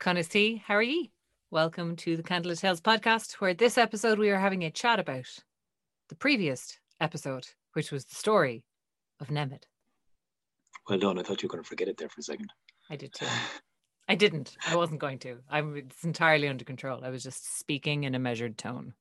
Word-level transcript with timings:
Conasty, 0.00 0.62
how 0.62 0.76
are 0.76 0.82
ye? 0.82 1.10
Welcome 1.50 1.94
to 1.96 2.16
the 2.16 2.22
Candlelit 2.22 2.58
Tales 2.58 2.80
podcast, 2.80 3.34
where 3.34 3.52
this 3.52 3.76
episode 3.76 4.18
we 4.18 4.30
are 4.30 4.38
having 4.38 4.64
a 4.64 4.70
chat 4.70 4.98
about 4.98 5.26
the 6.08 6.14
previous 6.14 6.78
episode, 7.02 7.48
which 7.74 7.92
was 7.92 8.06
the 8.06 8.14
story 8.14 8.64
of 9.20 9.28
Nemed. 9.28 9.64
Well 10.88 10.98
done. 10.98 11.18
I 11.18 11.22
thought 11.22 11.42
you 11.42 11.48
were 11.48 11.52
going 11.52 11.62
to 11.62 11.68
forget 11.68 11.86
it 11.86 11.98
there 11.98 12.08
for 12.08 12.18
a 12.18 12.22
second. 12.22 12.50
I 12.88 12.96
did 12.96 13.12
too. 13.12 13.26
I 14.08 14.14
didn't. 14.14 14.56
I 14.66 14.74
wasn't 14.74 15.00
going 15.00 15.18
to. 15.18 15.40
I'm 15.50 15.76
it's 15.76 16.02
entirely 16.02 16.48
under 16.48 16.64
control. 16.64 17.04
I 17.04 17.10
was 17.10 17.22
just 17.22 17.58
speaking 17.58 18.04
in 18.04 18.14
a 18.14 18.18
measured 18.18 18.56
tone. 18.56 18.94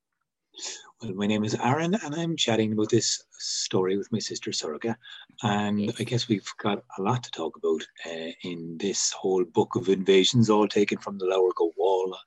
Well, 1.02 1.14
my 1.14 1.28
name 1.28 1.46
is 1.46 1.56
Aaron, 1.56 1.96
and 1.96 2.14
I'm 2.16 2.36
chatting 2.36 2.74
about 2.74 2.90
this 2.90 3.24
story 3.38 3.98
with 3.98 4.12
my 4.12 4.20
sister 4.20 4.52
Sorcha. 4.52 4.96
And. 5.44 5.94
I 5.98 6.04
guess 6.04 6.28
we've 6.28 6.52
got 6.62 6.84
a 6.98 7.02
lot 7.02 7.24
to 7.24 7.32
talk 7.32 7.56
about 7.56 7.82
uh, 8.06 8.32
in 8.44 8.78
this 8.78 9.12
whole 9.12 9.46
book 9.46 9.76
of 9.76 9.88
invasions, 9.88 10.50
all 10.50 10.68
taken 10.68 10.98
from 10.98 11.18
the 11.18 11.26
Lebor 11.26 11.52
Gabála, 11.58 12.18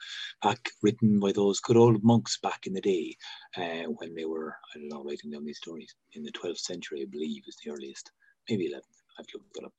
back 0.43 0.71
written 0.83 1.21
by 1.21 1.33
those 1.33 1.61
good 1.61 1.77
old 1.77 2.03
monks 2.03 2.39
back 2.39 2.67
in 2.67 2.73
the 2.73 2.81
day 2.81 3.15
uh, 3.59 3.91
when 3.99 4.15
they 4.15 4.25
were, 4.25 4.57
I 4.75 4.79
don't 4.79 4.89
know, 4.89 5.05
writing 5.05 5.31
down 5.31 5.45
these 5.45 5.59
stories 5.59 5.95
in 6.15 6.23
the 6.23 6.33
12th 6.33 6.59
century, 6.59 7.03
I 7.03 7.07
believe, 7.11 7.43
is 7.47 7.59
the 7.63 7.73
earliest, 7.73 8.11
maybe 8.49 8.71
11th. 8.71 8.81
I've 9.19 9.27
looked 9.35 9.57
it 9.57 9.65
up. 9.65 9.73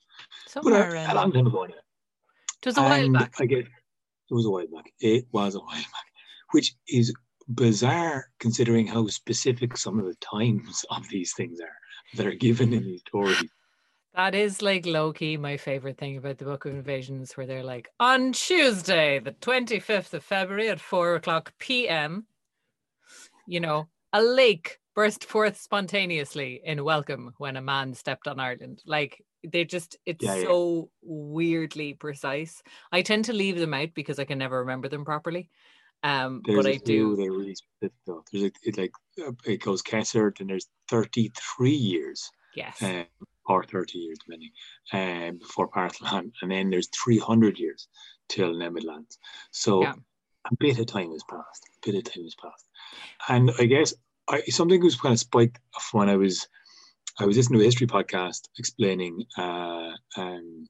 But 0.46 0.52
Somewhere 0.52 0.96
a, 0.96 1.14
a 1.14 1.16
long 1.16 1.32
time 1.32 1.48
ago, 1.48 1.64
anyway. 1.64 1.80
It 2.62 2.68
was 2.68 2.78
a 2.78 2.82
while 2.82 3.06
And 3.06 3.14
back. 3.14 3.34
I 3.40 3.46
guess 3.46 3.66
it 4.30 4.34
was 4.34 4.46
a 4.46 4.50
while 4.52 4.68
back. 4.68 4.94
It 5.00 5.26
was 5.32 5.56
a 5.56 5.60
while 5.60 5.76
back, 5.76 6.06
which 6.52 6.76
is 6.88 7.12
bizarre 7.56 8.30
considering 8.40 8.88
how 8.88 9.08
specific 9.08 9.78
some 9.78 10.00
of 10.00 10.06
the 10.06 10.16
times 10.16 10.86
of 10.92 11.08
these 11.10 11.34
things 11.34 11.60
are 11.60 11.78
that 12.16 12.28
are 12.28 12.36
given 12.36 12.74
in 12.74 12.84
these 12.84 13.02
stories. 13.02 13.50
That 14.16 14.36
is 14.36 14.62
like 14.62 14.86
low 14.86 15.12
key 15.12 15.38
my 15.38 15.58
favorite 15.58 15.98
thing 15.98 16.18
about 16.18 16.38
the 16.38 16.46
Book 16.46 16.66
of 16.66 16.74
Invasions, 16.74 17.36
where 17.36 17.48
they're 17.48 17.64
like, 17.64 17.90
on 18.00 18.32
Tuesday, 18.34 19.20
the 19.20 19.32
25th 19.32 20.14
of 20.14 20.24
February 20.24 20.70
at 20.70 20.80
4 20.80 21.16
o'clock 21.16 21.54
p.m., 21.58 22.28
you 23.48 23.60
know, 23.60 23.88
a 24.14 24.22
lake 24.22 24.80
burst 24.96 25.26
forth 25.26 25.60
spontaneously 25.60 26.62
in 26.64 26.84
welcome 26.84 27.34
when 27.40 27.58
a 27.58 27.62
man 27.62 27.96
stepped 27.96 28.28
on 28.28 28.40
Ireland. 28.40 28.84
Like, 28.86 29.24
they 29.44 29.66
just, 29.66 29.98
it's 30.06 30.24
Yeah, 30.24 30.36
yeah. 30.36 30.44
so 30.44 30.90
weirdly 31.02 31.96
precise. 31.96 32.62
I 32.92 33.02
tend 33.02 33.26
to 33.26 33.34
leave 33.34 33.58
them 33.58 33.74
out 33.74 33.90
because 33.96 34.20
I 34.20 34.26
can 34.26 34.38
never 34.38 34.60
remember 34.60 34.90
them 34.90 35.06
properly. 35.06 35.50
Um, 36.04 36.42
There's 36.46 36.58
but 36.58 36.68
I 36.68 36.78
do. 36.78 37.16
They're 37.16 37.32
really 37.32 37.56
specific 37.56 37.94
though. 38.06 38.24
There's 38.32 38.44
like 38.44 38.56
it 38.64 38.78
like 38.78 38.92
it 39.46 39.62
goes 39.62 39.82
Cessair 39.82 40.38
and 40.40 40.50
there's 40.50 40.68
33 40.90 41.72
years 41.72 42.30
Yes. 42.56 42.82
um, 42.84 43.06
or 43.48 43.64
30 43.64 43.98
years 43.98 44.18
depending 44.20 44.52
um, 44.92 45.38
before 45.38 45.70
Partholon, 45.70 46.32
and 46.42 46.52
then 46.52 46.70
there's 46.70 46.90
300 47.04 47.58
years 47.58 47.88
till 48.30 48.54
Nemed 48.54 48.84
lands. 48.84 49.18
So 49.52 49.82
Yeah. 49.82 49.94
a 50.52 50.56
bit 50.60 50.80
of 50.80 50.88
time 50.88 51.12
has 51.12 51.24
passed. 51.24 51.64
A 51.84 51.92
bit 51.92 51.96
of 51.96 52.14
time 52.14 52.24
has 52.24 52.36
passed, 52.36 52.68
and 53.30 53.52
I 53.60 53.66
guess 53.66 53.94
I, 54.28 54.42
something 54.44 54.82
was 54.84 55.00
kind 55.00 55.14
of 55.14 55.20
spiked 55.20 55.60
off 55.76 55.90
when 55.94 56.10
I 56.10 56.16
was 56.18 56.48
I 57.20 57.26
was 57.26 57.38
listening 57.38 57.60
to 57.60 57.64
a 57.64 57.68
history 57.68 57.88
podcast 57.88 58.50
explaining 58.58 59.24
uh, 59.38 59.92
um, 60.18 60.66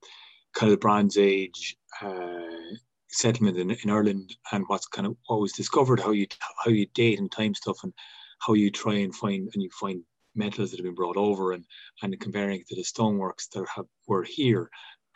kind 0.54 0.72
of 0.72 0.72
the 0.72 0.78
Bronze 0.78 1.18
Age 1.18 1.76
uh, 2.02 2.76
settlement 3.14 3.58
in, 3.58 3.72
in 3.72 3.90
Ireland 3.90 4.36
and 4.52 4.66
what's 4.68 4.88
kind 4.88 5.08
of 5.08 5.18
what 5.28 5.40
was 5.42 5.54
discovered, 5.54 6.00
how 6.00 6.12
you 6.12 6.28
how 6.64 6.72
you 6.72 6.86
date 6.88 7.20
and 7.20 7.32
time 7.32 7.54
stuff, 7.56 7.84
and 7.84 7.94
how 8.40 8.54
you 8.54 8.72
try 8.72 8.96
and 8.96 9.16
find 9.16 9.50
and 9.54 9.64
you 9.64 9.70
find 9.80 10.04
metals 10.36 10.72
that 10.72 10.78
have 10.78 10.86
been 10.86 10.96
brought 10.96 11.18
over 11.18 11.54
and 11.54 11.66
and 12.02 12.20
comparing 12.20 12.60
it 12.62 12.68
to 12.68 12.76
the 12.76 12.82
stoneworks 12.84 13.50
that 13.54 13.66
have 13.76 13.86
were 14.08 14.24
here, 14.24 14.70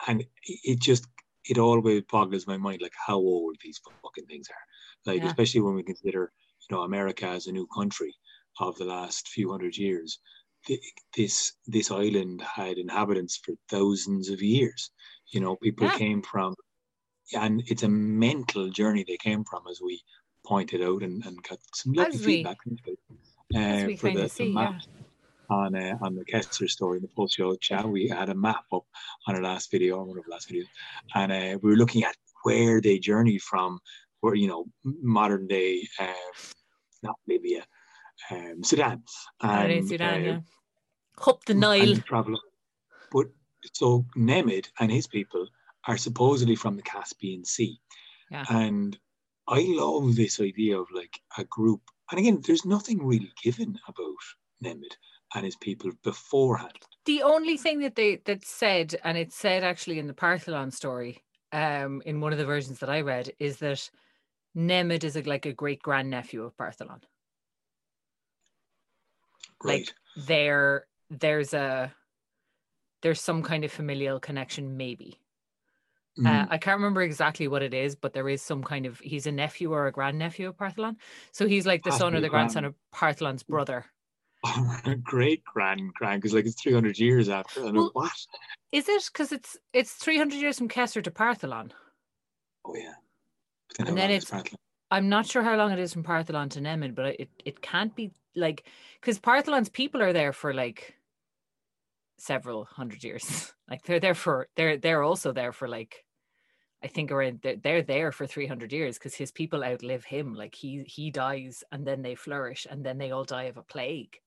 and 0.06 0.22
it, 0.22 0.28
it 0.44 0.80
just 0.80 1.06
it 1.44 1.58
always 1.58 2.02
boggles 2.10 2.46
my 2.46 2.56
mind 2.56 2.82
like 2.82 2.94
how 3.06 3.16
old 3.16 3.56
these 3.62 3.80
fucking 4.02 4.26
things 4.26 4.48
are, 4.50 5.12
like 5.12 5.22
Yeah. 5.22 5.30
especially 5.30 5.60
when 5.60 5.74
we 5.74 5.82
consider 5.82 6.32
you 6.68 6.76
know 6.76 6.82
America 6.82 7.26
as 7.26 7.46
a 7.46 7.52
new 7.52 7.66
country 7.74 8.14
of 8.60 8.76
the 8.78 8.84
last 8.84 9.28
few 9.28 9.50
hundred 9.50 9.76
years. 9.76 10.18
This 11.16 11.54
this 11.66 11.90
island 11.90 12.42
had 12.42 12.78
inhabitants 12.78 13.38
for 13.44 13.54
thousands 13.68 14.28
of 14.28 14.42
years. 14.42 14.90
You 15.32 15.40
know, 15.40 15.56
people 15.56 15.90
Yeah. 15.92 15.98
came 15.98 16.22
from, 16.22 16.54
and 17.34 17.62
it's 17.66 17.82
a 17.82 17.88
mental 17.88 18.70
journey 18.70 19.04
they 19.06 19.16
came 19.16 19.44
from, 19.44 19.62
as 19.70 19.80
we 19.80 20.02
pointed 20.46 20.82
out, 20.82 21.02
and, 21.02 21.24
and 21.26 21.42
got 21.42 21.58
some 21.74 21.92
lovely 21.92 22.14
As 22.14 22.24
feedback 22.24 22.58
uh, 23.54 23.96
for 23.96 24.12
the, 24.12 24.28
see, 24.28 24.48
the 24.48 24.54
map 24.54 24.82
on 25.50 25.74
uh, 25.74 25.96
on 26.02 26.14
the 26.14 26.24
Cessair 26.24 26.68
story 26.68 26.98
in 26.98 27.02
the 27.02 27.08
post 27.16 27.36
show 27.36 27.54
chat. 27.56 27.88
We 27.88 28.08
had 28.08 28.28
a 28.28 28.34
map 28.34 28.64
up 28.72 28.84
on 29.26 29.36
our 29.36 29.42
last 29.42 29.70
video, 29.70 29.96
or 29.96 30.04
one 30.04 30.18
of 30.18 30.24
the 30.24 30.30
last 30.30 30.50
videos, 30.50 30.66
and 31.14 31.32
uh, 31.32 31.58
we 31.62 31.70
were 31.70 31.76
looking 31.76 32.04
at 32.04 32.16
where 32.44 32.80
they 32.80 32.98
journeyed 32.98 33.42
from, 33.42 33.80
where 34.20 34.34
you 34.34 34.48
know 34.48 34.66
modern 34.84 35.46
day, 35.46 35.86
um, 36.00 36.14
not 37.02 37.16
Libya, 37.26 37.64
um, 38.30 38.62
Sudan, 38.62 39.02
and, 39.42 39.88
Sudan, 39.88 40.14
uh, 40.14 40.26
yeah. 40.26 40.40
Up 41.26 41.44
the 41.44 41.54
Nile. 41.54 41.96
travel. 41.96 42.38
But 43.10 43.26
so 43.72 44.04
Nemid 44.16 44.68
and 44.78 44.92
his 44.92 45.06
people 45.06 45.48
are 45.88 45.96
supposedly 45.96 46.54
from 46.54 46.76
the 46.76 46.82
Caspian 46.82 47.44
Sea. 47.44 47.80
Yeah. 48.30 48.44
And 48.50 48.96
I 49.48 49.64
love 49.66 50.14
this 50.14 50.38
idea 50.38 50.78
of 50.78 50.86
like 50.94 51.18
a 51.36 51.44
group. 51.44 51.80
And 52.10 52.20
again, 52.20 52.42
there's 52.46 52.64
nothing 52.64 53.04
really 53.04 53.32
given 53.42 53.78
about 53.88 54.22
Nemed 54.62 54.92
and 55.34 55.44
his 55.44 55.56
people 55.56 55.90
beforehand. 56.04 56.78
the 57.06 57.22
only 57.22 57.56
thing 57.56 57.80
that 57.80 57.96
they 57.96 58.16
that 58.26 58.44
said, 58.44 58.94
and 59.02 59.16
it's 59.16 59.34
said 59.34 59.64
actually 59.64 59.98
in 59.98 60.06
the 60.06 60.14
Partholon 60.14 60.72
story, 60.72 61.24
um, 61.52 62.02
in 62.04 62.20
one 62.20 62.32
of 62.32 62.38
the 62.38 62.44
versions 62.44 62.80
that 62.80 62.90
I 62.90 63.00
read, 63.00 63.32
is 63.38 63.56
that 63.58 63.90
Nemed 64.54 65.04
is 65.04 65.16
a, 65.16 65.22
like 65.22 65.46
a 65.46 65.52
great 65.52 65.80
grandnephew 65.82 66.44
of 66.44 66.56
Partholon. 66.56 67.00
Right. 69.64 69.80
Like 69.80 69.94
there, 70.26 70.86
there's 71.08 71.54
a 71.54 71.94
there's 73.02 73.20
some 73.20 73.42
kind 73.42 73.64
of 73.64 73.72
familial 73.72 74.20
connection, 74.20 74.76
maybe. 74.76 75.18
Uh, 76.18 76.22
Mm. 76.22 76.48
I 76.50 76.58
can't 76.58 76.78
remember 76.78 77.02
exactly 77.02 77.46
what 77.48 77.62
it 77.62 77.72
is, 77.74 77.94
but 77.94 78.12
there 78.12 78.28
is 78.28 78.42
some 78.42 78.62
kind 78.64 78.86
of 78.86 78.98
he's 79.00 79.26
a 79.26 79.32
nephew 79.32 79.72
or 79.72 79.86
a 79.86 79.92
grandnephew 79.92 80.48
of 80.48 80.56
Partholon. 80.56 80.96
So 81.32 81.46
he's 81.46 81.64
like 81.66 81.84
the 81.84 81.92
son 81.92 82.14
or 82.14 82.20
the 82.20 82.28
grandson 82.28 82.62
grand- 82.64 82.74
of 82.92 82.98
Partholon's 83.16 83.42
brother. 83.44 83.84
Great 85.02 85.42
grand 85.44 85.92
grand 85.94 86.22
because 86.22 86.34
like 86.34 86.46
it's 86.46 86.60
300 86.60 86.98
years 86.98 87.28
after. 87.28 87.64
And 87.66 87.76
Well- 87.76 87.90
what? 87.92 88.12
Is 88.72 88.88
it? 88.88 89.04
Because 89.12 89.32
it's 89.32 89.56
it's 89.72 89.92
300 89.94 90.36
years 90.36 90.58
from 90.58 90.68
Cessair 90.68 91.02
to 91.04 91.10
Partholon. 91.10 91.70
Oh 92.64 92.74
yeah. 92.76 92.94
And 93.78 93.96
then 93.96 94.10
it's- 94.10 94.54
I'm 94.90 95.08
not 95.08 95.26
sure 95.26 95.42
how 95.42 95.56
long 95.56 95.70
it 95.72 95.78
is 95.78 95.92
from 95.92 96.02
Partholon 96.02 96.50
to 96.50 96.60
Nemed, 96.60 96.94
but 96.94 97.20
it 97.20 97.28
it 97.44 97.60
can't 97.60 97.94
be 97.94 98.10
like 98.34 98.64
because 99.00 99.18
Partholon's 99.20 99.68
people 99.68 100.02
are 100.02 100.12
there 100.12 100.32
for 100.32 100.54
like 100.54 100.94
several 102.18 102.64
hundred 102.64 103.04
years. 103.04 103.52
like 103.70 103.82
they're 103.84 104.00
there 104.00 104.14
for 104.14 104.48
they're 104.56 104.76
they're 104.78 105.02
also 105.02 105.32
there 105.32 105.52
for 105.52 105.68
like 105.68 106.04
I 106.82 106.86
think 106.86 107.10
around 107.10 107.40
they're, 107.42 107.56
they're 107.56 107.82
there 107.82 108.12
for 108.12 108.26
300 108.26 108.72
years 108.72 108.98
because 108.98 109.14
his 109.14 109.32
people 109.32 109.64
outlive 109.64 110.04
him. 110.04 110.34
Like 110.34 110.54
he 110.54 110.84
he 110.84 111.10
dies 111.10 111.64
and 111.72 111.86
then 111.86 112.02
they 112.02 112.14
flourish 112.14 112.66
and 112.70 112.84
then 112.84 112.98
they 112.98 113.10
all 113.10 113.24
die 113.24 113.44
of 113.44 113.56
a 113.56 113.62
plague. 113.62 114.20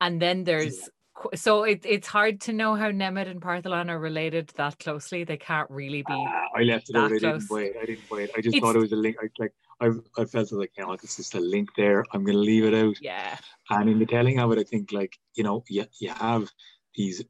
And 0.00 0.20
then 0.20 0.42
there's 0.44 0.90
qu- 1.14 1.36
so 1.36 1.62
it, 1.62 1.82
it's 1.84 2.08
hard 2.08 2.40
to 2.42 2.52
know 2.52 2.74
how 2.74 2.90
Nemed 2.90 3.30
and 3.30 3.40
Partholon 3.40 3.88
are 3.88 4.00
related 4.00 4.48
that 4.56 4.78
closely. 4.80 5.22
They 5.22 5.36
can't 5.36 5.70
really 5.70 6.02
be. 6.02 6.06
Ah, 6.10 6.48
I 6.56 6.62
left 6.62 6.90
it 6.90 6.96
out. 6.96 7.12
I 7.12 7.18
didn't 7.18 7.48
buy. 7.48 7.70
I 7.80 7.86
didn't 7.86 8.08
buy 8.10 8.22
it. 8.22 8.30
I 8.36 8.40
just 8.40 8.56
It's- 8.56 8.60
thought 8.60 8.76
it 8.76 8.80
was 8.80 8.92
a 8.92 8.96
link. 8.96 9.16
I, 9.22 9.28
like 9.38 9.52
I, 9.80 9.90
I 10.20 10.24
felt 10.24 10.50
like 10.52 10.72
you 10.76 10.84
know, 10.84 10.92
it's 10.92 11.16
just 11.16 11.34
a 11.36 11.40
link 11.40 11.68
there. 11.76 12.04
I'm 12.12 12.24
going 12.24 12.36
to 12.36 12.40
leave 12.42 12.64
it 12.64 12.74
out. 12.74 12.96
Yeah. 13.00 13.36
And 13.70 13.88
in 13.88 13.98
the 14.00 14.06
telling 14.06 14.40
of 14.40 14.50
it, 14.52 14.58
I 14.58 14.64
think 14.64 14.90
like 14.92 15.16
you 15.34 15.44
know, 15.44 15.62
you, 15.68 15.86
you 16.00 16.10
have 16.10 16.50
these 16.96 17.24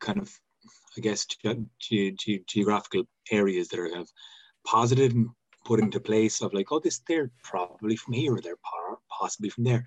kind 0.00 0.18
of, 0.18 0.30
I 0.96 1.00
guess, 1.00 1.26
ge- 1.26 1.66
ge- 1.80 2.14
ge- 2.16 2.46
geographical 2.46 3.04
areas 3.30 3.68
that 3.68 3.80
are 3.80 3.88
kind 3.88 4.02
of 4.02 4.10
posited 4.66 5.14
and 5.14 5.28
put 5.64 5.80
into 5.80 6.00
place 6.00 6.40
of 6.40 6.54
like, 6.54 6.72
oh, 6.72 6.80
this 6.80 7.00
they're 7.06 7.30
probably 7.42 7.96
from 7.96 8.14
here 8.14 8.34
or 8.34 8.40
they're 8.40 8.56
po- 8.56 9.00
possibly 9.10 9.50
from 9.50 9.64
there. 9.64 9.84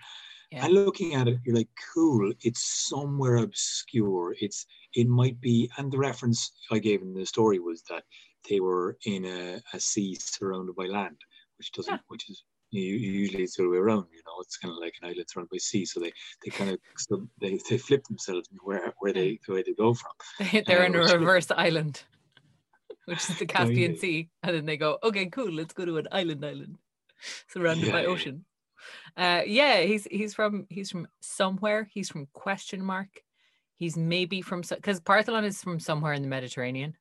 Yeah. 0.51 0.65
And 0.65 0.73
looking 0.73 1.15
at 1.15 1.27
it, 1.29 1.39
you're 1.45 1.55
like, 1.55 1.69
cool. 1.93 2.33
It's 2.41 2.89
somewhere 2.89 3.37
obscure. 3.37 4.35
It's 4.39 4.65
it 4.93 5.07
might 5.07 5.39
be, 5.39 5.71
and 5.77 5.91
the 5.91 5.97
reference 5.97 6.51
I 6.71 6.79
gave 6.79 7.01
in 7.01 7.13
the 7.13 7.25
story 7.25 7.59
was 7.59 7.83
that 7.89 8.03
they 8.49 8.59
were 8.59 8.97
in 9.05 9.25
a, 9.25 9.61
a 9.73 9.79
sea 9.79 10.15
surrounded 10.19 10.75
by 10.75 10.87
land, 10.87 11.17
which 11.57 11.71
doesn't, 11.71 11.93
Yeah. 11.93 11.99
which 12.09 12.29
is 12.29 12.43
you, 12.71 12.95
usually 12.95 13.43
it's 13.43 13.55
the 13.57 13.63
other 13.63 13.69
way 13.69 13.77
around. 13.77 14.05
You 14.11 14.21
know, 14.25 14.39
it's 14.41 14.57
kind 14.57 14.71
of 14.71 14.79
like 14.79 14.93
an 15.01 15.09
island 15.09 15.25
surrounded 15.29 15.51
by 15.51 15.57
sea, 15.57 15.85
so 15.85 15.99
they 15.99 16.13
they 16.43 16.51
kind 16.51 16.71
of 16.71 16.79
so 16.97 17.27
they, 17.39 17.59
they 17.69 17.77
flip 17.77 18.03
themselves 18.05 18.49
where 18.63 18.93
where 18.99 19.13
they 19.13 19.39
where 19.45 19.63
they 19.63 19.73
go 19.73 19.93
from. 19.93 20.11
They- 20.39 20.61
They're 20.65 20.83
in 20.83 20.95
a 20.95 20.99
reverse 20.99 21.51
island, 21.51 22.03
which 23.05 23.29
is 23.29 23.37
the 23.37 23.45
Caspian 23.45 23.93
yeah. 23.93 23.99
Sea. 23.99 24.29
And 24.43 24.55
then 24.55 24.65
they 24.65 24.77
go, 24.77 24.97
okay, 25.03 25.27
cool, 25.27 25.51
let's 25.51 25.73
go 25.73 25.85
to 25.85 25.97
an 25.97 26.07
island 26.11 26.45
island 26.45 26.77
surrounded 27.49 27.87
Yeah, 27.87 27.93
by 27.93 28.05
ocean. 28.05 28.45
Uh, 29.15 29.41
yeah, 29.45 29.81
he's 29.81 30.05
he's 30.05 30.33
from 30.33 30.65
he's 30.69 30.89
from 30.89 31.07
somewhere. 31.19 31.89
He's 31.91 32.09
from 32.09 32.27
question 32.33 32.83
mark. 32.83 33.21
He's 33.75 33.97
maybe 33.97 34.41
from 34.41 34.61
because 34.61 34.99
Partholon 35.01 35.43
is 35.43 35.61
from 35.61 35.79
somewhere 35.79 36.13
in 36.13 36.21
the 36.21 36.27
Mediterranean. 36.27 36.95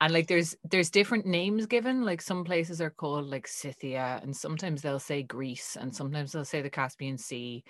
And 0.00 0.12
like 0.12 0.28
there's 0.28 0.56
there's 0.64 0.90
different 0.90 1.26
names 1.26 1.66
given 1.66 2.04
like 2.04 2.22
some 2.22 2.44
places 2.44 2.80
are 2.80 2.90
called 2.90 3.26
like 3.26 3.46
scythia 3.48 4.20
and 4.22 4.36
sometimes 4.36 4.82
they'll 4.82 4.98
say 5.00 5.22
greece 5.22 5.76
and 5.76 5.94
sometimes 5.94 6.32
they'll 6.32 6.44
say 6.44 6.62
the 6.62 6.70
caspian 6.70 7.18
sea. 7.18 7.64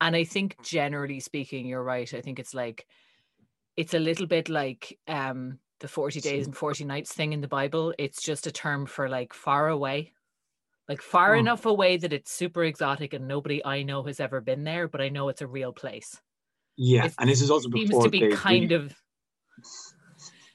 And 0.00 0.16
i 0.16 0.24
think 0.24 0.60
generally 0.62 1.20
speaking 1.20 1.66
you're 1.66 1.82
right 1.84 2.12
i 2.14 2.20
think 2.20 2.38
it's 2.38 2.54
like 2.54 2.86
it's 3.76 3.94
a 3.94 3.98
little 3.98 4.26
bit 4.26 4.48
like 4.48 4.98
um 5.08 5.58
the 5.80 5.88
40 5.88 6.20
days 6.20 6.46
and 6.46 6.56
40 6.56 6.84
nights 6.84 7.12
thing 7.12 7.32
in 7.32 7.40
the 7.40 7.48
bible. 7.48 7.92
It's 7.98 8.22
just 8.22 8.46
a 8.46 8.52
term 8.52 8.86
for 8.86 9.08
like 9.08 9.32
far 9.34 9.68
away. 9.68 10.12
Like 10.88 11.02
far 11.02 11.34
Oh. 11.34 11.38
enough 11.38 11.66
away 11.66 11.96
that 11.96 12.12
it's 12.12 12.30
super 12.32 12.64
exotic 12.64 13.14
and 13.14 13.26
nobody 13.28 13.64
i 13.64 13.82
know 13.82 14.02
has 14.04 14.20
ever 14.20 14.40
been 14.40 14.64
there 14.64 14.88
but 14.88 15.00
i 15.00 15.08
know 15.08 15.28
it's 15.28 15.42
a 15.42 15.46
real 15.46 15.72
place. 15.72 16.20
Yeah, 16.76 17.06
It 17.06 17.14
and 17.18 17.28
this 17.28 17.42
is 17.42 17.50
also 17.50 17.68
seems 17.74 17.90
before 17.90 18.04
to 18.04 18.10
be 18.10 18.20
they 18.20 18.28
kind 18.28 18.72
of 18.72 18.94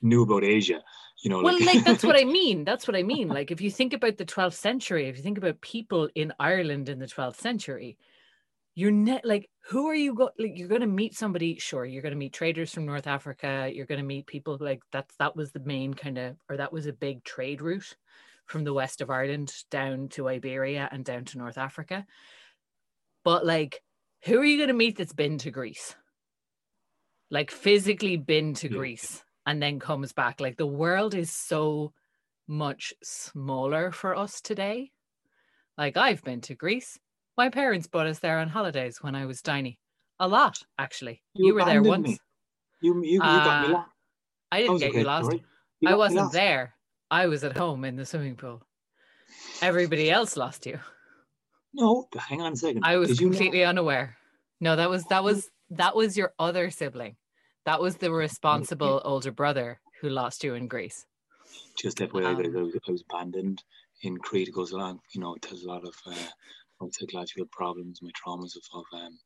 knew 0.02 0.24
about 0.24 0.44
Asia. 0.44 0.84
You 1.22 1.30
know, 1.32 1.42
well 1.42 1.60
like 1.64 1.84
that's 1.84 2.06
what 2.06 2.16
i 2.18 2.24
mean 2.26 2.64
that's 2.64 2.88
what 2.88 2.96
i 2.96 3.04
mean 3.04 3.30
like 3.30 3.52
if 3.52 3.62
you 3.62 3.70
think 3.72 3.94
about 3.94 4.18
the 4.18 4.26
12th 4.26 4.54
century 4.54 5.08
if 5.08 5.18
you 5.18 5.24
think 5.24 5.38
about 5.38 5.62
people 5.62 6.10
in 6.16 6.34
ireland 6.40 6.90
in 6.90 7.00
the 7.00 7.08
12th 7.08 7.40
century 7.40 7.98
you're 8.76 8.92
net 8.92 9.26
like 9.26 9.50
who 9.70 9.88
are 9.88 9.96
you 9.96 10.14
go 10.14 10.30
like 10.38 10.52
you're 10.56 10.68
going 10.68 10.82
to 10.82 10.88
meet 10.88 11.16
somebody 11.16 11.58
sure 11.58 11.86
you're 11.86 12.02
going 12.04 12.14
to 12.14 12.18
meet 12.18 12.34
traders 12.34 12.74
from 12.74 12.86
north 12.86 13.08
africa 13.08 13.70
you're 13.74 13.86
going 13.88 14.00
to 14.00 14.06
meet 14.06 14.28
people 14.28 14.58
like 14.60 14.82
that's 14.92 15.16
that 15.18 15.36
was 15.36 15.52
the 15.52 15.60
main 15.60 15.94
kind 15.94 16.18
of 16.18 16.38
or 16.50 16.58
that 16.58 16.72
was 16.72 16.86
a 16.86 16.94
big 16.94 17.24
trade 17.24 17.62
route 17.62 17.96
from 18.46 18.64
the 18.64 18.74
west 18.74 19.02
of 19.02 19.10
ireland 19.10 19.52
down 19.72 20.08
to 20.10 20.28
iberia 20.30 20.88
and 20.92 21.04
down 21.04 21.26
to 21.26 21.38
north 21.38 21.58
africa. 21.58 22.06
But 23.24 23.46
like 23.46 23.82
who 24.24 24.40
are 24.40 24.46
you 24.46 24.58
going 24.58 24.70
to 24.70 24.74
meet 24.74 24.98
that's 24.98 25.14
been 25.14 25.38
to 25.40 25.52
greece? 25.52 25.96
Like 27.30 27.52
physically 27.52 28.16
been 28.18 28.54
to 28.56 28.70
Yeah. 28.70 28.78
greece 28.78 29.24
and 29.48 29.62
then 29.64 29.80
comes 29.80 30.14
back 30.14 30.40
like 30.40 30.58
the 30.58 30.68
world 30.68 31.16
is 31.16 31.32
so 31.32 31.92
much 32.48 32.94
smaller 33.04 33.92
for 33.92 34.16
us 34.16 34.42
today 34.42 34.92
like 35.78 35.98
i've 35.98 36.24
been 36.24 36.42
to 36.42 36.54
greece 36.56 37.00
my 37.38 37.50
parents 37.50 37.88
brought 37.88 38.08
us 38.08 38.20
there 38.20 38.38
on 38.40 38.48
holidays 38.50 39.02
when 39.02 39.16
i 39.16 39.26
was 39.26 39.42
tiny 39.42 39.80
a 40.20 40.28
lot 40.28 40.62
actually 40.78 41.24
you, 41.34 41.48
You 41.48 41.54
were 41.56 41.66
there 41.66 41.82
once 41.84 42.08
me. 42.10 42.18
you 42.82 42.94
you, 43.04 43.14
you 43.14 43.20
got 43.20 43.62
me 43.62 43.68
Uh, 43.70 43.74
lost. 43.80 43.92
i 44.52 44.62
didn't 44.62 44.78
get 44.80 44.94
you 44.94 45.04
lost? 45.04 45.32
You 45.82 45.90
i 45.90 45.96
wasn't 45.96 46.22
lost. 46.22 46.34
there 46.34 46.76
i 47.12 47.28
was 47.28 47.44
at 47.44 47.58
home 47.58 47.84
in 47.86 47.96
the 47.96 48.06
swimming 48.06 48.36
pool 48.36 48.62
everybody 49.62 50.10
else 50.12 50.38
lost 50.38 50.66
you 50.66 50.80
No, 51.74 52.08
hang 52.18 52.42
on 52.42 52.54
a 52.54 52.56
second. 52.56 52.82
I 52.84 52.98
was 52.98 53.10
Did 53.10 53.20
completely 53.20 53.64
unaware. 53.64 54.18
No, 54.60 54.76
that 54.76 54.90
was 54.90 55.04
that 55.14 55.24
was 55.24 55.50
that 55.70 55.96
was 55.96 56.18
your 56.18 56.34
other 56.40 56.72
sibling. 56.72 57.18
That 57.68 57.82
was 57.82 57.98
the 57.98 58.14
responsible 58.14 59.02
older 59.04 59.34
brother 59.34 59.82
who 60.00 60.08
lost 60.08 60.42
you 60.42 60.54
in 60.54 60.70
Greece. 60.70 61.06
just 61.78 61.98
that 61.98 62.14
way, 62.14 62.24
Um, 62.24 62.38
I 62.38 62.90
was, 62.90 63.04
abandoned 63.10 63.62
in 64.04 64.16
Crete. 64.20 64.48
It 64.48 64.54
goes 64.54 64.72
along, 64.72 65.02
you 65.14 65.20
know, 65.20 65.36
there's 65.42 65.64
a 65.64 65.68
lot 65.68 65.86
of 65.86 65.94
uh, 66.06 66.88
psychological 66.92 67.46
problems, 67.52 68.02
my 68.02 68.12
traumas 68.12 68.56
of, 68.56 68.64
of 68.74 68.86
um, 68.94 69.20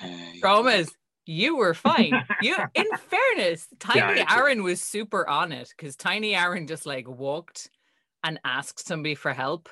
uh, 0.00 0.32
Traumas. 0.42 0.90
You 1.26 1.56
were 1.58 1.74
fine. 1.74 2.26
You, 2.40 2.56
in 2.74 2.86
fairness, 2.96 3.68
Tiny 3.78 4.20
Yeah, 4.20 4.36
Aaron 4.38 4.62
was 4.62 4.80
super 4.80 5.28
on 5.28 5.52
it 5.52 5.68
because 5.76 5.94
Tiny 5.94 6.34
Aaron 6.34 6.66
just 6.66 6.86
like 6.86 7.06
walked 7.06 7.68
and 8.24 8.40
asked 8.42 8.86
somebody 8.86 9.14
for 9.14 9.34
help 9.34 9.68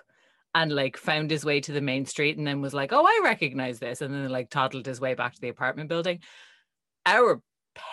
and 0.54 0.70
like 0.70 0.98
found 0.98 1.30
his 1.30 1.42
way 1.42 1.62
to 1.62 1.72
the 1.72 1.80
main 1.80 2.04
street 2.04 2.36
and 2.36 2.46
then 2.46 2.60
was 2.60 2.74
like, 2.74 2.92
"Oh, 2.92 3.06
I 3.06 3.22
recognize 3.24 3.78
this," 3.78 4.02
and 4.02 4.12
then 4.12 4.28
like 4.28 4.50
toddled 4.50 4.84
his 4.84 5.00
way 5.00 5.14
back 5.14 5.32
to 5.34 5.40
the 5.40 5.48
apartment 5.48 5.88
building. 5.88 6.20
Our 7.06 7.40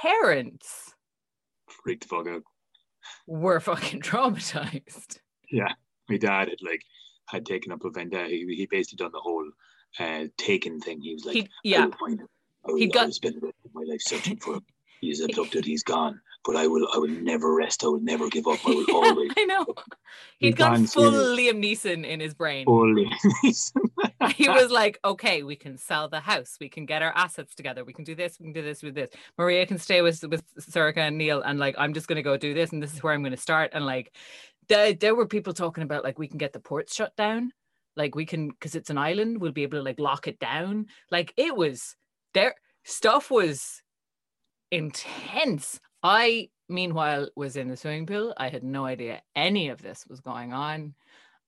parents 0.02 0.94
freaked 1.68 2.04
the 2.04 2.10
fuck 2.10 2.28
out. 2.28 2.44
were 3.26 3.60
fucking 3.60 4.02
traumatized. 4.10 5.20
Yeah, 5.52 5.74
my 6.10 6.18
dad 6.18 6.50
had 6.50 6.62
like 6.62 6.82
had 7.30 7.46
taken 7.46 7.72
up 7.72 7.84
a 7.86 7.90
vendetta. 7.90 8.28
He, 8.30 8.46
he 8.56 8.68
basically 8.70 9.04
done 9.04 9.12
the 9.12 9.20
whole 9.20 9.50
uh, 10.00 10.26
taken 10.38 10.80
thing. 10.80 11.02
He 11.02 11.14
was 11.14 11.26
like, 11.26 11.36
He, 11.36 11.50
yeah, 11.64 11.86
him. 11.86 11.94
I 12.66 12.72
I 12.72 12.86
got- 12.88 13.06
will 13.08 13.14
spend 13.14 13.36
the 13.36 13.42
rest 13.48 13.56
of 13.66 13.72
my 13.74 13.84
life 13.88 14.02
searching 14.02 14.38
for 14.38 14.56
him. 14.56 14.66
He's 15.02 15.22
abducted. 15.22 15.64
He's 15.64 15.84
gone. 15.84 16.20
But 16.44 16.56
I 16.56 16.66
will. 16.66 16.88
I 16.94 16.98
will 16.98 17.08
never 17.10 17.54
rest. 17.54 17.84
I 17.84 17.88
will 17.88 18.00
never 18.00 18.30
give 18.30 18.48
up. 18.48 18.58
I 18.66 18.70
will 18.72 18.86
always. 18.96 19.32
I 19.38 19.46
know. 19.46 19.66
He's 20.40 20.50
He'd 20.50 20.56
gone 20.58 20.88
full. 20.88 21.12
Liam 21.12 21.64
Neeson 21.64 22.04
in 22.06 22.20
his 22.20 22.34
brain. 22.34 22.66
Fully. 22.66 23.08
he 24.36 24.50
was 24.50 24.72
like, 24.72 25.00
okay, 25.06 25.44
we 25.44 25.56
can 25.56 25.78
sell 25.78 26.10
the 26.10 26.20
house, 26.20 26.58
we 26.60 26.70
can 26.70 26.86
get 26.86 27.02
our 27.02 27.12
assets 27.16 27.54
together, 27.54 27.86
we 27.86 27.94
can 27.94 28.04
do 28.04 28.16
this, 28.16 28.40
we 28.40 28.46
can 28.46 28.54
do 28.54 28.64
this 28.64 28.82
with 28.82 28.96
this. 28.96 29.10
Maria 29.38 29.66
can 29.66 29.78
stay 29.78 30.02
with 30.02 30.24
with 30.24 30.44
Sorcha 30.56 30.98
and 30.98 31.18
Neil, 31.18 31.42
and 31.42 31.60
like 31.60 31.76
I'm 31.78 31.94
just 31.94 32.08
gonna 32.08 32.24
go 32.24 32.38
do 32.38 32.54
this, 32.54 32.72
and 32.72 32.82
this 32.82 32.94
is 32.94 33.04
where 33.04 33.14
I'm 33.14 33.24
gonna 33.24 33.38
start. 33.38 33.72
And 33.74 33.86
like 33.86 34.14
there, 34.70 34.94
there 34.94 35.16
were 35.16 35.28
people 35.28 35.54
talking 35.54 35.84
about 35.84 36.04
like 36.04 36.18
we 36.18 36.28
can 36.28 36.38
get 36.38 36.54
the 36.54 36.60
ports 36.60 36.96
shut 36.96 37.16
down, 37.16 37.52
like 37.96 38.16
we 38.16 38.26
can 38.26 38.50
because 38.50 38.76
it's 38.76 38.90
an 38.90 38.98
island, 38.98 39.40
we'll 39.40 39.52
be 39.52 39.64
able 39.64 39.80
to 39.80 39.84
like 39.84 40.00
lock 40.00 40.28
it 40.28 40.40
down. 40.40 40.88
Like 41.12 41.34
it 41.38 41.56
was 41.56 41.96
there, 42.34 42.56
stuff 42.84 43.30
was 43.30 43.82
intense. 44.72 45.80
I 46.04 46.50
meanwhile 46.70 47.30
was 47.36 47.56
in 47.56 47.68
the 47.68 47.78
swimming 47.78 48.06
pool. 48.06 48.34
I 48.38 48.50
had 48.50 48.64
no 48.64 48.86
idea 48.86 49.22
any 49.36 49.70
of 49.70 49.82
this 49.82 50.06
was 50.08 50.22
going 50.22 50.54
on. 50.54 50.96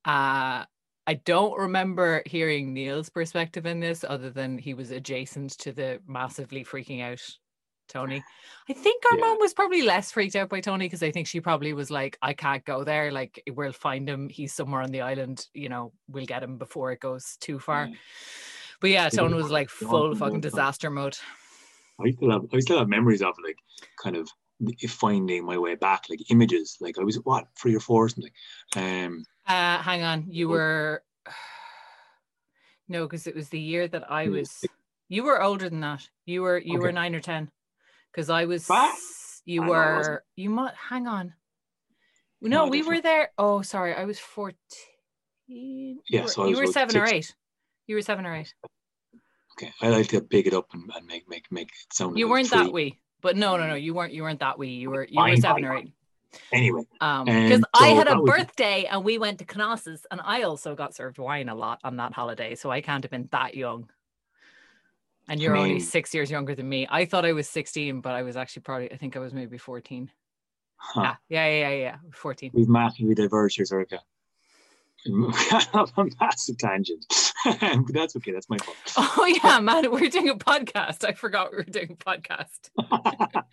Uh 0.06 0.66
I 1.10 1.16
don't 1.16 1.58
remember 1.58 2.22
hearing 2.28 2.72
Neil's 2.72 3.10
perspective 3.10 3.66
in 3.66 3.80
this 3.80 4.06
other 4.08 4.30
than 4.30 4.60
he 4.60 4.76
was 4.76 4.92
adjacent 4.92 5.58
to 5.58 5.72
the 5.72 6.00
massively 6.06 6.64
freaking 6.64 7.02
out 7.02 7.20
Tony. 7.88 8.24
I 8.70 8.74
think 8.74 9.04
our 9.12 9.18
Yeah. 9.18 9.26
mom 9.26 9.40
was 9.40 9.56
probably 9.56 9.82
less 9.82 10.12
freaked 10.12 10.36
out 10.36 10.50
by 10.50 10.62
Tony 10.62 10.86
because 10.86 11.02
I 11.02 11.10
think 11.10 11.26
she 11.26 11.42
probably 11.42 11.74
was 11.74 11.90
like, 11.90 12.20
I 12.22 12.34
can't 12.34 12.64
go 12.64 12.84
there. 12.84 13.12
Like, 13.12 13.42
we'll 13.50 13.72
find 13.72 14.08
him. 14.08 14.30
He's 14.30 14.54
somewhere 14.54 14.84
on 14.84 14.92
the 14.92 15.02
island. 15.02 15.48
You 15.56 15.70
know, 15.70 15.94
we'll 16.08 16.28
get 16.28 16.44
him 16.44 16.60
before 16.60 16.92
it 16.92 17.00
goes 17.00 17.38
too 17.42 17.58
far. 17.58 17.88
Yeah. 17.88 17.96
But 18.80 18.90
yeah, 18.92 19.04
Yeah, 19.06 19.10
Tony 19.10 19.34
was 19.34 19.50
like 19.50 19.72
full 19.72 20.14
fucking 20.14 20.42
disaster 20.42 20.92
mode. 20.92 21.18
I 22.00 22.12
still 22.12 22.30
have 22.30 22.44
I 22.54 22.60
still 22.60 22.78
have 22.78 22.88
memories 22.88 23.24
of 23.24 23.34
like 23.44 23.58
kind 24.00 24.16
of 24.16 24.30
finding 24.88 25.44
my 25.44 25.58
way 25.58 25.74
back, 25.74 26.04
like 26.08 26.20
images. 26.30 26.78
Like 26.80 27.00
I 27.00 27.04
was 27.04 27.16
what 27.24 27.48
three 27.58 27.76
or 27.76 27.80
four 27.80 28.06
or 28.06 28.10
something. 28.10 28.32
Um, 28.76 29.26
Uh, 29.50 29.80
hang 29.80 30.04
on. 30.04 30.26
You 30.30 30.48
were. 30.50 31.04
No, 32.92 33.06
because 33.06 33.28
it 33.28 33.36
was 33.36 33.50
the 33.50 33.60
year 33.60 33.88
that 33.88 34.12
I 34.12 34.30
was. 34.30 34.66
You 35.10 35.22
were 35.24 35.44
older 35.44 35.70
than 35.70 35.82
that. 35.82 36.10
You 36.26 36.42
were 36.42 36.58
you 36.58 36.80
were 36.80 36.92
nine 36.92 37.14
or 37.14 37.20
ten, 37.20 37.52
because 38.12 38.32
I 38.32 38.46
was. 38.46 38.66
What? 38.68 38.98
You 39.46 39.62
I 39.62 39.66
know 39.68 39.74
I 39.74 39.96
wasn't. 39.98 40.14
were. 40.14 40.24
You 40.36 40.50
might 40.50 40.74
hang 40.74 41.06
on. 41.06 41.34
No, 42.42 42.66
No, 42.66 42.68
we 42.68 42.82
were 42.82 43.00
there. 43.00 43.30
Oh, 43.38 43.62
sorry, 43.62 43.94
I 43.94 44.06
was 44.06 44.18
fourteen. 44.18 44.58
You 45.48 46.00
Yeah, 46.10 46.24
were, 46.24 46.28
so 46.30 46.46
I 46.46 46.48
you 46.48 46.58
were 46.58 46.66
seven 46.66 46.98
or 46.98 47.06
eight. 47.06 47.36
You 47.86 47.94
were 47.96 48.02
seven 48.02 48.26
or 48.26 48.36
eight. 48.36 48.56
okay, 49.54 49.72
I 49.84 49.90
like 49.90 50.08
to 50.08 50.22
pick 50.22 50.48
it 50.48 50.56
up 50.56 50.66
and, 50.74 50.90
and 50.96 51.06
make 51.06 51.30
make 51.30 51.46
make 51.52 51.68
it 51.70 51.94
sound. 51.94 52.18
You 52.18 52.28
weren't 52.28 52.50
three. 52.50 52.58
that 52.64 52.74
wee, 52.74 53.00
but 53.22 53.38
no, 53.38 53.56
no, 53.58 53.68
no. 53.68 53.76
You 53.76 53.94
weren't. 53.94 54.14
You 54.14 54.24
weren't 54.24 54.40
that 54.40 54.58
wee. 54.58 54.70
You 54.70 54.90
were. 54.90 55.06
You 55.08 55.22
were 55.22 55.36
seven 55.36 55.64
fine, 55.64 55.66
or 55.66 55.78
eight. 55.78 55.94
Anyway, 56.52 56.84
Um, 57.02 57.28
And 57.28 57.50
because 57.50 57.64
I 57.74 57.88
had 57.90 58.08
a 58.08 58.12
that 58.12 58.22
was- 58.22 58.30
birthday 58.32 58.86
and 58.86 59.04
we 59.04 59.18
went 59.18 59.40
to 59.40 59.46
Knossos, 59.46 60.06
and 60.12 60.22
I 60.24 60.44
also 60.44 60.76
got 60.76 60.94
served 60.94 61.18
wine 61.18 61.50
a 61.50 61.56
lot 61.56 61.80
on 61.84 61.98
that 61.98 62.14
holiday, 62.14 62.56
so 62.56 62.70
I 62.72 62.82
can't 62.82 63.04
have 63.04 63.12
been 63.12 63.28
that 63.32 63.56
young. 63.56 63.90
And 65.28 65.40
you're 65.42 65.56
only 65.56 65.74
mean- 65.74 65.80
six 65.80 66.14
years 66.14 66.30
younger 66.32 66.56
than 66.56 66.68
me. 66.68 66.88
I 66.90 67.06
thought 67.06 67.26
I 67.26 67.34
was 67.34 67.48
16, 67.50 68.02
but 68.02 68.14
I 68.14 68.24
was 68.24 68.36
actually 68.38 68.64
probably 68.64 68.92
I 68.92 68.98
think 68.98 69.16
I 69.16 69.20
was 69.20 69.34
maybe 69.34 69.58
14. 69.58 70.12
huh, 70.78 71.02
Yeah, 71.02 71.16
yeah, 71.30 71.48
yeah, 71.48 71.70
yeah, 71.70 71.76
yeah. 71.76 71.98
14. 72.14 72.52
we've 72.54 72.70
massively 72.70 73.14
diverged 73.16 73.58
here, 73.58 73.66
Sorcha. 73.66 74.00
a 75.06 76.06
massive 76.20 76.58
tangent, 76.58 77.06
but 77.46 77.86
that's 77.94 78.16
okay. 78.18 78.32
That's 78.32 78.50
my 78.50 78.58
fault. 78.58 78.78
Oh 78.98 79.26
yeah, 79.44 79.60
man, 79.60 79.90
we're 79.92 80.10
doing 80.10 80.30
a 80.30 80.36
podcast. 80.36 81.06
I 81.06 81.14
forgot 81.14 81.52
we 81.52 81.58
were 81.58 81.64
doing 81.64 81.92
a 81.92 81.96
podcast. 81.96 82.70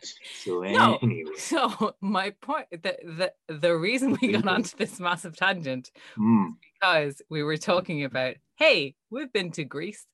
so 0.45 0.61
No. 0.61 0.99
anyway, 1.03 1.31
So 1.37 1.95
my 2.01 2.31
point, 2.31 2.67
the 2.71 2.97
the 3.05 3.33
the 3.49 3.77
reason 3.77 4.17
we 4.21 4.33
got 4.33 4.47
onto 4.49 4.77
this 4.77 4.99
massive 4.99 5.37
tangent 5.37 5.91
mm, 6.19 6.49
because 6.75 7.23
we 7.31 7.43
were 7.43 7.57
talking 7.57 8.05
about, 8.05 8.35
hey, 8.57 8.95
we've 9.11 9.33
been 9.33 9.53
to 9.53 9.65
Greece. 9.65 10.07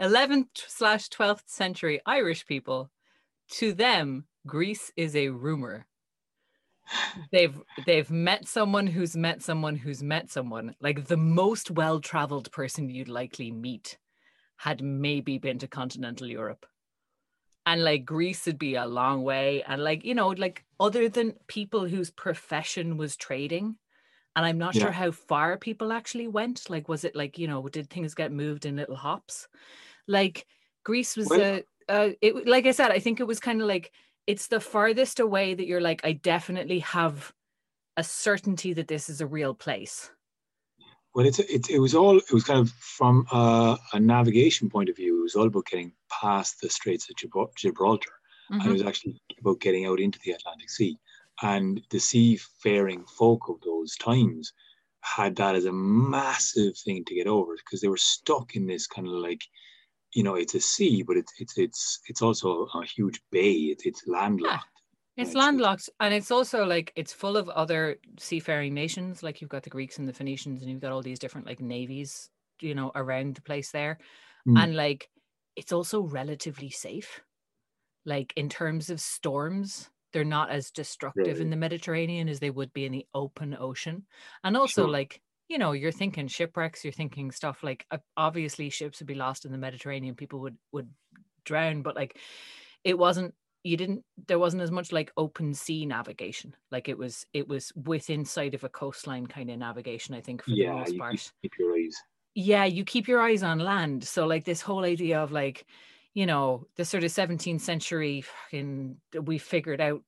11th 0.00 0.48
slash 0.54 1.08
12th 1.08 1.42
century 1.46 2.00
Irish 2.04 2.46
people, 2.46 2.90
to 3.50 3.72
them, 3.72 4.24
Greece 4.46 4.90
is 4.96 5.14
a 5.14 5.28
rumor. 5.28 5.86
They've 7.32 7.60
they've 7.86 8.10
met 8.10 8.46
someone 8.46 8.86
who's 8.86 9.16
met 9.16 9.42
someone 9.42 9.76
who's 9.76 10.02
met 10.02 10.30
someone. 10.30 10.74
Like 10.80 11.06
the 11.06 11.16
most 11.16 11.70
well-traveled 11.70 12.50
person 12.52 12.90
you'd 12.90 13.08
likely 13.08 13.50
meet 13.50 13.98
had 14.56 14.82
maybe 14.82 15.38
been 15.38 15.58
to 15.58 15.68
continental 15.68 16.26
Europe. 16.26 16.66
And 17.66 17.82
like 17.82 18.04
Greece 18.04 18.44
would 18.46 18.58
be 18.58 18.74
a 18.74 18.86
long 18.86 19.22
way. 19.22 19.62
And 19.62 19.82
like, 19.82 20.04
you 20.04 20.14
know, 20.14 20.28
like 20.28 20.64
other 20.78 21.08
than 21.08 21.34
people 21.46 21.88
whose 21.88 22.10
profession 22.10 22.96
was 22.98 23.16
trading, 23.16 23.76
and 24.36 24.44
I'm 24.44 24.58
not 24.58 24.74
Yeah. 24.74 24.82
sure 24.82 24.92
how 24.92 25.10
far 25.10 25.56
people 25.56 25.92
actually 25.92 26.28
went. 26.28 26.68
Like, 26.68 26.88
was 26.88 27.04
it 27.04 27.16
like, 27.16 27.38
you 27.38 27.48
know, 27.48 27.66
did 27.68 27.88
things 27.88 28.14
get 28.14 28.32
moved 28.32 28.66
in 28.66 28.76
little 28.76 28.96
hops? 28.96 29.48
Like, 30.06 30.46
Greece 30.84 31.16
was 31.16 31.30
Well- 31.30 31.40
a, 31.40 31.64
uh, 31.88 32.10
it, 32.20 32.46
like 32.46 32.66
I 32.66 32.72
said, 32.72 32.90
I 32.90 32.98
think 32.98 33.20
it 33.20 33.26
was 33.26 33.40
kind 33.40 33.62
of 33.62 33.66
like, 33.68 33.92
it's 34.26 34.46
the 34.48 34.60
farthest 34.60 35.20
away 35.20 35.54
that 35.54 35.66
you're 35.66 35.80
like, 35.80 36.00
I 36.04 36.12
definitely 36.12 36.80
have 36.80 37.32
a 37.96 38.04
certainty 38.04 38.72
that 38.72 38.88
this 38.88 39.08
is 39.08 39.20
a 39.20 39.26
real 39.26 39.54
place? 39.54 40.10
Well, 41.14 41.26
it's 41.26 41.38
it, 41.38 41.70
it 41.70 41.78
was 41.78 41.94
all 41.94 42.16
it 42.18 42.32
was 42.32 42.44
kind 42.44 42.58
of 42.58 42.70
from 42.70 43.26
a, 43.30 43.78
a 43.92 44.00
navigation 44.00 44.68
point 44.68 44.88
of 44.88 44.96
view. 44.96 45.20
It 45.20 45.22
was 45.22 45.36
all 45.36 45.46
about 45.46 45.66
getting 45.66 45.92
past 46.10 46.60
the 46.60 46.68
Straits 46.68 47.08
of 47.08 47.16
Gibraltar, 47.56 48.10
mm-hmm. 48.50 48.54
and 48.54 48.62
it 48.62 48.64
mm-hmm. 48.64 48.72
was 48.72 48.82
actually 48.82 49.20
about 49.40 49.60
getting 49.60 49.86
out 49.86 50.00
into 50.00 50.18
the 50.24 50.32
Atlantic 50.32 50.70
Sea. 50.70 50.98
And 51.42 51.80
the 51.90 51.98
seafaring 51.98 53.04
folk 53.06 53.48
of 53.48 53.60
those 53.60 53.96
times 53.96 54.52
had 55.00 55.36
that 55.36 55.54
as 55.54 55.66
a 55.66 55.72
massive 55.72 56.76
thing 56.78 57.04
to 57.04 57.14
get 57.14 57.26
over 57.26 57.54
because 57.56 57.80
they 57.80 57.88
were 57.88 57.96
stuck 57.96 58.56
in 58.56 58.66
this 58.66 58.86
kind 58.86 59.06
of 59.06 59.14
like, 59.14 59.42
you 60.14 60.22
know, 60.22 60.36
it's 60.36 60.54
a 60.54 60.60
sea, 60.60 61.02
but 61.02 61.16
it's 61.16 61.32
it's 61.38 61.58
it's 61.58 62.00
it's 62.08 62.22
also 62.22 62.66
a 62.74 62.84
huge 62.84 63.20
bay. 63.30 63.52
It's 63.52 63.84
it's 63.84 64.06
landlocked. 64.06 64.64
It's 65.16 65.34
landlocked 65.34 65.88
and 66.00 66.12
it's 66.12 66.32
also 66.32 66.64
like 66.64 66.92
it's 66.96 67.12
full 67.12 67.36
of 67.36 67.48
other 67.48 67.98
seafaring 68.18 68.74
nations. 68.74 69.22
Like 69.22 69.40
you've 69.40 69.50
got 69.50 69.62
the 69.62 69.70
Greeks 69.70 69.98
and 69.98 70.08
the 70.08 70.12
Phoenicians, 70.12 70.62
and 70.62 70.70
you've 70.70 70.80
got 70.80 70.92
all 70.92 71.02
these 71.02 71.18
different 71.18 71.46
like 71.46 71.60
navies, 71.60 72.30
you 72.60 72.74
know, 72.74 72.90
around 72.94 73.36
the 73.36 73.42
place 73.42 73.70
there. 73.70 73.98
Mm. 74.46 74.62
And 74.62 74.76
like 74.76 75.08
it's 75.56 75.72
also 75.72 76.00
relatively 76.00 76.70
safe. 76.70 77.20
Like 78.04 78.32
in 78.36 78.48
terms 78.48 78.90
of 78.90 79.00
storms, 79.00 79.88
they're 80.12 80.24
not 80.24 80.50
as 80.50 80.70
destructive 80.70 81.40
in 81.40 81.50
the 81.50 81.56
Mediterranean 81.56 82.28
as 82.28 82.38
they 82.38 82.50
would 82.50 82.72
be 82.72 82.84
in 82.84 82.92
the 82.92 83.06
open 83.14 83.56
ocean. 83.58 84.06
And 84.42 84.56
also 84.56 84.82
sure. 84.82 84.90
like 84.90 85.20
you 85.48 85.58
know 85.58 85.72
you're 85.72 85.92
thinking 85.92 86.26
shipwrecks 86.26 86.84
you're 86.84 86.92
thinking 86.92 87.30
stuff 87.30 87.62
like 87.62 87.86
obviously 88.16 88.70
ships 88.70 89.00
would 89.00 89.06
be 89.06 89.14
lost 89.14 89.44
in 89.44 89.52
the 89.52 89.58
mediterranean 89.58 90.14
people 90.14 90.40
would 90.40 90.56
would 90.72 90.88
drown 91.44 91.82
but 91.82 91.94
like 91.94 92.18
it 92.84 92.96
wasn't 92.96 93.34
you 93.64 93.78
didn't 93.78 94.04
there 94.28 94.38
wasn't 94.38 94.62
as 94.62 94.70
much 94.70 94.92
like 94.92 95.10
open 95.16 95.54
sea 95.54 95.86
navigation. 95.86 96.54
Like 96.70 96.88
it 96.88 96.96
was 96.96 97.26
it 97.32 97.48
was 97.48 97.72
within 97.74 98.24
sight 98.24 98.54
of 98.54 98.62
a 98.62 98.68
coastline 98.68 99.26
kind 99.26 99.50
of 99.50 99.58
navigation 99.58 100.14
i 100.14 100.20
think 100.20 100.44
for 100.44 100.50
yeah, 100.50 100.70
the 100.70 100.76
most 100.76 100.98
part. 100.98 101.32
keep 101.42 101.52
your 101.58 101.74
eyes 101.74 101.96
yeah 102.34 102.64
you 102.64 102.84
keep 102.84 103.08
your 103.08 103.20
eyes 103.20 103.42
on 103.42 103.58
land. 103.58 104.04
So 104.04 104.26
like 104.26 104.44
this 104.44 104.60
whole 104.60 104.84
idea 104.84 105.18
of 105.18 105.32
like 105.32 105.66
you 106.12 106.26
know 106.26 106.66
the 106.76 106.84
sort 106.84 107.04
of 107.04 107.10
17th 107.10 107.62
century 107.62 108.24
in 108.52 108.96
we 109.22 109.38
figured 109.38 109.80
out 109.80 110.02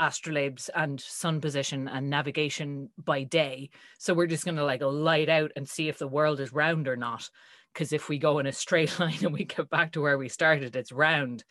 astrolabes 0.00 0.70
and 0.74 1.00
sun 1.00 1.40
position 1.40 1.88
and 1.88 2.08
navigation 2.08 2.90
by 3.02 3.24
day. 3.24 3.70
So 3.98 4.14
we're 4.14 4.26
just 4.26 4.44
going 4.44 4.56
to 4.56 4.64
like 4.64 4.82
light 4.82 5.28
out 5.28 5.52
and 5.56 5.68
see 5.68 5.88
if 5.88 5.98
the 5.98 6.08
world 6.08 6.40
is 6.40 6.52
round 6.52 6.88
or 6.88 6.96
not. 6.96 7.28
Because 7.72 7.92
if 7.92 8.08
we 8.08 8.18
go 8.18 8.38
in 8.38 8.46
a 8.46 8.52
straight 8.52 8.98
line 9.00 9.18
and 9.22 9.32
we 9.32 9.44
get 9.44 9.68
back 9.70 9.92
to 9.92 10.00
where 10.00 10.18
we 10.18 10.28
started 10.28 10.76
it's 10.76 10.92
round. 10.92 11.44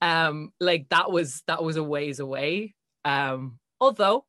Um 0.00 0.52
like 0.60 0.88
that 0.90 1.10
was 1.10 1.42
that 1.46 1.62
was 1.62 1.76
a 1.76 1.82
ways 1.82 2.20
away. 2.20 2.74
Um 3.04 3.58
although 3.80 4.24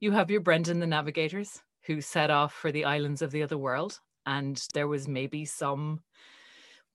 you 0.00 0.12
have 0.12 0.30
your 0.30 0.40
brendan 0.40 0.80
the 0.80 0.86
navigators 0.86 1.60
who 1.86 2.00
set 2.00 2.30
off 2.30 2.52
for 2.52 2.70
the 2.72 2.84
islands 2.84 3.22
of 3.22 3.30
the 3.30 3.42
other 3.42 3.58
world 3.58 3.98
and 4.26 4.62
there 4.74 4.86
was 4.86 5.08
maybe 5.08 5.44
some 5.44 6.00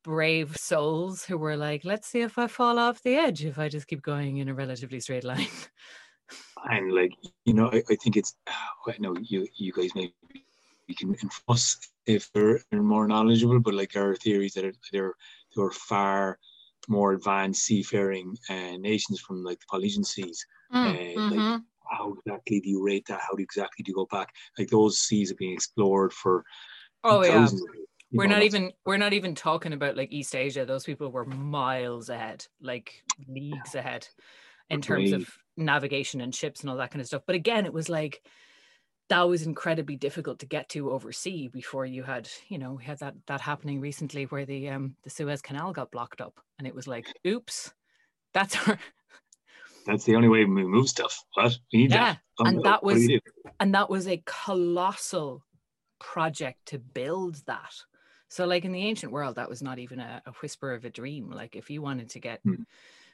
brave 0.08 0.56
souls 0.56 1.26
who 1.26 1.38
were 1.38 1.58
like 1.58 1.84
let's 1.84 2.08
see 2.08 2.22
if 2.22 2.38
i 2.38 2.48
fall 2.48 2.80
off 2.80 3.04
the 3.04 3.16
edge 3.16 3.44
if 3.44 3.60
i 3.60 3.68
just 3.68 3.88
keep 3.88 4.02
going 4.02 4.38
in 4.38 4.48
a 4.48 4.54
relatively 4.54 5.02
straight 5.02 5.26
line 5.26 5.48
and 6.72 6.94
like 6.94 7.12
you 7.46 7.54
know 7.54 7.70
i, 7.74 7.84
I 7.92 7.96
think 8.02 8.16
it's 8.16 8.36
i 8.88 8.96
know 9.00 9.14
you 9.22 9.46
you 9.56 9.74
guys 9.74 9.92
maybe 9.96 10.14
you 10.88 10.96
can 10.96 11.16
enforce 11.22 11.78
if 12.06 12.32
they're, 12.32 12.62
they're 12.72 12.82
more 12.82 13.08
knowledgeable, 13.08 13.60
but 13.60 13.74
like 13.74 13.96
our 13.96 14.16
theories 14.16 14.54
that 14.54 14.66
are, 14.66 14.74
they're 14.92 15.14
they're 15.56 15.72
far 15.72 16.40
more 16.88 17.14
advanced 17.14 17.64
seafaring 17.64 18.38
uh, 18.50 18.78
nations 18.78 19.20
from 19.20 19.44
like 19.44 19.60
the 19.60 19.66
Polynesian 19.70 20.06
seas. 20.06 20.46
Mm, 20.74 20.86
uh, 20.86 21.20
mm-hmm. 21.20 21.52
Like 21.52 21.62
how 21.92 22.14
exactly 22.14 22.62
do 22.62 22.70
you 22.70 22.86
rate 22.86 23.06
that? 23.08 23.20
How 23.20 23.36
exactly 23.36 23.84
do 23.84 23.92
you 23.92 23.96
go 23.96 24.08
back? 24.10 24.34
Like 24.58 24.70
those 24.70 25.00
seas 25.00 25.32
are 25.32 25.36
being 25.36 25.54
explored 25.54 26.14
for. 26.14 26.44
Oh 27.04 27.24
yeah. 27.24 27.48
We're 28.12 28.28
not 28.28 28.44
even 28.44 28.72
we're 28.86 28.98
not 28.98 29.14
even 29.14 29.36
talking 29.36 29.74
about 29.74 29.98
like 29.98 30.12
East 30.12 30.36
Asia. 30.36 30.66
Those 30.66 30.86
people 30.86 31.12
were 31.12 31.26
miles 31.26 32.10
ahead, 32.10 32.46
like 32.62 33.04
leagues 33.28 33.76
ahead, 33.76 34.08
in 34.70 34.82
terms 34.82 35.12
of 35.12 35.30
navigation 35.58 36.22
and 36.22 36.34
ships 36.34 36.62
and 36.62 36.70
all 36.70 36.78
that 36.78 36.92
kind 36.92 37.02
of 37.02 37.08
stuff. 37.08 37.24
But 37.26 37.36
again, 37.36 37.66
it 37.66 37.74
was 37.74 37.90
like 37.90 38.22
that 39.10 39.28
was 39.28 39.44
incredibly 39.44 39.96
difficult 39.96 40.40
to 40.40 40.46
get 40.46 40.70
to 40.70 40.92
oversea 40.92 41.48
before 41.48 41.86
you 41.86 42.04
had 42.04 42.30
you 42.50 42.58
know 42.58 42.74
we 42.74 42.84
had 42.84 43.00
that 43.00 43.16
that 43.28 43.42
happening 43.42 43.80
recently 43.80 44.26
where 44.26 44.46
the 44.46 44.70
um 44.70 44.96
the 45.04 45.10
Suez 45.10 45.42
Canal 45.42 45.74
got 45.74 45.92
blocked 45.92 46.22
up 46.22 46.40
and 46.60 46.68
it 46.68 46.76
was 46.76 46.88
like 46.88 47.08
oops 47.26 47.74
that's 48.34 48.56
our 48.68 48.78
that's 49.86 50.04
the 50.04 50.16
only 50.16 50.28
way 50.28 50.44
we 50.44 50.66
move 50.66 50.90
stuff 50.90 51.24
what 51.36 51.58
we 51.72 51.80
need 51.80 51.92
yeah 51.92 52.16
that. 52.40 52.48
and 52.48 52.64
that 52.64 52.84
was 52.84 53.10
and 53.60 53.74
that 53.74 53.90
was 53.90 54.08
a 54.08 54.22
colossal 54.26 55.44
project 56.00 56.66
to 56.68 56.80
build 56.80 57.42
that 57.46 57.74
so 58.29 58.46
like 58.46 58.65
in 58.65 58.72
the 58.72 58.84
ancient 58.84 59.12
world 59.12 59.36
that 59.36 59.50
was 59.50 59.62
not 59.62 59.79
even 59.79 60.00
a, 60.00 60.22
a 60.25 60.31
whisper 60.41 60.74
of 60.74 60.86
a 60.86 60.89
dream 60.89 61.29
like 61.29 61.55
if 61.55 61.69
you 61.69 61.81
wanted 61.81 62.10
to 62.10 62.19
get 62.19 62.41
hmm 62.43 62.63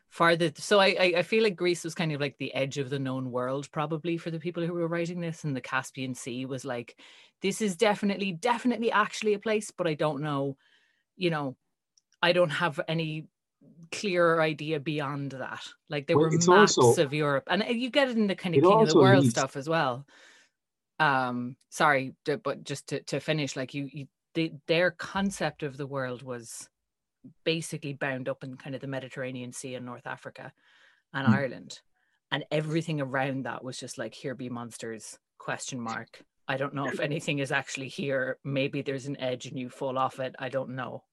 farther 0.09 0.51
so 0.55 0.79
I, 0.79 1.13
I 1.17 1.23
feel 1.23 1.41
like 1.41 1.55
greece 1.55 1.83
was 1.83 1.95
kind 1.95 2.11
of 2.11 2.21
like 2.21 2.37
the 2.37 2.53
edge 2.53 2.77
of 2.77 2.91
the 2.91 2.99
known 2.99 3.31
world 3.31 3.71
probably 3.71 4.15
for 4.17 4.29
the 4.29 4.39
people 4.39 4.63
who 4.63 4.73
were 4.73 4.87
writing 4.87 5.19
this 5.19 5.43
and 5.43 5.55
the 5.55 5.61
caspian 5.61 6.13
sea 6.13 6.45
was 6.45 6.63
like 6.63 6.99
this 7.41 7.61
is 7.63 7.75
definitely 7.75 8.31
definitely 8.31 8.91
actually 8.91 9.33
a 9.33 9.39
place 9.39 9.71
but 9.71 9.87
i 9.87 9.95
don't 9.95 10.21
know 10.21 10.55
you 11.15 11.31
know 11.31 11.55
i 12.21 12.31
don't 12.31 12.49
have 12.51 12.79
any 12.87 13.27
clearer 13.91 14.41
idea 14.41 14.79
beyond 14.79 15.31
that 15.31 15.63
like 15.89 16.05
there 16.07 16.17
well, 16.17 16.25
were 16.25 16.37
maps 16.37 16.77
also, 16.77 17.01
of 17.01 17.13
europe 17.13 17.45
and 17.47 17.63
uh, 17.63 17.67
you 17.67 17.89
get 17.89 18.09
it 18.09 18.17
in 18.17 18.27
the 18.27 18.35
kind 18.35 18.55
of 18.55 18.61
king 18.61 18.81
of 18.81 18.87
the 18.87 18.95
world 18.95 19.23
leads. 19.23 19.31
stuff 19.31 19.55
as 19.55 19.67
well 19.67 20.05
um 20.99 21.55
sorry 21.69 22.15
but 22.43 22.63
just 22.63 22.87
to, 22.87 23.01
to 23.01 23.19
finish 23.19 23.55
like 23.55 23.73
you, 23.73 23.89
you 23.91 24.07
the, 24.33 24.53
their 24.67 24.91
concept 24.91 25.63
of 25.63 25.77
the 25.77 25.87
world 25.87 26.23
was 26.23 26.69
basically 27.43 27.93
bound 27.93 28.27
up 28.27 28.43
in 28.43 28.57
kind 28.57 28.75
of 28.75 28.81
the 28.81 28.87
Mediterranean 28.87 29.53
Sea 29.53 29.75
and 29.75 29.85
North 29.85 30.07
Africa 30.07 30.51
and 31.13 31.27
mm. 31.27 31.33
Ireland. 31.33 31.79
And 32.31 32.45
everything 32.51 32.99
around 32.99 33.45
that 33.45 33.63
was 33.63 33.77
just 33.77 33.97
like, 33.97 34.13
here 34.13 34.35
be 34.35 34.49
monsters, 34.49 35.19
question 35.37 35.79
mark. 35.79 36.23
I 36.47 36.57
don't 36.57 36.73
know 36.73 36.87
if 36.87 36.99
anything 36.99 37.39
is 37.39 37.51
actually 37.51 37.87
here. 37.87 38.37
Maybe 38.43 38.81
there's 38.81 39.05
an 39.05 39.19
edge 39.19 39.45
and 39.45 39.57
you 39.57 39.69
fall 39.69 39.97
off 39.97 40.19
it. 40.19 40.35
I 40.39 40.49
don't 40.49 40.71
know. 40.71 41.03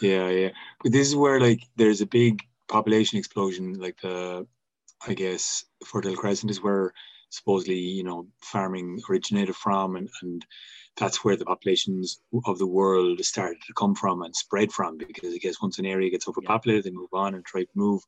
Yeah, 0.00 0.28
yeah. 0.28 0.50
But 0.82 0.92
this 0.92 1.06
is 1.06 1.14
where 1.16 1.38
like 1.38 1.62
there's 1.76 2.00
a 2.00 2.06
big 2.06 2.42
population 2.66 3.18
explosion, 3.18 3.74
like 3.74 4.00
the 4.00 4.46
I 5.06 5.14
guess 5.14 5.64
Fertile 5.84 6.16
Crescent 6.16 6.50
is 6.50 6.62
where 6.62 6.92
supposedly, 7.28 7.78
you 7.78 8.04
know, 8.04 8.26
farming 8.40 9.02
originated 9.08 9.54
from 9.54 9.96
and, 9.96 10.08
and 10.22 10.46
that's 10.96 11.24
where 11.24 11.36
the 11.36 11.44
populations 11.44 12.20
of 12.46 12.58
the 12.58 12.66
world 12.66 13.24
started 13.24 13.58
to 13.66 13.72
come 13.74 13.94
from 13.94 14.22
and 14.22 14.34
spread 14.34 14.70
from 14.72 14.96
because 14.96 15.34
I 15.34 15.38
guess 15.38 15.60
once 15.60 15.78
an 15.78 15.86
area 15.86 16.10
gets 16.10 16.28
overpopulated, 16.28 16.84
they 16.84 16.90
move 16.90 17.12
on 17.12 17.34
and 17.34 17.44
try 17.44 17.62
to 17.62 17.70
move 17.74 18.02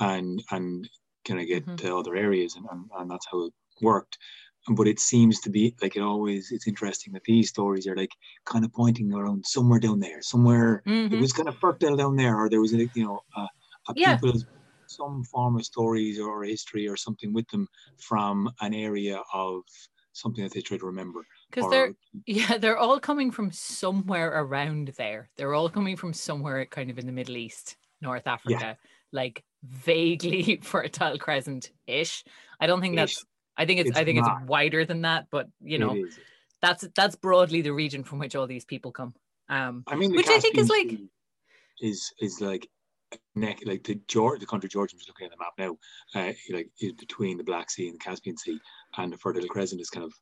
and 0.00 0.42
and 0.50 0.88
kind 1.26 1.40
of 1.40 1.46
get 1.46 1.64
mm-hmm. 1.64 1.76
to 1.76 1.96
other 1.96 2.16
areas 2.16 2.56
and, 2.56 2.66
and, 2.70 2.90
and 2.98 3.10
that's 3.10 3.26
how 3.30 3.46
it 3.46 3.52
worked. 3.80 4.18
But 4.68 4.88
it 4.88 4.98
seems 4.98 5.40
to 5.40 5.50
be 5.50 5.74
like 5.80 5.94
it 5.94 6.00
always 6.00 6.50
it's 6.50 6.66
interesting 6.66 7.12
that 7.12 7.24
these 7.24 7.50
stories 7.50 7.86
are 7.86 7.96
like 7.96 8.12
kind 8.46 8.64
of 8.64 8.72
pointing 8.72 9.12
around 9.12 9.44
somewhere 9.46 9.78
down 9.78 10.00
there, 10.00 10.22
somewhere 10.22 10.82
mm-hmm. 10.86 11.14
it 11.14 11.20
was 11.20 11.32
kind 11.32 11.48
of 11.48 11.58
fertile 11.58 11.96
down 11.96 12.16
there, 12.16 12.36
or 12.36 12.48
there 12.48 12.60
was 12.60 12.72
a 12.72 12.88
you 12.94 13.04
know 13.04 13.20
a, 13.36 13.40
a 13.40 13.94
yeah. 13.94 14.16
people 14.16 14.40
some 14.86 15.24
form 15.24 15.56
of 15.56 15.64
stories 15.64 16.20
or 16.20 16.44
history 16.44 16.86
or 16.88 16.96
something 16.96 17.32
with 17.32 17.48
them 17.48 17.66
from 17.98 18.50
an 18.60 18.74
area 18.74 19.20
of 19.32 19.62
something 20.12 20.44
that 20.44 20.52
they 20.52 20.60
try 20.60 20.76
to 20.76 20.86
remember 20.86 21.26
because 21.54 21.70
they're 21.70 21.94
yeah 22.26 22.58
they're 22.58 22.78
all 22.78 22.98
coming 22.98 23.30
from 23.30 23.50
somewhere 23.50 24.40
around 24.40 24.92
there 24.96 25.30
they're 25.36 25.54
all 25.54 25.68
coming 25.68 25.96
from 25.96 26.12
somewhere 26.12 26.64
kind 26.66 26.90
of 26.90 26.98
in 26.98 27.06
the 27.06 27.12
middle 27.12 27.36
east 27.36 27.76
north 28.00 28.26
africa 28.26 28.58
yeah. 28.60 28.74
like 29.12 29.44
vaguely 29.62 30.56
fertile 30.62 31.18
crescent 31.18 31.70
ish 31.86 32.24
i 32.60 32.66
don't 32.66 32.80
think 32.80 32.96
that's 32.96 33.24
i 33.56 33.64
think 33.64 33.80
it's, 33.80 33.90
it's 33.90 33.98
i 33.98 34.04
think 34.04 34.20
not. 34.20 34.40
it's 34.40 34.48
wider 34.48 34.84
than 34.84 35.02
that 35.02 35.26
but 35.30 35.48
you 35.60 35.78
know 35.78 35.96
that's 36.60 36.86
that's 36.94 37.16
broadly 37.16 37.62
the 37.62 37.72
region 37.72 38.02
from 38.04 38.18
which 38.18 38.34
all 38.34 38.46
these 38.46 38.64
people 38.64 38.90
come 38.90 39.14
um 39.48 39.84
i 39.86 39.94
mean 39.94 40.12
which 40.12 40.28
i 40.28 40.38
think 40.38 40.56
is 40.56 40.68
like 40.68 40.98
is 41.80 42.12
is 42.20 42.40
like 42.40 42.68
neck 43.36 43.60
like 43.64 43.84
the 43.84 44.00
George 44.08 44.40
the 44.40 44.46
country 44.46 44.68
George 44.68 44.92
was 44.92 45.06
looking 45.06 45.26
at 45.26 45.30
the 45.30 45.36
map 45.38 45.52
now 45.58 45.76
uh, 46.20 46.32
like 46.50 46.68
is 46.80 46.92
between 46.94 47.36
the 47.36 47.44
Black 47.44 47.70
Sea 47.70 47.86
and 47.86 47.94
the 47.94 47.98
Caspian 47.98 48.36
Sea 48.36 48.58
and 48.96 49.12
the 49.12 49.18
Fertile 49.18 49.46
Crescent 49.46 49.80
is 49.80 49.90
kind 49.90 50.04
of 50.04 50.12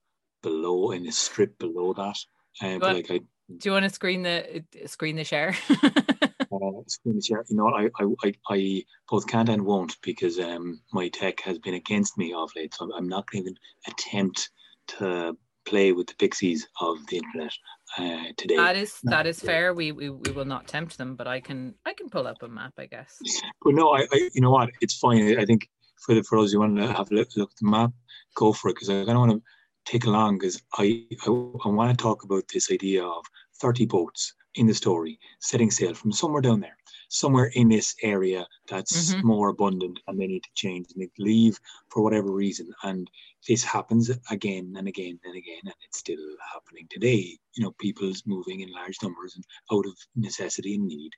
below 0.42 0.90
in 0.90 1.06
a 1.06 1.12
strip 1.12 1.58
below 1.58 1.92
that. 1.94 2.18
Um, 2.60 2.80
but 2.80 2.94
like 2.94 3.10
I, 3.10 3.20
do 3.58 3.68
you 3.68 3.72
want 3.72 3.84
to 3.84 3.90
screen 3.90 4.22
the 4.22 4.64
screen 4.86 5.16
the 5.16 5.24
share? 5.24 5.54
uh, 5.70 6.82
screen 6.86 7.16
the 7.16 7.22
share. 7.22 7.44
You 7.48 7.56
know, 7.56 7.68
I, 7.68 7.88
I, 8.00 8.32
I, 8.48 8.84
both 9.08 9.26
can't 9.26 9.48
and 9.48 9.64
won't 9.64 9.96
because 10.02 10.38
um, 10.38 10.80
my 10.92 11.08
tech 11.08 11.40
has 11.40 11.58
been 11.58 11.74
against 11.74 12.16
me 12.18 12.32
of 12.32 12.50
late. 12.56 12.74
So 12.74 12.90
I'm 12.94 13.08
not 13.08 13.30
going 13.30 13.44
to 13.44 13.50
even 13.50 13.58
attempt 13.88 14.50
to 14.98 15.36
play 15.64 15.92
with 15.92 16.08
the 16.08 16.14
pixies 16.14 16.66
of 16.80 17.06
the 17.06 17.18
internet 17.18 17.52
uh, 17.98 18.32
today. 18.36 18.56
That 18.56 18.76
is 18.76 18.98
that 19.04 19.26
is 19.26 19.40
fair. 19.40 19.74
We, 19.74 19.92
we 19.92 20.10
we 20.10 20.30
will 20.32 20.44
not 20.44 20.66
tempt 20.66 20.98
them, 20.98 21.16
but 21.16 21.26
I 21.26 21.40
can 21.40 21.74
I 21.84 21.94
can 21.94 22.08
pull 22.08 22.26
up 22.26 22.42
a 22.42 22.48
map, 22.48 22.72
I 22.78 22.86
guess. 22.86 23.18
But 23.62 23.74
no, 23.74 23.90
I, 23.90 24.06
I 24.12 24.30
you 24.34 24.40
know 24.40 24.50
what? 24.50 24.70
It's 24.80 24.98
fine. 24.98 25.38
I 25.38 25.44
think 25.44 25.68
for 26.04 26.14
the 26.14 26.22
for 26.22 26.38
those 26.38 26.52
who 26.52 26.60
want 26.60 26.76
to 26.76 26.86
have 26.86 27.10
a 27.10 27.14
look, 27.14 27.28
look 27.36 27.50
at 27.50 27.56
the 27.60 27.68
map, 27.68 27.92
go 28.34 28.52
for 28.52 28.70
it 28.70 28.74
because 28.74 28.90
I 28.90 29.04
don't 29.04 29.18
want 29.18 29.32
to 29.32 29.42
take 29.84 30.04
along 30.04 30.38
because 30.38 30.62
I, 30.78 31.06
I, 31.22 31.28
I 31.28 31.68
want 31.68 31.90
to 31.96 32.02
talk 32.02 32.24
about 32.24 32.44
this 32.48 32.70
idea 32.70 33.04
of 33.04 33.24
30 33.60 33.86
boats 33.86 34.34
in 34.54 34.66
the 34.66 34.74
story 34.74 35.18
setting 35.40 35.70
sail 35.70 35.94
from 35.94 36.12
somewhere 36.12 36.42
down 36.42 36.60
there, 36.60 36.76
somewhere 37.08 37.46
in 37.54 37.68
this 37.68 37.94
area 38.02 38.46
that's 38.68 39.14
Mhm. 39.14 39.22
more 39.24 39.48
abundant 39.48 39.98
and 40.06 40.20
they 40.20 40.26
need 40.26 40.42
to 40.44 40.50
change 40.54 40.86
and 40.94 41.02
they 41.02 41.10
leave 41.18 41.58
for 41.90 42.02
whatever 42.02 42.30
reason. 42.32 42.70
And 42.82 43.10
this 43.48 43.64
happens 43.64 44.10
again 44.30 44.74
and 44.76 44.88
again 44.88 45.18
and 45.24 45.36
again, 45.36 45.60
and 45.64 45.74
it's 45.86 45.98
still 45.98 46.36
happening 46.52 46.86
today. 46.90 47.38
You 47.54 47.64
know, 47.64 47.72
people's 47.78 48.22
moving 48.26 48.60
in 48.60 48.72
large 48.72 48.96
numbers 49.02 49.34
and 49.36 49.44
out 49.72 49.86
of 49.86 49.96
necessity 50.16 50.74
and 50.74 50.86
need. 50.86 51.12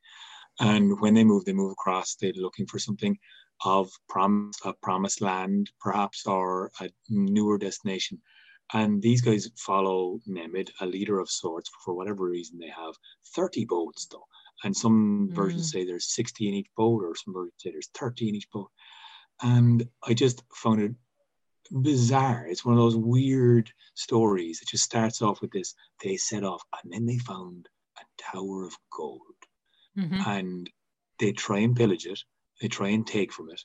And 0.60 1.00
when 1.00 1.14
they 1.14 1.24
move, 1.24 1.44
they 1.44 1.52
move 1.52 1.72
across, 1.72 2.14
they're 2.16 2.32
looking 2.34 2.66
for 2.66 2.78
something 2.78 3.18
of 3.64 3.90
promise, 4.08 4.56
a 4.64 4.72
promised 4.74 5.20
land, 5.20 5.70
perhaps, 5.80 6.26
or 6.26 6.70
a 6.80 6.90
newer 7.08 7.58
destination. 7.58 8.20
And 8.72 9.00
these 9.02 9.20
guys 9.20 9.50
follow 9.56 10.20
Nemed, 10.28 10.70
a 10.80 10.86
leader 10.86 11.20
of 11.20 11.30
sorts, 11.30 11.70
for 11.84 11.94
whatever 11.94 12.24
reason 12.28 12.58
they 12.58 12.70
have 12.70 12.94
30 13.34 13.66
boats 13.66 14.06
though. 14.06 14.24
And 14.64 14.74
some 14.76 15.30
versions 15.32 15.70
say 15.70 15.84
there's 15.84 16.14
60 16.14 16.48
in 16.48 16.54
each 16.54 16.70
boat, 16.76 17.02
or 17.04 17.14
some 17.14 17.34
versions 17.34 17.54
say 17.58 17.70
there's 17.70 17.90
30 17.94 18.28
in 18.30 18.34
each 18.36 18.50
boat. 18.50 18.70
And 19.42 19.86
I 20.06 20.14
just 20.14 20.42
found 20.54 20.80
it 20.80 20.92
bizarre. 21.70 22.46
It's 22.46 22.64
one 22.64 22.74
of 22.74 22.80
those 22.80 22.96
weird 22.96 23.70
stories. 23.94 24.60
It 24.62 24.68
just 24.68 24.84
starts 24.84 25.22
off 25.22 25.40
with 25.40 25.50
this. 25.50 25.74
They 26.02 26.16
set 26.16 26.44
off 26.44 26.62
and 26.82 26.92
then 26.92 27.06
they 27.06 27.18
found 27.18 27.68
a 27.98 28.02
tower 28.18 28.64
of 28.64 28.76
gold 28.90 29.20
Mhm. 29.96 30.26
and 30.26 30.70
they 31.18 31.32
try 31.32 31.58
and 31.58 31.76
pillage 31.76 32.06
it, 32.06 32.20
they 32.60 32.68
try 32.68 32.88
and 32.88 33.06
take 33.06 33.32
from 33.32 33.50
it, 33.50 33.62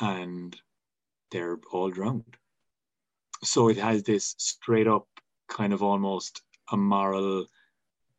and 0.00 0.60
they're 1.30 1.58
all 1.72 1.90
drowned. 1.90 2.36
So 3.44 3.68
it 3.68 3.76
has 3.78 4.02
this 4.02 4.34
straight 4.38 4.86
up 4.86 5.06
kind 5.48 5.72
of 5.72 5.82
almost 5.82 6.42
a 6.70 6.76
moral 6.76 7.46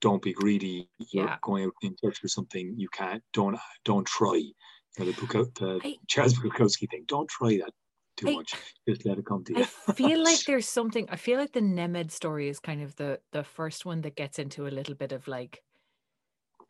don't 0.01 0.21
be 0.21 0.33
greedy. 0.33 0.89
You're 1.11 1.25
Yeah. 1.27 1.37
going 1.41 1.63
out 1.65 1.73
in 1.81 1.95
search 1.97 2.19
for 2.19 2.27
something 2.27 2.75
you 2.77 2.89
can't 2.89 3.23
don't 3.33 3.57
don't 3.85 4.05
try. 4.05 4.35
You 4.35 4.53
know, 4.99 5.05
the, 5.05 5.49
the 5.59 5.81
I- 5.83 5.95
Charles 6.07 6.33
Bukowski 6.35 6.89
thing. 6.89 7.05
Don't 7.07 7.29
try 7.29 7.57
that 7.57 7.71
too 8.17 8.29
I- 8.29 8.33
much. 8.35 8.53
Just 8.87 9.05
let 9.05 9.17
it 9.17 9.25
come 9.25 9.43
to 9.45 9.53
you. 9.53 9.65
I 9.87 9.93
feel 9.93 10.21
like 10.21 10.43
there's 10.47 10.67
something. 10.67 11.07
I 11.09 11.15
feel 11.15 11.39
like 11.39 11.53
the 11.53 11.61
Nemed 11.61 12.11
story 12.11 12.49
is 12.49 12.59
kind 12.59 12.81
of 12.81 12.95
the 12.97 13.19
the 13.31 13.43
first 13.45 13.85
one 13.85 14.01
that 14.01 14.15
gets 14.17 14.39
into 14.39 14.67
a 14.67 14.75
little 14.77 14.93
bit 14.95 15.13
of 15.13 15.27
like, 15.27 15.63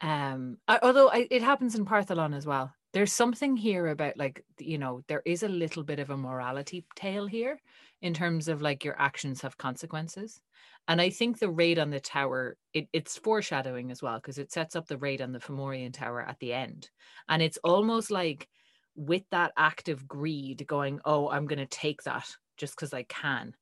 um. 0.02 0.58
uh, 0.68 0.78
Although 0.84 1.10
I, 1.10 1.28
it 1.32 1.42
happens 1.42 1.74
in 1.76 1.86
Partholon 1.86 2.36
as 2.36 2.46
well. 2.46 2.72
There's 2.94 3.12
something 3.12 3.58
here 3.58 3.88
about 3.88 4.18
like 4.18 4.46
you 4.60 4.78
know 4.78 5.02
there 5.08 5.24
is 5.26 5.44
a 5.44 5.50
little 5.50 5.84
bit 5.84 6.00
of 6.00 6.10
a 6.12 6.18
morality 6.18 6.86
tale 6.96 7.26
here 7.28 7.60
in 8.02 8.14
terms 8.14 8.48
of 8.48 8.62
like 8.62 8.84
your 8.86 9.00
actions 9.02 9.42
have 9.42 9.58
consequences, 9.58 10.42
and 10.88 11.02
I 11.02 11.10
think 11.10 11.40
the 11.40 11.50
raid 11.50 11.80
on 11.80 11.90
the 11.90 12.00
tower 12.00 12.58
it, 12.74 12.88
it's 12.94 13.18
foreshadowing 13.18 13.90
as 13.92 14.02
well 14.04 14.18
because 14.18 14.38
it 14.38 14.52
sets 14.52 14.76
up 14.76 14.88
the 14.88 14.98
raid 14.98 15.22
on 15.22 15.32
the 15.32 15.40
Fomorian 15.40 15.92
tower 15.94 16.22
at 16.22 16.40
the 16.40 16.54
end, 16.54 16.90
and 17.30 17.42
it's 17.42 17.58
almost 17.64 18.12
like 18.12 18.48
with 18.96 19.24
that 19.32 19.52
act 19.58 19.90
of 19.90 20.08
greed 20.08 20.64
going 20.68 21.00
oh 21.04 21.28
i'm 21.30 21.48
going 21.48 21.58
to 21.58 21.66
take 21.66 22.04
that 22.04 22.30
just 22.58 22.76
because 22.76 22.94
i 22.94 23.02
can 23.02 23.56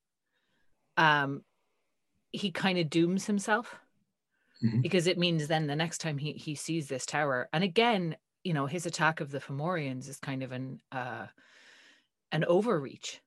um 0.97 1.41
he 2.31 2.51
kind 2.51 2.77
of 2.77 2.89
dooms 2.89 3.25
himself 3.25 3.79
Mhm. 4.61 4.81
because 4.83 5.07
it 5.07 5.17
means 5.17 5.47
then 5.47 5.67
the 5.67 5.75
next 5.75 5.99
time 5.99 6.17
he 6.17 6.33
he 6.33 6.53
sees 6.55 6.87
this 6.87 7.05
tower 7.05 7.49
and 7.53 7.63
again 7.63 8.15
you 8.43 8.53
know 8.53 8.65
his 8.65 8.85
attack 8.85 9.21
of 9.21 9.31
the 9.31 9.39
Fomorians 9.39 10.07
is 10.07 10.19
kind 10.19 10.43
of 10.43 10.51
an 10.51 10.81
uh 10.91 11.27
an 12.31 12.45
overreach. 12.45 13.19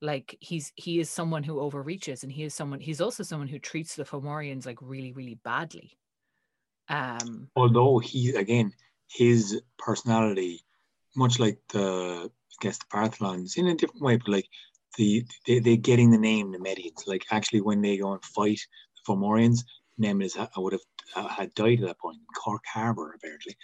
Like 0.00 0.36
he's 0.40 0.72
he 0.74 0.98
is 0.98 1.10
someone 1.10 1.42
who 1.42 1.60
overreaches 1.60 2.22
and 2.22 2.32
he 2.32 2.42
is 2.44 2.54
someone 2.54 2.80
he's 2.80 3.00
also 3.00 3.22
someone 3.22 3.48
who 3.48 3.58
treats 3.58 3.94
the 3.94 4.04
Fomorians 4.04 4.66
like 4.66 4.78
really 4.80 5.12
really 5.12 5.38
badly. 5.44 5.96
Um 6.88 7.48
although 7.54 7.98
he 7.98 8.30
again 8.34 8.72
his 9.10 9.60
personality 9.78 10.64
much 11.16 11.38
like 11.38 11.58
the 11.72 12.30
I 12.30 12.56
guess 12.60 12.78
the 12.78 12.86
Partholons 12.92 13.56
in 13.58 13.68
a 13.68 13.76
different 13.76 14.02
way 14.02 14.16
but 14.16 14.28
like 14.28 14.48
the 14.96 15.24
they, 15.46 15.58
they're 15.58 15.76
getting 15.76 16.10
the 16.10 16.18
name 16.18 16.50
the 16.50 16.58
Medians. 16.58 17.06
Like 17.06 17.26
actually 17.30 17.60
when 17.60 17.80
they 17.80 17.98
go 17.98 18.12
and 18.12 18.24
fight 18.24 18.60
the 18.96 19.12
Fomorians 19.12 19.64
Nemed 20.02 20.24
is 20.24 20.36
I 20.36 20.48
would 20.62 20.72
have 20.78 20.86
uh, 21.16 21.28
had 21.28 21.54
died 21.54 21.80
at 21.80 21.86
that 21.86 21.98
point 22.00 22.16
in 22.18 22.26
Cork 22.42 22.64
Harbour 22.74 23.06
apparently 23.16 23.54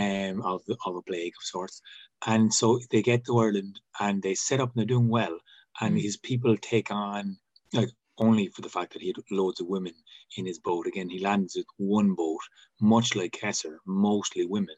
um 0.00 0.36
of 0.50 0.60
the, 0.66 0.76
of 0.86 0.96
a 0.96 1.02
plague 1.02 1.34
of 1.38 1.44
sorts 1.54 1.80
and 2.26 2.52
so 2.60 2.66
they 2.90 3.02
get 3.02 3.24
to 3.26 3.38
Ireland 3.38 3.80
and 4.00 4.22
they 4.22 4.34
set 4.34 4.60
up 4.60 4.70
and 4.70 4.76
they're 4.80 4.94
doing 4.96 5.08
well 5.08 5.36
and 5.80 5.96
Mm. 5.96 6.02
his 6.06 6.16
people 6.16 6.56
take 6.56 6.90
on 6.90 7.36
like 7.72 7.90
only 8.26 8.46
for 8.54 8.62
the 8.62 8.68
fact 8.76 8.92
that 8.92 9.02
he 9.02 9.08
had 9.08 9.16
loads 9.40 9.60
of 9.60 9.66
women 9.66 9.94
in 10.36 10.46
his 10.46 10.60
boat 10.68 10.86
again 10.86 11.08
he 11.10 11.18
lands 11.28 11.56
with 11.56 11.66
one 11.78 12.14
boat 12.14 12.44
much 12.80 13.08
like 13.16 13.38
Cessair 13.42 13.76
mostly 13.86 14.46
women 14.46 14.76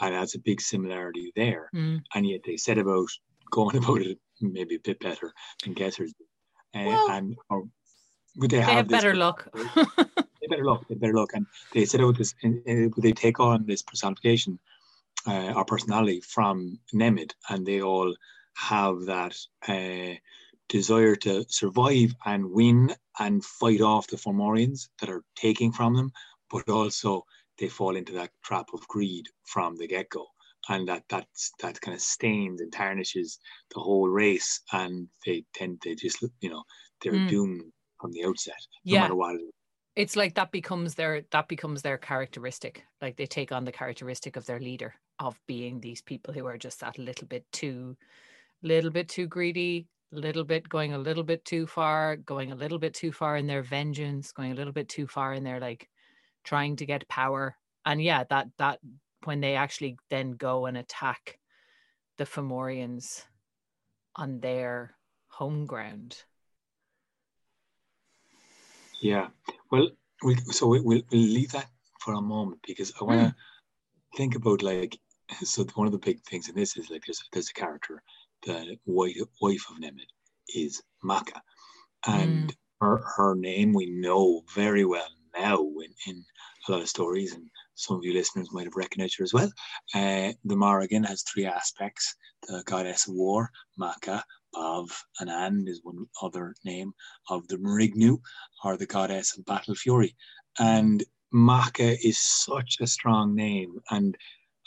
and 0.00 0.14
that's 0.14 0.34
a 0.36 0.38
big 0.50 0.60
similarity 0.60 1.32
there. 1.36 1.70
mm, 1.74 2.00
And 2.14 2.26
yet 2.26 2.42
they 2.44 2.56
set 2.58 2.78
about 2.78 3.08
going 3.50 3.76
about 3.76 4.02
it 4.02 4.18
maybe 4.40 4.74
a 4.76 4.80
bit 4.88 5.00
better 5.00 5.32
than 5.64 5.74
Cessair's. 5.74 6.12
Uh, 6.74 6.84
Well, 6.86 7.10
and 7.10 7.36
or, 7.50 7.64
would 8.36 8.50
they, 8.50 8.58
they 8.58 8.62
have, 8.62 8.76
have 8.76 8.88
better 8.88 9.14
luck 9.14 9.48
They 10.40 10.48
better 10.48 10.64
luck. 10.64 10.86
They 10.88 10.94
better 10.94 11.14
luck. 11.14 11.30
And 11.34 11.46
they 11.72 11.84
set 11.84 12.00
out 12.00 12.16
this. 12.18 12.34
And, 12.42 12.62
they 12.98 13.12
take 13.12 13.40
on 13.40 13.66
this 13.66 13.82
personification 13.82 14.58
uh, 15.26 15.52
or 15.54 15.64
personality 15.64 16.20
from 16.20 16.78
Nemed, 16.94 17.32
and 17.48 17.66
they 17.66 17.82
all 17.82 18.14
have 18.54 19.06
that 19.06 19.36
uh, 19.68 20.14
desire 20.68 21.16
to 21.16 21.44
survive 21.48 22.14
and 22.24 22.50
win 22.50 22.94
and 23.18 23.44
fight 23.44 23.80
off 23.80 24.08
the 24.08 24.16
Fomorians 24.16 24.88
that 25.00 25.10
are 25.10 25.24
taking 25.36 25.72
from 25.72 25.94
them, 25.94 26.12
but 26.50 26.68
also 26.68 27.24
they 27.58 27.68
fall 27.68 27.96
into 27.96 28.12
that 28.12 28.30
trap 28.44 28.66
of 28.72 28.86
greed 28.88 29.26
from 29.44 29.76
the 29.76 29.86
get 29.88 30.10
go. 30.10 30.26
And 30.68 30.88
that 30.88 31.04
that's 31.08 31.52
that 31.60 31.80
kind 31.80 31.94
of 31.94 32.00
stains 32.00 32.60
and 32.60 32.72
tarnishes 32.72 33.38
the 33.74 33.80
whole 33.80 34.08
race, 34.08 34.60
and 34.72 35.08
they 35.24 35.44
tend 35.54 35.80
they 35.84 35.94
just 35.94 36.22
you 36.40 36.50
know 36.50 36.64
they're 37.02 37.12
Mm. 37.14 37.28
doomed 37.28 37.72
from 38.06 38.12
the 38.12 38.24
outset, 38.24 38.58
no 38.84 38.94
Yeah. 38.94 39.00
matter 39.02 39.14
what. 39.16 39.34
It 39.36 39.42
is. 39.42 39.50
it's 39.96 40.16
like 40.16 40.34
that 40.34 40.52
becomes 40.52 40.94
their 40.94 41.22
that 41.30 41.48
becomes 41.48 41.82
their 41.82 41.98
characteristic 41.98 42.84
like 43.02 43.16
they 43.16 43.26
take 43.26 43.52
on 43.52 43.64
the 43.64 43.72
characteristic 43.72 44.36
of 44.36 44.44
their 44.46 44.60
leader 44.60 44.94
of 45.18 45.40
being 45.46 45.80
these 45.80 46.02
people 46.02 46.34
who 46.34 46.46
are 46.46 46.58
just 46.58 46.80
that 46.80 46.98
little 46.98 47.26
bit 47.26 47.44
too 47.52 47.96
little 48.62 48.90
bit 48.90 49.08
too 49.08 49.26
greedy 49.26 49.86
little 50.12 50.44
bit 50.44 50.68
going 50.68 50.92
a 50.92 50.98
little 50.98 51.24
bit 51.24 51.44
too 51.44 51.66
far 51.66 52.16
going 52.16 52.52
a 52.52 52.54
little 52.54 52.78
bit 52.78 52.94
too 52.94 53.12
far 53.12 53.36
in 53.36 53.46
their 53.46 53.62
vengeance 53.62 54.32
going 54.32 54.52
a 54.52 54.54
little 54.54 54.72
bit 54.72 54.88
too 54.88 55.06
far 55.06 55.32
in 55.34 55.44
their 55.44 55.60
like 55.60 55.88
trying 56.44 56.76
to 56.76 56.86
get 56.86 57.08
power 57.08 57.56
and 57.86 58.02
yeah 58.02 58.24
that 58.30 58.46
that 58.58 58.78
when 59.24 59.40
they 59.40 59.54
actually 59.56 59.96
then 60.10 60.32
go 60.32 60.66
and 60.66 60.76
attack 60.76 61.38
the 62.18 62.24
Fomorians 62.24 63.24
on 64.14 64.40
their 64.40 64.96
home 65.28 65.66
ground 65.66 66.24
Yeah. 69.00 69.28
Well, 69.70 69.90
we 70.22 70.36
so 70.36 70.66
we, 70.66 70.80
we'll, 70.80 71.02
we'll 71.10 71.20
leave 71.20 71.52
that 71.52 71.68
for 72.00 72.14
a 72.14 72.20
moment 72.20 72.60
because 72.66 72.92
I 73.00 73.04
want 73.04 73.20
to 73.20 73.34
think 74.16 74.34
about 74.34 74.62
like 74.62 74.98
so 75.42 75.64
one 75.74 75.86
of 75.86 75.92
the 75.92 75.98
big 75.98 76.22
things 76.22 76.48
in 76.48 76.54
this 76.54 76.76
is 76.76 76.90
like 76.90 77.02
there's 77.06 77.22
there's 77.32 77.50
a 77.50 77.54
character 77.54 78.02
the 78.44 78.76
wife 78.86 79.16
wife 79.40 79.64
of 79.70 79.78
Nemed 79.78 80.06
is 80.54 80.82
Macha, 81.02 81.42
and 82.06 82.54
her 82.80 82.98
her 83.16 83.34
name 83.34 83.72
we 83.72 83.86
know 83.86 84.42
very 84.54 84.84
well 84.84 85.08
now 85.36 85.58
in, 85.60 85.92
in 86.06 86.24
a 86.68 86.72
lot 86.72 86.80
of 86.82 86.88
stories 86.88 87.34
and 87.34 87.48
some 87.74 87.96
of 87.96 88.04
you 88.04 88.12
listeners 88.12 88.52
might 88.52 88.64
have 88.64 88.76
recognized 88.76 89.18
her 89.18 89.24
as 89.24 89.34
well. 89.34 89.50
Uh, 89.94 90.32
the 90.44 90.56
Morrigan 90.56 91.04
has 91.04 91.22
three 91.22 91.46
aspects: 91.46 92.14
the 92.48 92.62
goddess 92.64 93.08
of 93.08 93.14
war, 93.14 93.50
Macha, 93.76 94.24
Badb, 94.56 94.90
and 95.20 95.30
An 95.30 95.64
is 95.68 95.80
one 95.82 96.06
other 96.22 96.54
name 96.64 96.92
of 97.28 97.46
the 97.48 97.56
Marignu, 97.56 98.18
or 98.64 98.76
the 98.76 98.86
goddess 98.86 99.36
of 99.36 99.44
battle 99.44 99.74
fury. 99.74 100.14
And 100.58 101.04
Macha 101.32 101.96
is 102.06 102.18
such 102.18 102.78
a 102.80 102.86
strong 102.86 103.34
name. 103.34 103.78
And 103.90 104.16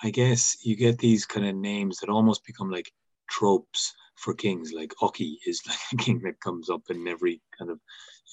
I 0.03 0.11
guess 0.11 0.57
you 0.63 0.75
get 0.75 0.97
these 0.99 1.25
kind 1.25 1.47
of 1.47 1.55
names 1.55 1.97
that 1.97 2.09
almost 2.09 2.45
become 2.45 2.69
like 2.69 2.91
tropes 3.29 3.93
for 4.15 4.33
kings. 4.33 4.73
Like 4.73 4.93
Uki 5.01 5.35
is 5.45 5.61
like 5.67 5.79
a 5.93 5.95
king 5.97 6.21
that 6.23 6.39
comes 6.41 6.69
up 6.69 6.83
in 6.89 7.07
every 7.07 7.41
kind 7.57 7.71
of, 7.71 7.79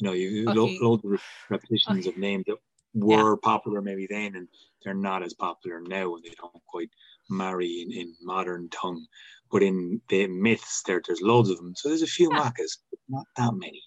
you 0.01 0.07
know, 0.07 0.13
you 0.13 0.47
lo- 0.47 0.67
Uki. 0.67 0.81
loads 0.81 1.05
of 1.05 1.11
re- 1.13 1.19
repetitions 1.51 2.07
of 2.07 2.17
names 2.17 2.45
that 2.47 2.57
were 2.95 3.37
popular 3.37 3.83
maybe 3.83 4.07
then 4.09 4.37
and 4.37 4.49
they're 4.83 4.95
not 4.95 5.23
as 5.23 5.35
popular 5.35 5.83
now 5.83 6.15
and 6.15 6.25
they 6.25 6.35
don't 6.41 6.65
quite 6.67 6.89
marry 7.29 7.83
in, 7.83 7.93
in 7.93 8.15
modern 8.23 8.69
tongue. 8.71 9.05
But 9.51 9.63
in 9.63 10.01
the 10.09 10.27
myths, 10.27 10.83
there 10.87 11.01
there's 11.07 11.23
loads 11.23 11.51
of 11.51 11.57
them. 11.59 11.75
So 11.77 11.89
there's 11.89 12.03
a 12.03 12.07
few 12.07 12.31
Yeah. 12.33 12.39
Machas, 12.41 12.79
but 12.91 13.01
not 13.09 13.27
that 13.37 13.55
many. 13.55 13.83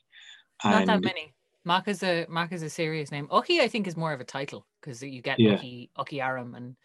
Not 0.63 0.85
that 0.85 1.01
many. 1.03 1.33
Mark 1.65 1.87
is 1.87 2.03
a 2.03 2.25
Mark 2.29 2.51
is 2.51 2.63
a 2.63 2.69
serious 2.69 3.11
name. 3.11 3.27
Uki, 3.27 3.59
I 3.59 3.67
think, 3.67 3.87
is 3.87 3.97
more 3.97 4.13
of 4.13 4.21
a 4.21 4.25
title 4.25 4.65
because 4.79 5.03
you 5.03 5.21
get 5.21 5.39
Yeah. 5.39 5.57
Uki 5.57 5.89
Uki 5.97 6.23
Aram, 6.23 6.55
and 6.55 6.75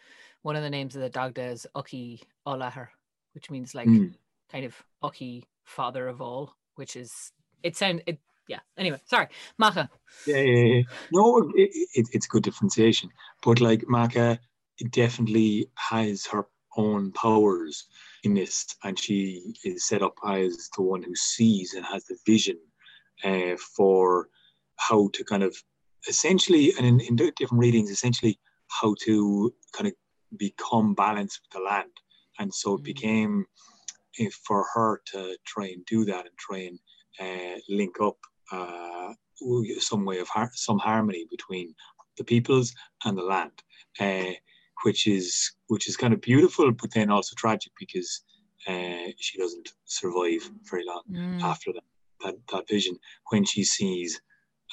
one 0.41 0.55
of 0.55 0.63
the 0.63 0.69
names 0.69 0.95
of 0.95 1.01
the 1.01 1.09
Dagda 1.09 1.51
is 1.51 1.67
Uki 1.75 2.21
Ollathair, 2.45 2.89
which 3.33 3.49
means 3.49 3.73
like 3.73 3.87
Mm. 3.87 4.15
kind 4.51 4.65
of 4.65 4.75
Uki, 5.03 5.43
father 5.63 6.07
of 6.07 6.21
all, 6.21 6.55
which 6.75 6.95
is 6.95 7.31
it 7.63 7.75
sound 7.75 8.03
it 8.05 8.19
yeah. 8.47 8.59
Anyway, 8.77 9.01
sorry, 9.05 9.27
Macha. 9.57 9.89
Yeah, 10.27 10.37
yeah, 10.37 10.63
yeah. 10.75 10.81
No, 11.11 11.51
it, 11.55 11.69
it, 11.95 12.07
it's 12.11 12.27
good 12.27 12.43
differentiation, 12.43 13.09
but 13.43 13.59
like 13.59 13.87
Macha 13.87 14.39
definitely 14.91 15.69
has 15.75 16.27
her 16.27 16.45
own 16.77 17.11
powers 17.13 17.87
in 18.25 18.33
this, 18.33 18.65
and 18.83 18.97
she 18.99 19.53
is 19.63 19.87
set 19.87 20.01
up 20.01 20.15
as 20.27 20.69
the 20.75 20.83
one 20.83 21.03
who 21.03 21.15
sees 21.15 21.73
and 21.73 21.85
has 21.85 22.05
the 22.05 22.17
vision 22.25 22.57
uh, 23.23 23.55
for 23.75 24.29
how 24.77 25.09
to 25.13 25.23
kind 25.23 25.43
of 25.43 25.55
essentially, 26.07 26.73
and 26.77 26.85
in, 26.85 26.99
in 26.99 27.15
different 27.15 27.61
readings, 27.61 27.89
essentially 27.89 28.39
how 28.81 28.95
to 29.01 29.53
kind 29.73 29.87
of 29.87 29.93
become 30.37 30.93
balanced 30.93 31.41
with 31.43 31.51
the 31.51 31.67
land. 31.69 31.91
And 32.39 32.53
so 32.53 32.75
it 32.75 32.81
mm. 32.81 32.85
became 32.85 33.45
uh, 34.19 34.25
for 34.45 34.65
her 34.73 35.01
to 35.13 35.37
try 35.45 35.67
and 35.67 35.85
do 35.85 36.05
that 36.05 36.25
and 36.25 36.37
try 36.37 36.69
and 36.69 36.79
uh, 37.19 37.59
link 37.69 37.95
up 38.01 38.17
uh, 38.51 39.13
some 39.79 40.05
way 40.05 40.19
of 40.19 40.27
har- 40.29 40.51
some 40.53 40.79
harmony 40.79 41.25
between 41.29 41.73
the 42.17 42.23
peoples 42.23 42.73
and 43.03 43.17
the 43.17 43.23
land, 43.23 43.51
uh, 43.99 44.33
which 44.83 45.07
is 45.07 45.53
which 45.67 45.87
is 45.87 45.97
kind 45.97 46.13
of 46.13 46.21
beautiful, 46.21 46.71
but 46.71 46.91
then 46.93 47.09
also 47.09 47.33
tragic 47.37 47.71
because 47.79 48.23
uh, 48.67 49.11
she 49.17 49.37
doesn't 49.37 49.69
survive 49.85 50.49
very 50.69 50.83
long 50.85 51.03
mm. 51.11 51.41
after 51.41 51.71
that, 51.73 51.83
that 52.23 52.35
that 52.51 52.67
vision 52.67 52.97
when 53.29 53.45
she 53.45 53.63
sees 53.63 54.21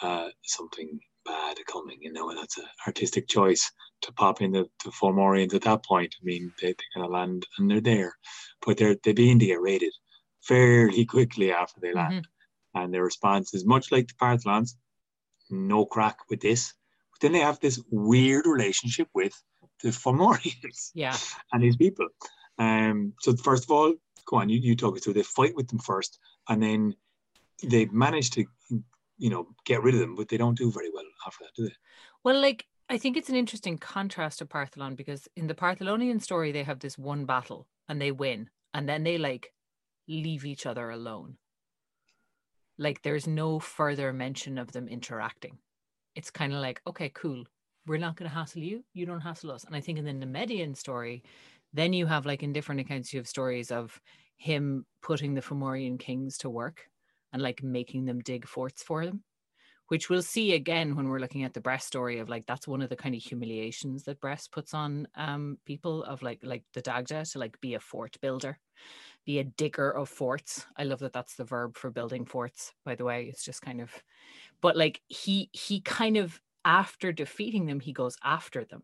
uh, 0.03 0.29
something 0.43 0.99
bad 1.25 1.57
coming, 1.71 1.99
you 2.01 2.13
know, 2.13 2.31
and 2.31 2.39
that's 2.39 2.59
an 2.59 2.65
artistic 2.87 3.29
choice 3.29 3.71
to 4.03 4.13
pop 4.13 4.41
in 4.41 4.53
the, 4.53 4.67
the 4.85 4.91
Fomorians 4.91 5.55
at 5.55 5.63
that 5.63 5.85
point. 5.85 6.15
I 6.21 6.25
mean, 6.25 6.53
they, 6.61 6.69
they 6.69 6.85
kind 6.95 7.07
of 7.07 7.13
land 7.13 7.47
and 7.59 7.71
they're 7.71 7.81
there, 7.81 8.15
but 8.65 8.77
they're 8.77 8.97
they 9.05 9.13
begin 9.13 9.39
to 9.39 9.47
get 9.47 9.61
raided 9.61 9.93
fairly 10.43 11.05
quickly 11.05 11.53
after 11.53 11.81
they 11.81 11.93
land. 11.93 12.27
Mm-hmm. 12.27 12.83
And 12.83 12.95
their 12.95 13.05
response 13.05 13.55
is 13.55 13.65
much 13.65 13.93
like 13.93 14.09
the 14.09 14.15
Partholons, 14.15 14.77
no 15.51 15.85
crack 15.85 16.17
with 16.31 16.41
this. 16.41 16.73
But 17.13 17.21
then 17.21 17.33
they 17.33 17.41
have 17.41 17.61
this 17.61 17.81
weird 17.91 18.47
relationship 18.47 19.09
with 19.15 19.35
the 19.83 19.91
Fomorians 19.91 20.91
yeah. 20.95 21.17
and 21.53 21.63
these 21.63 21.77
people. 21.77 22.09
Um, 22.59 23.15
so 23.21 23.35
first 23.37 23.65
of 23.65 23.71
all, 23.71 23.95
go 24.27 24.37
on, 24.37 24.49
you, 24.49 24.59
you 24.59 24.77
talk 24.77 24.97
us 24.97 25.05
through. 25.05 25.15
They 25.15 25.23
fight 25.23 25.55
with 25.57 25.69
them 25.69 25.79
first, 25.79 26.19
and 26.49 26.63
then 26.63 26.95
they 27.63 27.87
manage 27.87 28.31
to 28.31 28.45
you 29.23 29.31
know, 29.31 29.47
get 29.65 29.83
rid 29.85 29.95
of 29.95 30.01
them, 30.01 30.17
but 30.17 30.29
they 30.29 30.37
don't 30.37 30.59
do 30.59 30.73
very 30.73 30.91
well 30.93 31.05
after 31.25 31.45
that, 31.45 31.55
do 31.55 31.65
they? 31.67 31.75
Well, 32.25 32.41
like 32.41 32.67
I 32.89 32.99
think 32.99 33.17
it's 33.17 33.29
an 33.29 33.37
interesting 33.37 33.79
contrast 33.79 34.41
to 34.41 34.47
Partholon 34.47 34.97
because 34.97 35.29
in 35.37 35.47
the 35.47 35.55
Partholonian 35.55 36.21
story 36.21 36.51
they 36.51 36.65
have 36.65 36.81
this 36.81 36.99
one 36.99 37.25
battle 37.25 37.69
and 37.89 38.03
they 38.03 38.11
win, 38.11 38.51
and 38.75 38.89
then 38.89 39.05
they 39.05 39.19
like 39.19 39.53
leave 40.09 40.45
each 40.45 40.67
other 40.67 40.91
alone. 40.91 41.37
Like 42.79 43.03
there's 43.03 43.29
no 43.29 43.61
further 43.61 44.13
mention 44.13 44.59
of 44.59 44.73
them 44.73 44.89
interacting. 44.89 45.59
It's 46.17 46.31
kind 46.31 46.53
of 46.53 46.59
like, 46.59 46.83
okay, 46.87 47.11
cool. 47.15 47.45
We're 47.87 47.99
not 47.99 48.17
going 48.17 48.29
to 48.31 48.35
hassle 48.35 48.63
you. 48.63 48.85
You 48.93 49.07
don't 49.07 49.21
hassle 49.21 49.51
us. 49.51 49.65
And 49.65 49.75
I 49.75 49.81
think 49.81 49.99
in 49.99 50.05
the 50.05 50.13
Nemedian 50.27 50.77
story, 50.77 51.23
then 51.73 51.93
you 51.93 52.07
have 52.07 52.27
like 52.27 52.43
in 52.43 52.53
different 52.53 52.81
accounts, 52.81 53.13
you 53.13 53.19
have 53.19 53.29
stories 53.29 53.71
of 53.71 54.01
him 54.37 54.87
putting 55.03 55.35
the 55.35 55.41
Fomorian 55.41 55.99
kings 55.99 56.39
to 56.39 56.51
work 56.51 56.87
and 57.33 57.43
like 57.43 57.63
making 57.63 58.05
them 58.05 58.21
dig 58.21 58.47
forts 58.47 58.83
for 58.83 59.05
them 59.05 59.25
which 59.93 60.09
we'll 60.09 60.23
see 60.23 60.55
again 60.55 60.97
when 60.97 61.09
we're 61.09 61.19
looking 61.19 61.45
at 61.45 61.53
the 61.53 61.61
Bres 61.61 61.83
story 61.83 62.19
of 62.19 62.31
like 62.31 62.47
that's 62.47 62.67
one 62.67 62.81
of 62.81 62.89
the 62.89 62.97
kind 62.97 63.15
of 63.15 63.23
humiliations 63.23 64.05
that 64.05 64.21
Bres 64.21 64.49
puts 64.51 64.73
on 64.73 65.07
um 65.17 65.59
people 65.67 66.03
of 66.05 66.23
like 66.23 66.41
like 66.43 66.65
the 66.73 66.81
Dagda 66.81 67.27
to 67.27 67.39
like 67.39 67.61
be 67.61 67.75
a 67.75 67.81
fort 67.81 68.17
builder, 68.23 68.59
be 69.27 69.39
a 69.39 69.45
digger 69.45 69.91
of 69.91 70.09
forts. 70.09 70.65
I 70.79 70.85
love 70.85 71.01
that 71.01 71.13
that's 71.13 71.35
the 71.35 71.45
verb 71.45 71.77
for 71.77 71.91
building 71.91 72.25
forts. 72.25 72.73
By 72.87 72.95
the 72.95 73.05
way, 73.05 73.25
it's 73.25 73.45
just 73.45 73.61
kind 73.61 73.83
of, 73.83 73.93
but 74.63 74.79
like 74.79 75.03
he 75.09 75.51
he 75.53 75.83
kind 75.83 76.17
of 76.17 76.41
after 76.65 77.13
defeating 77.13 77.67
them 77.67 77.81
he 77.81 77.93
goes 77.93 78.17
after 78.23 78.65
them. 78.65 78.83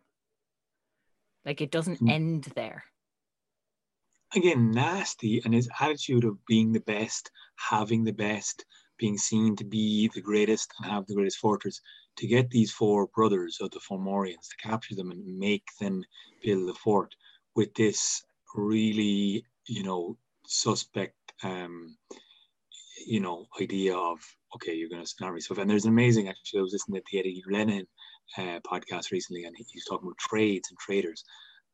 Like 1.45 1.61
it 1.61 1.71
doesn't 1.71 2.01
mm. 2.01 2.11
end 2.11 2.45
there 2.55 2.85
again 4.35 4.71
nasty 4.71 5.41
and 5.45 5.55
his 5.55 5.69
attitude 5.81 6.25
of 6.25 6.45
being 6.47 6.73
the 6.73 6.81
best 6.81 7.31
having 7.57 8.05
the 8.05 8.13
best 8.13 8.65
being 8.99 9.17
seen 9.17 9.57
to 9.57 9.65
be 9.65 10.11
the 10.15 10.21
greatest 10.21 10.73
and 10.79 10.91
have 10.91 11.07
the 11.07 11.15
greatest 11.15 11.39
fortress 11.39 11.81
to 12.17 12.27
get 12.27 12.51
these 12.51 12.73
four 12.73 13.07
brothers 13.15 13.59
of 13.61 13.71
the 13.71 13.81
Fomorians 13.81 14.49
to 14.49 14.57
capture 14.69 14.95
them 14.95 15.11
and 15.13 15.39
make 15.39 15.65
them 15.81 16.03
build 16.43 16.69
the 16.69 16.75
fort 16.75 17.15
with 17.55 17.73
this 17.75 18.23
really 18.55 19.45
you 19.67 19.83
know 19.83 20.17
suspect 20.47 21.15
um 21.43 21.97
you 23.07 23.21
know 23.21 23.47
idea 23.61 23.97
of 23.97 24.19
okay 24.55 24.75
you're 24.75 24.89
going 24.89 25.03
to 25.03 25.09
snarry 25.09 25.41
stuff 25.41 25.59
and 25.59 25.71
there's 25.71 25.85
an 25.85 25.93
amazing 25.93 26.29
actually 26.29 26.61
I 26.61 26.63
was 26.63 26.73
listening 26.73 27.01
to 27.01 27.07
the 27.11 27.19
Eddie 27.19 27.43
Lenihan 27.51 27.87
uh, 28.37 28.61
podcast 28.61 29.11
recently 29.11 29.45
and 29.45 29.55
he 29.57 29.65
was 29.75 29.85
talking 29.89 30.07
about 30.07 30.19
trades 30.19 30.69
and 30.71 30.79
traders 30.79 31.25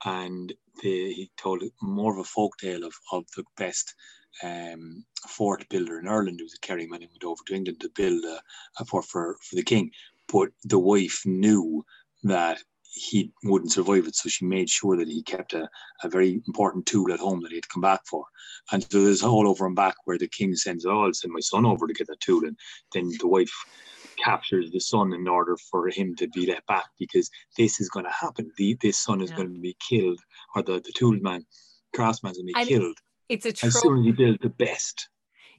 and 0.04 0.52
the, 0.82 1.12
he 1.12 1.30
told 1.36 1.62
more 1.80 2.12
of 2.12 2.18
a 2.18 2.24
folk 2.24 2.56
tale 2.58 2.84
of, 2.84 2.94
of 3.12 3.24
the 3.36 3.44
best 3.56 3.94
um, 4.42 5.04
fort 5.28 5.68
builder 5.68 5.98
in 5.98 6.08
Ireland. 6.08 6.40
It 6.40 6.44
was 6.44 6.58
a 6.62 6.66
Kerryman 6.66 7.02
who 7.02 7.08
went 7.08 7.24
over 7.24 7.42
to 7.46 7.54
England 7.54 7.80
to 7.80 7.90
build 7.94 8.24
a, 8.24 8.40
a 8.80 8.84
fort 8.84 9.04
for, 9.04 9.36
for 9.42 9.56
the 9.56 9.62
king. 9.62 9.90
But 10.32 10.50
the 10.64 10.78
wife 10.78 11.22
knew 11.24 11.84
that 12.24 12.62
he 12.94 13.32
wouldn't 13.42 13.72
survive 13.72 14.06
it. 14.06 14.14
So 14.14 14.28
she 14.28 14.44
made 14.44 14.70
sure 14.70 14.96
that 14.96 15.08
he 15.08 15.22
kept 15.22 15.52
a, 15.52 15.68
a 16.02 16.08
very 16.08 16.40
important 16.46 16.86
tool 16.86 17.12
at 17.12 17.18
home 17.18 17.40
that 17.42 17.52
he'd 17.52 17.68
come 17.68 17.82
back 17.82 18.06
for. 18.06 18.24
And 18.70 18.82
so 18.90 19.02
there's 19.02 19.22
all 19.22 19.48
over 19.48 19.66
and 19.66 19.74
back 19.74 19.96
where 20.04 20.16
the 20.16 20.28
king 20.28 20.54
sends, 20.54 20.86
oh, 20.86 21.04
I'll 21.04 21.12
send 21.12 21.32
my 21.32 21.40
son 21.40 21.66
over 21.66 21.86
to 21.86 21.92
get 21.92 22.06
that 22.06 22.20
tool. 22.20 22.44
And 22.44 22.56
then 22.92 23.10
the 23.18 23.26
wife 23.26 23.52
captures 24.22 24.70
the 24.70 24.78
son 24.80 25.12
in 25.12 25.26
order 25.26 25.56
for 25.70 25.88
him 25.88 26.14
to 26.16 26.28
be 26.28 26.46
let 26.46 26.64
back 26.66 26.86
because 26.98 27.28
this 27.58 27.80
is 27.80 27.90
going 27.90 28.06
to 28.06 28.12
happen. 28.12 28.50
The, 28.56 28.78
this 28.80 28.98
son 28.98 29.20
is 29.20 29.30
yeah. 29.30 29.36
going 29.36 29.54
to 29.54 29.60
be 29.60 29.76
killed, 29.86 30.20
or 30.54 30.62
the, 30.62 30.74
the 30.74 30.92
tool 30.94 31.18
man, 31.20 31.44
craftsman's 31.94 32.38
going 32.38 32.46
to 32.46 32.52
be 32.54 32.60
and 32.60 32.68
killed. 32.68 32.98
It's 33.28 33.46
a 33.46 33.52
trope. 33.52 33.74
As 33.74 33.80
soon 33.80 33.98
as 33.98 34.04
he 34.04 34.12
builds 34.12 34.38
the 34.40 34.50
best. 34.50 35.08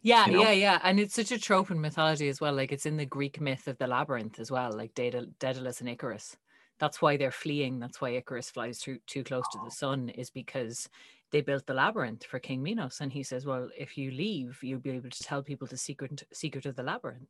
Yeah, 0.01 0.27
you 0.27 0.33
know? 0.33 0.43
yeah, 0.43 0.51
yeah. 0.51 0.79
And 0.83 0.99
it's 0.99 1.15
such 1.15 1.31
a 1.31 1.39
trope 1.39 1.71
in 1.71 1.81
mythology 1.81 2.29
as 2.29 2.39
well. 2.39 2.53
Like 2.53 2.71
it's 2.71 2.85
in 2.85 2.95
the 2.95 3.05
Greek 3.05 3.41
myth 3.41 3.67
of 3.67 3.77
the 3.77 3.87
labyrinth 3.87 4.39
as 4.39 4.51
well, 4.51 4.71
like 4.71 4.93
Daedalus 4.93 5.81
and 5.81 5.89
Icarus. 5.89 6.37
That's 6.79 7.01
why 7.01 7.17
they're 7.17 7.31
fleeing. 7.31 7.79
That's 7.79 8.01
why 8.01 8.11
Icarus 8.11 8.49
flies 8.49 8.79
too, 8.79 8.99
too 9.07 9.23
close 9.23 9.45
to 9.51 9.59
the 9.59 9.67
oh. 9.67 9.69
sun, 9.69 10.09
is 10.09 10.29
because 10.29 10.89
they 11.31 11.41
built 11.41 11.65
the 11.65 11.73
labyrinth 11.73 12.25
for 12.25 12.39
King 12.39 12.61
Minos. 12.61 13.01
And 13.01 13.11
he 13.11 13.23
says, 13.23 13.45
Well, 13.45 13.69
if 13.77 13.97
you 13.97 14.11
leave, 14.11 14.59
you'll 14.61 14.79
be 14.79 14.91
able 14.91 15.09
to 15.09 15.23
tell 15.23 15.41
people 15.41 15.67
the 15.67 15.77
secret 15.77 16.23
secret 16.33 16.65
of 16.65 16.75
the 16.75 16.83
labyrinth 16.83 17.29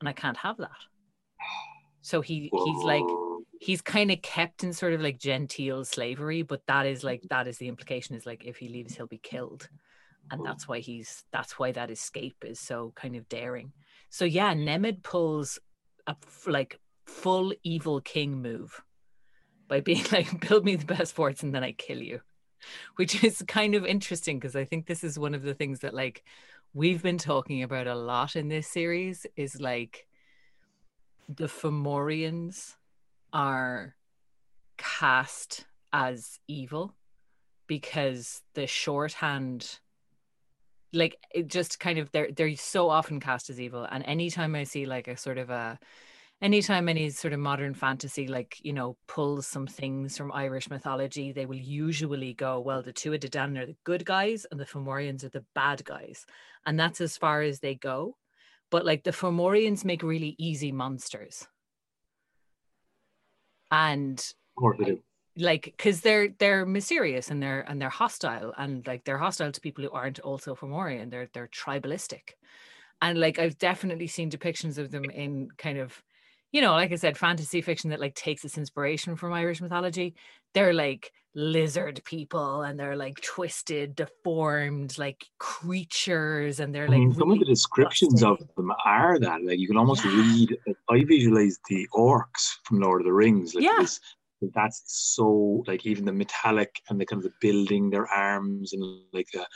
and 0.00 0.08
I 0.08 0.12
can't 0.12 0.36
have 0.36 0.56
that. 0.58 0.70
So 2.02 2.20
he 2.20 2.50
he's 2.52 2.84
like 2.84 3.04
he's 3.60 3.80
kind 3.80 4.10
of 4.10 4.22
kept 4.22 4.62
in 4.62 4.72
sort 4.72 4.92
of 4.92 5.00
like 5.00 5.18
genteel 5.18 5.84
slavery, 5.84 6.42
but 6.42 6.62
that 6.66 6.86
is 6.86 7.02
like 7.02 7.20
mm-hmm. 7.20 7.28
that 7.30 7.48
is 7.48 7.58
the 7.58 7.68
implication 7.68 8.14
is 8.14 8.26
like 8.26 8.44
if 8.44 8.56
he 8.56 8.68
leaves, 8.68 8.94
he'll 8.94 9.06
be 9.06 9.18
killed, 9.18 9.68
and 10.30 10.44
that's 10.44 10.68
why 10.68 10.78
he's 10.78 11.24
that's 11.32 11.58
why 11.58 11.72
that 11.72 11.90
escape 11.90 12.44
is 12.44 12.60
so 12.60 12.92
kind 12.94 13.16
of 13.16 13.28
daring. 13.28 13.72
So 14.10 14.24
yeah, 14.24 14.54
Nemed 14.54 15.02
pulls 15.02 15.58
a 16.06 16.14
like 16.46 16.78
full 17.06 17.52
evil 17.62 18.00
king 18.00 18.42
move 18.42 18.82
by 19.68 19.80
being 19.80 20.04
like 20.12 20.48
build 20.48 20.64
me 20.64 20.76
the 20.76 20.84
best 20.84 21.14
forts 21.14 21.42
and 21.42 21.54
then 21.54 21.64
I 21.64 21.72
kill 21.72 22.02
you, 22.02 22.20
which 22.96 23.22
is 23.24 23.42
kind 23.46 23.74
of 23.74 23.86
interesting 23.86 24.38
because 24.38 24.56
I 24.56 24.64
think 24.64 24.86
this 24.86 25.04
is 25.04 25.18
one 25.18 25.34
of 25.34 25.42
the 25.42 25.54
things 25.54 25.80
that 25.80 25.94
like 25.94 26.24
we've 26.74 27.02
been 27.02 27.18
talking 27.18 27.62
about 27.62 27.86
a 27.86 27.94
lot 27.94 28.36
in 28.36 28.48
this 28.48 28.68
series 28.68 29.26
is 29.36 29.60
like 29.60 30.06
the 31.28 31.48
Fomorians 31.48 32.76
are 33.32 33.94
cast 34.76 35.66
as 35.92 36.38
evil 36.46 36.94
because 37.66 38.42
the 38.54 38.66
shorthand 38.66 39.80
like 40.92 41.16
it 41.34 41.48
just 41.48 41.80
kind 41.80 41.98
of 41.98 42.10
they're 42.12 42.30
they're 42.30 42.54
so 42.56 42.88
often 42.88 43.20
cast 43.20 43.50
as 43.50 43.60
evil. 43.60 43.86
And 43.90 44.04
anytime 44.04 44.54
i 44.54 44.64
see 44.64 44.86
like 44.86 45.08
a 45.08 45.16
sort 45.16 45.38
of 45.38 45.50
a 45.50 45.78
anytime 46.42 46.88
any 46.88 47.10
sort 47.10 47.32
of 47.32 47.40
modern 47.40 47.74
fantasy 47.74 48.28
like 48.28 48.58
you 48.62 48.72
know 48.72 48.96
pulls 49.08 49.46
some 49.46 49.66
things 49.66 50.16
from 50.16 50.30
irish 50.32 50.68
mythology 50.68 51.32
they 51.32 51.46
will 51.46 51.56
usually 51.56 52.34
go 52.34 52.60
well 52.60 52.82
the 52.82 52.92
tuatha 52.92 53.20
de 53.20 53.28
danann 53.28 53.58
are 53.58 53.66
the 53.66 53.76
good 53.84 54.04
guys 54.04 54.46
and 54.50 54.60
the 54.60 54.66
fomorians 54.66 55.24
are 55.24 55.30
the 55.30 55.44
bad 55.54 55.84
guys. 55.84 56.26
And 56.64 56.78
that's 56.78 57.00
as 57.00 57.16
far 57.16 57.42
as 57.42 57.60
they 57.60 57.74
go. 57.74 58.16
But 58.70 58.84
like 58.84 59.04
the 59.04 59.12
fomorians 59.12 59.84
make 59.84 60.02
really 60.02 60.34
easy 60.38 60.72
monsters. 60.72 61.46
And 63.70 64.24
like 65.36 65.64
because 65.64 66.00
they're 66.00 66.28
they're 66.38 66.64
mysterious 66.64 67.30
and 67.30 67.42
they're 67.42 67.60
and 67.60 67.80
they're 67.80 67.88
hostile. 67.88 68.52
And 68.56 68.86
like 68.86 69.04
they're 69.04 69.18
hostile 69.18 69.52
to 69.52 69.60
people 69.60 69.84
who 69.84 69.90
aren't 69.90 70.20
also 70.20 70.54
fomorian. 70.54 71.10
They're 71.10 71.28
they're 71.32 71.48
tribalistic. 71.48 72.34
And 73.02 73.20
like 73.20 73.38
i've 73.38 73.58
definitely 73.58 74.06
seen 74.06 74.30
depictions 74.30 74.78
of 74.78 74.90
them 74.90 75.04
in 75.04 75.48
kind 75.58 75.78
of 75.78 76.02
you 76.56 76.62
know, 76.62 76.72
like 76.72 76.90
I 76.90 76.94
said, 76.94 77.18
fantasy 77.18 77.60
fiction 77.60 77.90
that 77.90 78.00
like 78.00 78.14
takes 78.14 78.42
its 78.42 78.56
inspiration 78.56 79.14
from 79.14 79.34
Irish 79.34 79.60
mythology. 79.60 80.14
They're 80.54 80.72
like 80.72 81.12
lizard 81.34 82.00
people 82.06 82.62
and 82.62 82.80
they're 82.80 82.96
like 82.96 83.20
twisted, 83.20 83.94
deformed, 83.94 84.96
like 84.96 85.26
creatures, 85.38 86.58
and 86.58 86.74
they're 86.74 86.86
I 86.86 86.92
like 86.92 87.00
mean, 87.00 87.12
some 87.12 87.30
of 87.30 87.38
the 87.40 87.44
descriptions 87.44 88.22
of 88.22 88.38
them 88.56 88.72
are 88.86 89.18
that. 89.18 89.44
Like 89.44 89.58
you 89.58 89.66
can 89.66 89.76
almost 89.76 90.02
Yeah. 90.06 90.16
read. 90.16 90.56
I 90.88 91.04
visualize 91.04 91.58
the 91.68 91.86
orcs 91.94 92.54
from 92.64 92.80
Lord 92.80 93.02
of 93.02 93.04
the 93.04 93.12
Rings. 93.12 93.54
Like 93.54 93.64
Yeah. 93.64 93.80
this, 93.82 94.00
that's 94.54 94.82
so 94.86 95.62
like 95.66 95.84
even 95.84 96.06
the 96.06 96.12
metallic 96.14 96.80
and 96.88 96.98
the 96.98 97.04
kind 97.04 97.22
of 97.22 97.24
the 97.24 97.36
building 97.42 97.90
their 97.90 98.06
arms 98.06 98.72
and 98.72 98.82
like 99.12 99.28
the 99.34 99.46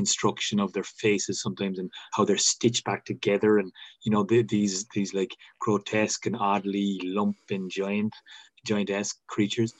construction 0.00 0.56
of 0.60 0.72
their 0.72 0.88
faces 1.04 1.42
sometimes 1.44 1.76
and 1.80 1.90
how 2.14 2.22
they're 2.24 2.48
stitched 2.52 2.84
back 2.90 3.02
together 3.12 3.50
and 3.60 3.70
you 4.04 4.10
know 4.12 4.22
the, 4.30 4.38
these 4.54 4.76
these 4.96 5.12
like 5.20 5.32
grotesque 5.64 6.24
and 6.28 6.36
oddly 6.50 6.90
lumping 7.18 7.64
giant 7.80 8.14
giantesque 8.68 9.16
creatures 9.34 9.72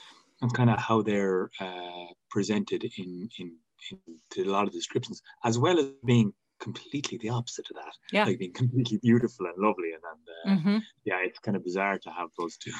and 0.42 0.50
kind 0.58 0.70
of 0.74 0.78
how 0.88 0.98
they're 1.08 1.44
uh, 1.66 2.08
presented 2.34 2.82
in, 3.00 3.08
in 3.40 3.48
in 3.90 4.46
a 4.46 4.50
lot 4.56 4.66
of 4.68 4.72
descriptions 4.80 5.18
as 5.50 5.56
well 5.64 5.76
as 5.82 5.86
being 6.12 6.28
completely 6.66 7.16
the 7.22 7.32
opposite 7.38 7.66
of 7.70 7.76
that 7.82 7.94
Yeah. 8.16 8.24
like 8.26 8.38
being 8.44 8.56
completely 8.62 8.98
beautiful 9.08 9.44
and 9.50 9.58
lovely 9.66 9.90
and, 9.96 10.04
and 10.12 10.24
uh, 10.38 10.46
Mhm. 10.54 10.78
yeah 11.10 11.20
it's 11.26 11.40
kind 11.44 11.56
of 11.56 11.62
bizarre 11.68 11.98
to 12.04 12.10
have 12.18 12.30
those 12.38 12.54
two 12.62 12.74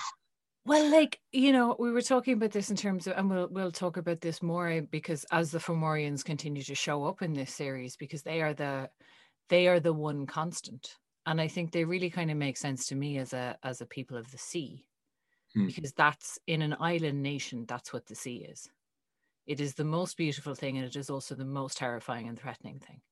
Well, 0.69 0.91
like 0.91 1.21
you 1.33 1.53
know, 1.53 1.77
we 1.79 1.91
were 1.93 2.03
talking 2.03 2.35
about 2.35 2.51
this 2.53 2.71
in 2.71 2.77
terms 2.77 3.07
of, 3.07 3.17
and 3.17 3.31
we'll 3.31 3.49
we'll 3.49 3.73
talk 3.73 3.97
about 3.97 4.21
this 4.21 4.43
more 4.43 4.83
because 4.83 5.25
as 5.33 5.51
the 5.51 5.59
Fomorians 5.59 6.23
continue 6.25 6.63
to 6.63 6.75
show 6.75 7.05
up 7.07 7.23
in 7.23 7.33
this 7.33 7.55
series, 7.55 7.97
because 7.97 8.23
they 8.23 8.43
are 8.43 8.53
the 8.55 8.91
they 9.49 9.69
are 9.69 9.81
the 9.81 9.95
one 9.95 10.27
constant, 10.27 10.97
and 11.27 11.41
I 11.41 11.49
think 11.49 11.73
they 11.73 11.85
really 11.85 12.11
kind 12.11 12.31
of 12.31 12.37
make 12.37 12.57
sense 12.59 12.87
to 12.89 12.97
me 12.97 13.19
as 13.19 13.33
a 13.33 13.59
as 13.63 13.81
a 13.81 13.87
people 13.87 14.17
of 14.19 14.31
the 14.33 14.39
sea, 14.39 14.87
Hmm. 15.55 15.69
because 15.69 15.93
that's 15.95 16.39
in 16.47 16.63
an 16.63 16.77
island 16.81 17.23
nation, 17.23 17.67
that's 17.67 17.93
what 17.93 18.07
the 18.07 18.17
sea 18.17 18.39
is. 18.45 18.71
It 19.47 19.61
is 19.61 19.75
the 19.77 19.85
most 19.85 20.17
beautiful 20.19 20.55
thing, 20.57 20.79
and 20.79 20.87
it 20.87 20.97
is 20.97 21.11
also 21.11 21.35
the 21.37 21.45
most 21.47 21.79
terrifying 21.79 22.29
and 22.29 22.39
threatening 22.39 22.81
thing, 22.81 23.03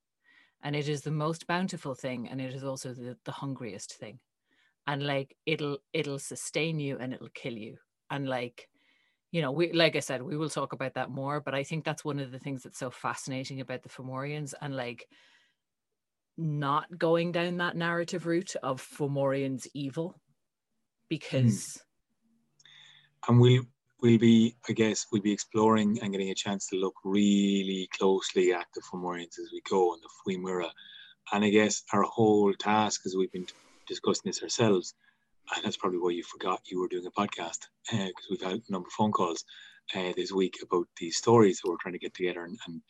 and 0.62 0.76
it 0.76 0.88
is 0.88 1.02
the 1.02 1.12
most 1.12 1.46
bountiful 1.48 1.94
thing, 1.96 2.28
and 2.28 2.40
it 2.40 2.54
is 2.54 2.64
also 2.64 2.94
the, 2.94 3.18
the 3.24 3.32
hungriest 3.32 3.94
thing 3.94 4.20
and 4.86 5.04
like 5.04 5.36
it'll 5.46 5.78
it'll 5.92 6.18
sustain 6.18 6.78
you 6.78 6.96
and 6.98 7.12
it'll 7.12 7.28
kill 7.34 7.54
you 7.54 7.76
and 8.10 8.28
like 8.28 8.68
you 9.32 9.42
know 9.42 9.50
we 9.52 9.72
like 9.72 9.96
i 9.96 10.00
said 10.00 10.22
we 10.22 10.36
will 10.36 10.48
talk 10.48 10.72
about 10.72 10.94
that 10.94 11.10
more 11.10 11.40
but 11.40 11.54
i 11.54 11.62
think 11.62 11.84
that's 11.84 12.04
one 12.04 12.18
of 12.18 12.30
the 12.30 12.38
things 12.38 12.62
that's 12.62 12.78
so 12.78 12.90
fascinating 12.90 13.60
about 13.60 13.82
the 13.82 13.88
fomorians 13.88 14.54
and 14.60 14.74
like 14.74 15.06
not 16.38 16.86
going 16.98 17.32
down 17.32 17.56
that 17.56 17.76
narrative 17.76 18.26
route 18.26 18.54
of 18.62 18.80
fomorians 18.80 19.66
evil 19.74 20.20
because 21.08 21.80
hmm. 23.26 23.32
and 23.32 23.40
we'll 23.40 23.62
we'll 24.02 24.18
be 24.18 24.56
I 24.68 24.72
guess 24.72 25.06
we'll 25.10 25.22
be 25.22 25.32
exploring 25.32 25.98
and 26.02 26.12
getting 26.12 26.30
a 26.30 26.34
chance 26.34 26.68
to 26.68 26.76
look 26.76 26.94
really 27.04 27.88
closely 27.98 28.52
at 28.52 28.66
the 28.74 28.82
Fomorians 28.92 29.38
as 29.38 29.50
we 29.52 29.62
go 29.68 29.92
on 29.92 29.98
the 30.00 30.08
Fuimura. 30.34 30.70
And 31.32 31.44
I 31.44 31.50
guess 31.50 31.82
our 31.92 32.02
whole 32.02 32.52
task 32.54 33.02
as 33.06 33.16
we've 33.16 33.32
been 33.32 33.46
discussing 33.86 34.22
this 34.26 34.42
ourselves, 34.42 34.94
and 35.54 35.64
that's 35.64 35.76
probably 35.76 35.98
why 35.98 36.10
you 36.10 36.22
forgot 36.22 36.60
you 36.66 36.80
were 36.80 36.88
doing 36.88 37.06
a 37.06 37.10
podcast, 37.10 37.58
because 37.90 38.26
we've 38.30 38.42
had 38.42 38.60
a 38.68 38.72
number 38.72 38.88
of 38.88 38.92
phone 38.92 39.12
calls 39.12 39.44
uh, 39.94 40.12
this 40.16 40.32
week 40.32 40.54
about 40.62 40.86
these 40.98 41.16
stories 41.16 41.60
that 41.62 41.70
we're 41.70 41.76
trying 41.80 41.92
to 41.92 41.98
get 41.98 42.14
together 42.14 42.44
and, 42.44 42.58
and 42.66 42.80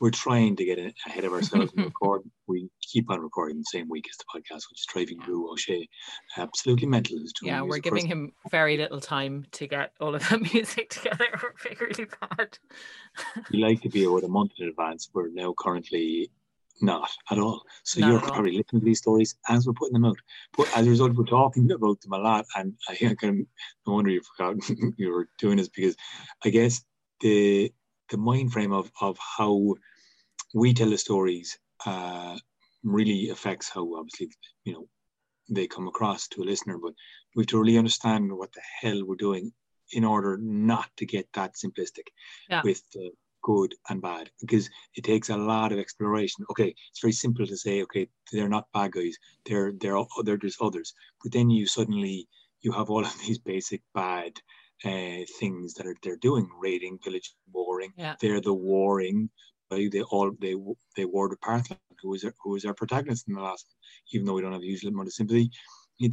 we're 0.00 0.10
trying 0.10 0.54
to 0.54 0.64
get 0.64 0.78
ahead 1.06 1.24
of 1.24 1.32
ourselves 1.32 1.72
and 1.76 1.84
record. 1.86 2.22
We 2.46 2.68
keep 2.80 3.10
on 3.10 3.20
recording 3.20 3.58
the 3.58 3.64
same 3.64 3.88
week 3.88 4.06
as 4.08 4.16
the 4.16 4.24
podcast, 4.32 4.62
which 4.70 4.80
is 4.80 4.86
driving 4.88 5.18
Rue 5.26 5.50
O'Shea 5.50 5.88
absolutely 6.36 6.86
mental. 6.86 7.18
yeah 7.42 7.60
we're 7.60 7.66
music 7.66 7.84
for 7.84 7.96
us. 7.96 8.02
giving 8.02 8.06
him 8.06 8.32
very 8.50 8.76
little 8.76 9.00
time 9.00 9.44
to 9.52 9.66
get 9.66 9.92
all 10.00 10.14
of 10.14 10.28
that 10.28 10.40
music 10.54 10.90
together 10.90 11.26
we're 11.42 11.86
really 11.88 12.06
bad 12.20 12.58
we 13.50 13.58
like 13.58 13.80
to 13.82 13.88
be 13.88 14.04
about 14.04 14.24
a 14.24 14.28
month 14.28 14.52
in 14.58 14.68
advance. 14.68 15.10
We're 15.12 15.30
now 15.30 15.54
currently 15.58 16.30
not 16.80 17.10
at 17.30 17.38
all. 17.38 17.62
So 17.84 18.00
Not 18.00 18.08
you're 18.08 18.20
probably 18.20 18.52
listening 18.52 18.80
to 18.80 18.84
these 18.84 18.98
stories 18.98 19.34
as 19.48 19.66
we're 19.66 19.72
putting 19.72 19.94
them 19.94 20.04
out. 20.04 20.18
But 20.56 20.76
as 20.76 20.86
a 20.86 20.90
result, 20.90 21.14
we're 21.14 21.24
talking 21.24 21.70
about 21.70 22.00
them 22.00 22.12
a 22.12 22.18
lot. 22.18 22.46
And 22.56 22.74
I 22.88 22.94
think 22.94 23.22
I'm, 23.22 23.46
no 23.86 23.94
wonder 23.94 24.10
you 24.10 24.20
forgot 24.36 24.56
you 24.96 25.10
were 25.12 25.28
doing 25.38 25.56
this 25.56 25.68
because 25.68 25.96
I 26.44 26.50
guess 26.50 26.82
the 27.20 27.72
the 28.10 28.16
mind 28.16 28.52
frame 28.52 28.72
of, 28.72 28.90
of 29.02 29.18
how 29.18 29.74
we 30.54 30.72
tell 30.72 30.88
the 30.88 30.96
stories 30.98 31.58
uh, 31.84 32.38
really 32.82 33.28
affects 33.28 33.68
how 33.68 33.96
obviously 33.96 34.30
you 34.64 34.72
know 34.72 34.88
they 35.50 35.66
come 35.66 35.88
across 35.88 36.28
to 36.28 36.42
a 36.42 36.44
listener. 36.44 36.78
But 36.78 36.94
we 37.34 37.42
have 37.42 37.48
to 37.48 37.58
really 37.58 37.78
understand 37.78 38.32
what 38.32 38.52
the 38.52 38.62
hell 38.80 39.04
we're 39.04 39.16
doing 39.16 39.52
in 39.92 40.04
order 40.04 40.38
not 40.40 40.88
to 40.98 41.06
get 41.06 41.28
that 41.34 41.54
simplistic 41.54 42.08
Yeah. 42.48 42.62
with 42.62 42.82
the 42.92 43.10
good 43.48 43.74
and 43.88 44.02
bad 44.02 44.30
because 44.42 44.68
it 44.94 45.04
takes 45.04 45.30
a 45.30 45.36
lot 45.52 45.72
of 45.72 45.78
exploration. 45.78 46.44
Okay, 46.50 46.74
it's 46.90 47.00
very 47.00 47.12
simple 47.24 47.46
to 47.46 47.56
say, 47.56 47.82
okay, 47.82 48.06
they're 48.30 48.54
not 48.56 48.72
bad 48.74 48.92
guys. 48.92 49.16
They're 49.46 49.72
they're 49.80 49.98
they're 50.24 50.44
just 50.46 50.60
others. 50.60 50.92
But 51.22 51.32
then 51.32 51.48
you 51.56 51.66
suddenly 51.66 52.28
you 52.60 52.72
have 52.72 52.90
all 52.90 53.04
of 53.04 53.18
these 53.26 53.38
basic 53.38 53.80
bad 53.94 54.32
uh, 54.84 55.22
things 55.40 55.74
that 55.74 55.86
are 55.86 55.96
they're 56.02 56.24
doing: 56.28 56.46
raiding, 56.64 56.98
pillaging, 56.98 57.38
warring. 57.52 57.92
Yeah. 57.96 58.16
They're 58.20 58.46
the 58.48 58.58
warring. 58.72 59.30
They 59.70 60.02
all 60.02 60.30
they 60.44 60.54
they 60.96 61.06
ward 61.14 61.30
with 61.30 61.40
Partholon, 61.40 61.78
who 62.02 62.14
is 62.14 62.24
our, 62.24 62.34
who 62.42 62.54
is 62.56 62.64
our 62.66 62.74
protagonist 62.74 63.28
in 63.28 63.34
the 63.34 63.42
last. 63.48 63.66
Even 64.12 64.26
though 64.26 64.34
we 64.34 64.42
don't 64.42 64.56
have 64.58 64.66
a 64.68 64.72
huge 64.72 64.84
amount 64.84 65.08
of 65.08 65.14
sympathy, 65.14 65.50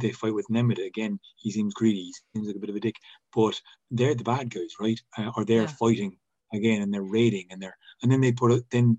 they 0.04 0.12
fight 0.12 0.34
with 0.34 0.48
Nemeda 0.50 0.84
again. 0.86 1.18
He 1.36 1.50
seems 1.50 1.74
greedy. 1.80 2.04
He 2.08 2.14
seems 2.34 2.46
like 2.46 2.56
a 2.56 2.64
bit 2.64 2.70
of 2.70 2.76
a 2.76 2.80
dick. 2.80 2.96
But 3.34 3.60
they're 3.90 4.14
the 4.14 4.30
bad 4.34 4.50
guys, 4.54 4.72
right? 4.80 5.00
Uh, 5.18 5.30
or 5.36 5.44
they're 5.44 5.70
Yeah. 5.70 5.78
fighting 5.84 6.12
again, 6.52 6.82
and 6.82 6.92
they're 6.92 7.02
raiding, 7.02 7.46
and 7.50 7.62
they're 7.62 7.76
and 8.02 8.10
then 8.12 8.20
they 8.20 8.32
put 8.32 8.52
it. 8.52 8.64
Then 8.70 8.98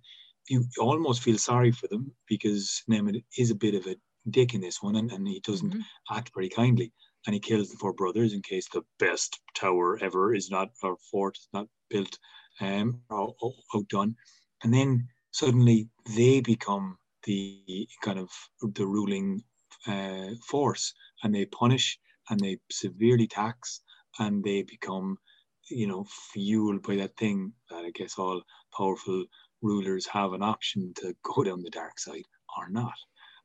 you 0.49 0.65
almost 0.79 1.21
feel 1.23 1.37
sorry 1.37 1.71
for 1.71 1.87
them 1.87 2.15
because 2.27 2.83
Nemeda 2.89 3.23
is 3.37 3.51
a 3.51 3.55
bit 3.55 3.75
of 3.75 3.85
a 3.87 3.95
dick 4.29 4.53
in 4.53 4.61
this 4.61 4.81
one, 4.81 4.95
and, 4.95 5.11
and 5.11 5.27
he 5.27 5.39
doesn't 5.41 5.75
Mhm. 5.75 5.83
act 6.11 6.31
very 6.33 6.49
kindly. 6.49 6.93
And 7.25 7.33
he 7.33 7.39
kills 7.41 7.69
the 7.69 7.77
four 7.77 7.93
brothers 7.93 8.33
in 8.33 8.41
case 8.41 8.67
the 8.69 8.83
best 8.99 9.39
tower 9.55 9.97
ever 10.01 10.33
is 10.33 10.49
not 10.49 10.69
or 10.83 10.97
fort 11.11 11.37
is 11.37 11.49
not 11.53 11.67
built 11.89 12.17
um 12.61 13.01
or, 13.09 13.35
or 13.41 13.53
outdone. 13.75 14.15
And 14.63 14.73
then 14.73 15.07
suddenly 15.31 15.89
they 16.15 16.41
become 16.41 16.97
the 17.23 17.87
kind 18.01 18.19
of 18.19 18.29
the 18.61 18.87
ruling 18.87 19.43
uh, 19.85 20.29
force, 20.49 20.93
and 21.23 21.33
they 21.35 21.45
punish 21.45 21.99
and 22.29 22.39
they 22.39 22.59
severely 22.71 23.27
tax, 23.27 23.81
and 24.19 24.43
they 24.43 24.63
become, 24.63 25.17
you 25.69 25.87
know, 25.87 26.05
fueled 26.33 26.83
by 26.83 26.95
that 26.97 27.17
thing 27.17 27.53
that 27.69 27.85
I 27.85 27.91
guess 27.91 28.17
all 28.17 28.41
powerful 28.75 29.25
rulers 29.61 30.05
have 30.07 30.33
an 30.33 30.41
option 30.43 30.93
to 30.97 31.15
go 31.23 31.43
down 31.45 31.61
the 31.63 31.69
dark 31.69 31.99
side 31.99 32.25
or 32.57 32.69
not. 32.69 32.93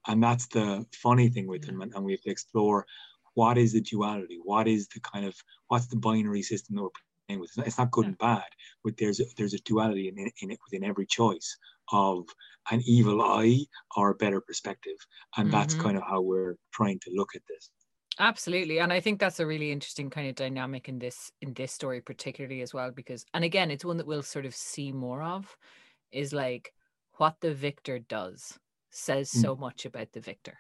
And 0.07 0.23
that's 0.23 0.47
the 0.49 0.87
funny 0.95 1.29
thing 1.29 1.47
with 1.47 1.63
them, 1.65 1.81
and, 1.81 1.93
and 1.95 2.05
we 2.05 2.13
have 2.13 2.23
to 2.23 2.31
explore 2.31 2.87
what 3.35 3.57
is 3.59 3.73
the 3.73 3.81
duality, 3.81 4.39
what 4.43 4.69
is 4.69 4.89
the 4.89 5.01
kind 5.01 5.25
of 5.25 5.35
what's 5.69 5.87
the 5.87 5.97
binary 5.97 6.43
system 6.43 6.77
that 6.77 6.83
we're 6.83 6.91
playing 7.29 7.41
with. 7.41 7.51
It's 7.51 7.57
not, 7.57 7.67
it's 7.67 7.79
not 7.79 7.91
good 7.91 8.07
Yeah. 8.07 8.09
and 8.09 8.19
bad, 8.19 8.45
but 8.85 8.97
there's 8.99 9.21
a, 9.21 9.25
there's 9.37 9.55
a 9.55 9.59
duality 9.61 10.09
in, 10.09 10.19
in 10.19 10.51
it 10.51 10.59
within 10.65 10.85
every 10.85 11.07
choice 11.07 11.57
of 11.93 12.27
an 12.71 12.83
evil 12.85 13.23
eye 13.23 13.61
or 13.97 14.11
a 14.11 14.15
better 14.15 14.41
perspective, 14.41 14.97
and 15.37 15.51
that's 15.53 15.75
Mhm. 15.75 15.79
kind 15.83 15.97
of 15.97 16.03
how 16.03 16.21
we're 16.21 16.57
trying 16.73 16.99
to 17.01 17.11
look 17.15 17.35
at 17.37 17.43
this. 17.49 17.71
Absolutely. 18.19 18.79
And 18.79 18.93
I 18.93 19.01
think 19.01 19.19
that's 19.21 19.41
a 19.41 19.47
really 19.47 19.73
interesting 19.73 20.11
kind 20.11 20.29
of 20.29 20.35
dynamic 20.35 20.89
in 20.89 20.99
this 20.99 21.33
in 21.41 21.55
this 21.55 21.73
story 21.73 22.01
particularly 22.01 22.61
as 22.61 22.75
well 22.75 22.91
because 22.91 23.25
and 23.35 23.45
again 23.45 23.71
it's 23.71 23.85
one 23.85 23.97
that 23.97 24.07
we'll 24.07 24.23
sort 24.23 24.45
of 24.45 24.55
see 24.55 24.93
more 24.93 25.23
of 25.23 25.57
is 26.13 26.33
like 26.33 26.73
what 27.17 27.37
the 27.41 27.55
victor 27.55 27.99
does 27.99 28.59
says 28.91 29.31
Mm. 29.33 29.41
so 29.43 29.57
much 29.57 29.87
about 29.87 30.13
the 30.13 30.21
victor. 30.21 30.59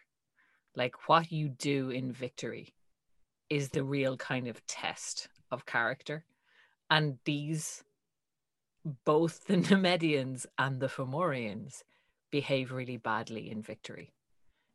Like 0.75 1.09
what 1.09 1.31
you 1.31 1.49
do 1.51 1.91
in 1.91 2.12
victory 2.12 2.75
is 3.51 3.69
the 3.71 3.85
real 3.85 4.17
kind 4.17 4.49
of 4.49 4.65
test 4.67 5.29
of 5.51 5.67
character. 5.67 6.25
And 6.91 7.19
these 7.25 7.85
both 9.05 9.45
the 9.47 9.57
Nemedians 9.57 10.47
and 10.59 10.81
the 10.81 10.88
Fomorians 10.88 11.83
behave 12.31 12.73
really 12.73 12.97
badly 12.97 13.51
in 13.51 13.62
victory 13.62 14.12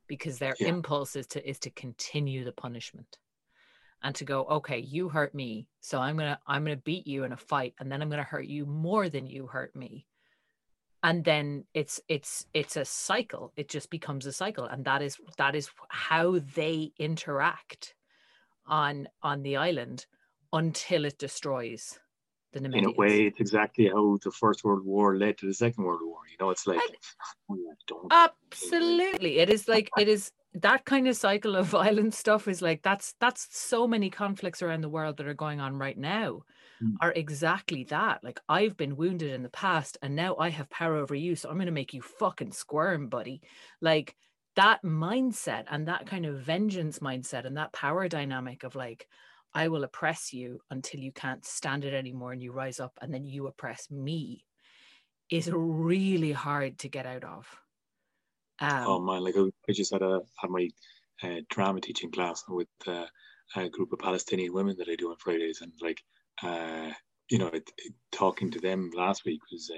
because 0.08 0.40
their 0.40 0.56
Yeah. 0.60 0.70
impulse 0.70 1.16
is 1.16 1.28
to 1.28 1.50
is 1.50 1.60
to 1.60 1.70
continue 1.70 2.44
the 2.44 2.52
punishment 2.52 3.18
and 4.04 4.16
to 4.16 4.26
go 4.26 4.46
okay 4.46 4.80
you 4.80 5.10
hurt 5.10 5.34
me 5.34 5.68
so 5.82 6.00
i'm 6.00 6.18
gonna 6.18 6.40
i'm 6.48 6.64
gonna 6.64 6.78
beat 6.78 7.08
you 7.08 7.24
in 7.24 7.32
a 7.32 7.38
fight 7.38 7.74
and 7.80 7.92
then 7.92 8.02
i'm 8.02 8.10
gonna 8.10 8.24
hurt 8.24 8.46
you 8.46 8.66
more 8.66 9.10
than 9.10 9.26
you 9.28 9.48
hurt 9.48 9.76
me 9.76 10.06
and 11.04 11.24
then 11.24 11.64
it's 11.74 12.00
it's 12.08 12.46
it's 12.54 12.76
a 12.78 12.86
cycle 12.86 13.54
it 13.56 13.70
just 13.70 13.90
becomes 13.90 14.26
a 14.26 14.32
cycle 14.34 14.66
and 14.66 14.86
that 14.86 15.02
is 15.02 15.18
that 15.38 15.56
is 15.56 15.70
how 15.90 16.40
they 16.56 16.92
interact 17.00 17.96
on 18.66 19.08
on 19.22 19.42
the 19.44 19.58
island 19.58 20.06
until 20.54 21.06
it 21.06 21.18
destroys 21.18 22.00
the 22.54 22.64
in 22.64 22.86
a 22.86 22.92
way, 22.92 23.28
it's 23.28 23.40
exactly 23.40 23.88
how 23.88 24.18
the 24.24 24.32
First 24.32 24.64
World 24.64 24.84
War 24.86 25.18
led 25.18 25.38
to 25.40 25.46
the 25.46 25.54
Second 25.54 25.84
World 25.84 26.02
War. 26.04 26.20
You 26.32 26.38
know, 26.40 26.50
it's 26.50 26.66
like, 26.66 26.80
I- 26.80 26.96
oh. 27.52 28.08
Absolutely. 28.12 29.40
It 29.40 29.50
is 29.50 29.68
like 29.68 29.90
it 29.98 30.08
is 30.08 30.32
that 30.54 30.86
kind 30.86 31.08
of 31.08 31.16
cycle 31.16 31.56
of 31.56 31.66
violence 31.82 32.18
stuff 32.18 32.48
is 32.48 32.62
like 32.62 32.82
that's 32.82 33.14
that's 33.20 33.48
so 33.52 33.88
many 33.88 34.10
conflicts 34.10 34.62
around 34.62 34.82
the 34.82 34.90
world 34.90 35.18
that 35.18 35.28
are 35.28 35.34
going 35.34 35.60
on 35.60 35.78
right 35.78 35.98
now 35.98 36.42
Mm. 36.80 36.94
are 37.02 37.12
exactly 37.14 37.86
that. 37.86 38.24
Like 38.24 38.40
I've 38.48 38.78
been 38.78 38.98
wounded 38.98 39.34
in 39.34 39.42
the 39.42 39.50
past 39.50 39.98
and 40.04 40.16
now 40.16 40.36
I 40.38 40.50
have 40.50 40.70
power 40.70 40.98
over 40.98 41.16
you, 41.16 41.36
so 41.36 41.50
I'm 41.50 41.58
gonna 41.58 41.72
make 41.72 41.92
you 41.92 42.04
fucking 42.04 42.52
squirm, 42.52 43.10
buddy. 43.10 43.42
Like 43.82 44.16
that 44.56 44.84
mindset 44.84 45.64
and 45.72 45.88
that 45.88 46.06
kind 46.06 46.28
of 46.28 46.40
vengeance 46.42 47.00
mindset 47.00 47.46
and 47.48 47.58
that 47.58 47.74
power 47.74 48.08
dynamic 48.08 48.64
of 48.64 48.76
like 48.76 49.08
I 49.58 49.70
will 49.70 49.84
oppress 49.84 50.34
you 50.34 50.60
until 50.70 51.00
you 51.00 51.12
can't 51.12 51.44
stand 51.44 51.84
it 51.84 51.96
anymore 51.96 52.32
and 52.32 52.44
you 52.44 52.52
rise 52.52 52.80
up 52.80 52.94
and 53.02 53.12
then 53.12 53.26
you 53.26 53.48
oppress 53.48 53.90
me 53.90 54.46
is 55.32 55.50
really 55.52 56.32
hard 56.32 56.78
to 56.80 56.88
get 56.88 57.08
out 57.08 57.24
of. 57.24 57.48
Um, 58.60 58.84
oh 58.86 59.00
man, 59.00 59.24
like 59.24 59.34
I 59.36 59.72
just 59.72 59.92
had 59.92 60.04
a 60.04 60.22
had 60.40 60.52
my 60.52 60.70
uh, 61.24 61.42
drama 61.50 61.82
teaching 61.82 62.12
class 62.12 62.44
with 62.48 62.68
uh, 62.86 63.06
a 63.56 63.68
group 63.70 63.92
of 63.94 63.98
Palestinian 63.98 64.54
women 64.54 64.76
that 64.78 64.90
I 64.90 64.96
do 64.96 65.10
on 65.10 65.18
Fridays, 65.18 65.62
and 65.62 65.72
like 65.82 66.04
uh, 66.44 66.92
you 67.32 67.40
know, 67.40 67.48
it, 67.48 67.68
it- 67.80 67.94
talking 68.12 68.52
to 68.52 68.60
them 68.60 68.92
last 68.96 69.26
week 69.26 69.42
was 69.52 69.72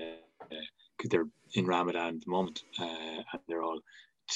because 0.97 1.09
they're 1.09 1.29
in 1.55 1.65
Ramadan 1.65 2.15
at 2.15 2.25
the 2.25 2.31
moment, 2.31 2.63
uh, 2.79 3.23
and 3.31 3.41
they're 3.47 3.63
all 3.63 3.79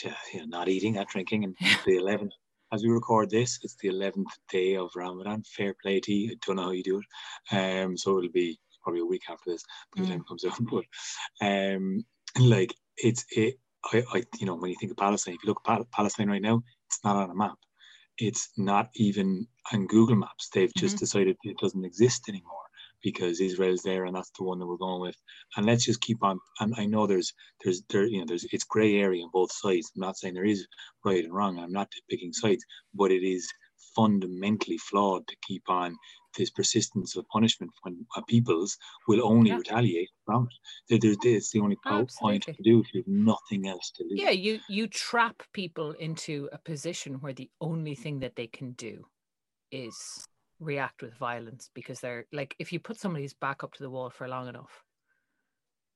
uh, 0.05 0.09
you 0.33 0.39
know 0.39 0.45
not 0.45 0.69
eating, 0.69 0.93
not 0.93 1.09
drinking, 1.09 1.43
and 1.43 1.55
the 1.85 1.97
eleventh. 1.97 2.33
As 2.73 2.81
we 2.81 2.89
record 2.89 3.29
this, 3.29 3.59
it's 3.61 3.75
the 3.75 3.89
eleventh 3.89 4.35
day 4.49 4.77
of 4.77 4.89
Ramadan. 4.95 5.43
Fair 5.43 5.75
play 5.79 5.99
to 5.99 6.11
you. 6.11 6.31
I 6.31 6.35
don't 6.43 6.55
know 6.55 6.63
how 6.63 6.71
you 6.71 6.81
do 6.81 7.01
it. 7.01 7.55
Um, 7.55 7.95
so 7.95 8.17
it'll 8.17 8.31
be 8.31 8.59
probably 8.81 9.01
a 9.01 9.05
week 9.05 9.21
after 9.29 9.51
this 9.51 9.63
by 9.95 10.01
the 10.01 10.07
time 10.07 10.21
it 10.21 10.27
comes 10.27 10.43
out. 10.45 10.57
But 10.59 11.45
um, 11.45 12.03
like 12.39 12.73
it's 12.97 13.25
it. 13.29 13.59
I, 13.93 14.03
I, 14.11 14.23
you 14.39 14.47
know, 14.47 14.55
when 14.55 14.71
you 14.71 14.77
think 14.79 14.91
of 14.91 14.97
Palestine, 14.97 15.35
if 15.35 15.43
you 15.43 15.49
look 15.49 15.61
at 15.67 15.91
Palestine 15.91 16.29
right 16.29 16.41
now, 16.41 16.63
it's 16.87 16.99
not 17.03 17.15
on 17.15 17.29
a 17.29 17.35
map. 17.35 17.59
It's 18.17 18.49
not 18.57 18.89
even 18.95 19.45
on 19.71 19.85
Google 19.85 20.15
Maps. 20.15 20.49
They've 20.49 20.73
just 20.75 20.97
decided 20.97 21.37
it 21.43 21.57
doesn't 21.59 21.85
exist 21.85 22.27
anymore 22.27 22.62
because 23.03 23.41
Israel's 23.41 23.83
there, 23.83 24.05
and 24.05 24.15
that's 24.15 24.31
the 24.37 24.43
one 24.43 24.59
that 24.59 24.65
we're 24.67 24.77
going 24.77 25.01
with. 25.01 25.15
And 25.55 25.65
let's 25.65 25.85
just 25.85 26.01
keep 26.01 26.23
on. 26.23 26.39
And 26.59 26.73
I 26.77 26.85
know 26.85 27.05
there's, 27.05 27.33
there's, 27.63 27.83
there, 27.89 28.05
you 28.05 28.19
know, 28.19 28.25
there's, 28.27 28.45
it's 28.51 28.63
grey 28.63 28.95
area 28.95 29.23
on 29.23 29.29
both 29.33 29.51
sides. 29.51 29.91
I'm 29.95 30.01
not 30.01 30.17
saying 30.17 30.33
there 30.33 30.45
is 30.45 30.65
right 31.05 31.23
and 31.23 31.33
wrong. 31.33 31.59
I'm 31.59 31.71
not 31.71 31.89
picking 32.09 32.33
sides, 32.33 32.63
but 32.93 33.11
it 33.11 33.23
is 33.23 33.47
fundamentally 33.95 34.77
flawed 34.77 35.27
to 35.27 35.35
keep 35.47 35.63
on 35.69 35.95
this 36.37 36.49
persistence 36.49 37.15
of 37.15 37.27
punishment 37.27 37.69
when 37.83 38.05
uh, 38.17 38.21
peoples 38.27 38.75
will 39.07 39.23
only 39.23 39.51
Yeah. 39.51 39.57
retaliate 39.57 40.09
from 40.25 40.47
it. 40.89 41.01
There, 41.01 41.15
it's 41.35 41.51
the 41.51 41.59
only 41.59 41.77
po- 41.85 42.07
point 42.19 42.43
to 42.43 42.63
do 42.63 42.79
if 42.79 42.93
you 42.93 43.01
have 43.01 43.07
nothing 43.07 43.67
else 43.67 43.91
to 43.97 44.03
do. 44.03 44.15
yeah 44.15 44.31
you 44.31 44.59
you 44.67 44.87
trap 44.87 45.43
people 45.53 45.91
into 45.91 46.49
a 46.51 46.57
position 46.57 47.15
where 47.21 47.33
the 47.33 47.49
only 47.61 47.93
thing 47.93 48.19
that 48.19 48.35
they 48.35 48.47
can 48.47 48.71
do 48.71 49.05
is 49.71 50.25
react 50.63 51.01
with 51.01 51.13
violence 51.15 51.69
because 51.73 51.99
they're 51.99 52.25
like 52.31 52.55
if 52.59 52.71
you 52.73 52.79
put 52.79 52.99
somebody's 52.99 53.33
back 53.33 53.63
up 53.63 53.73
to 53.73 53.83
the 53.83 53.89
wall 53.89 54.09
for 54.09 54.27
long 54.27 54.47
enough 54.47 54.83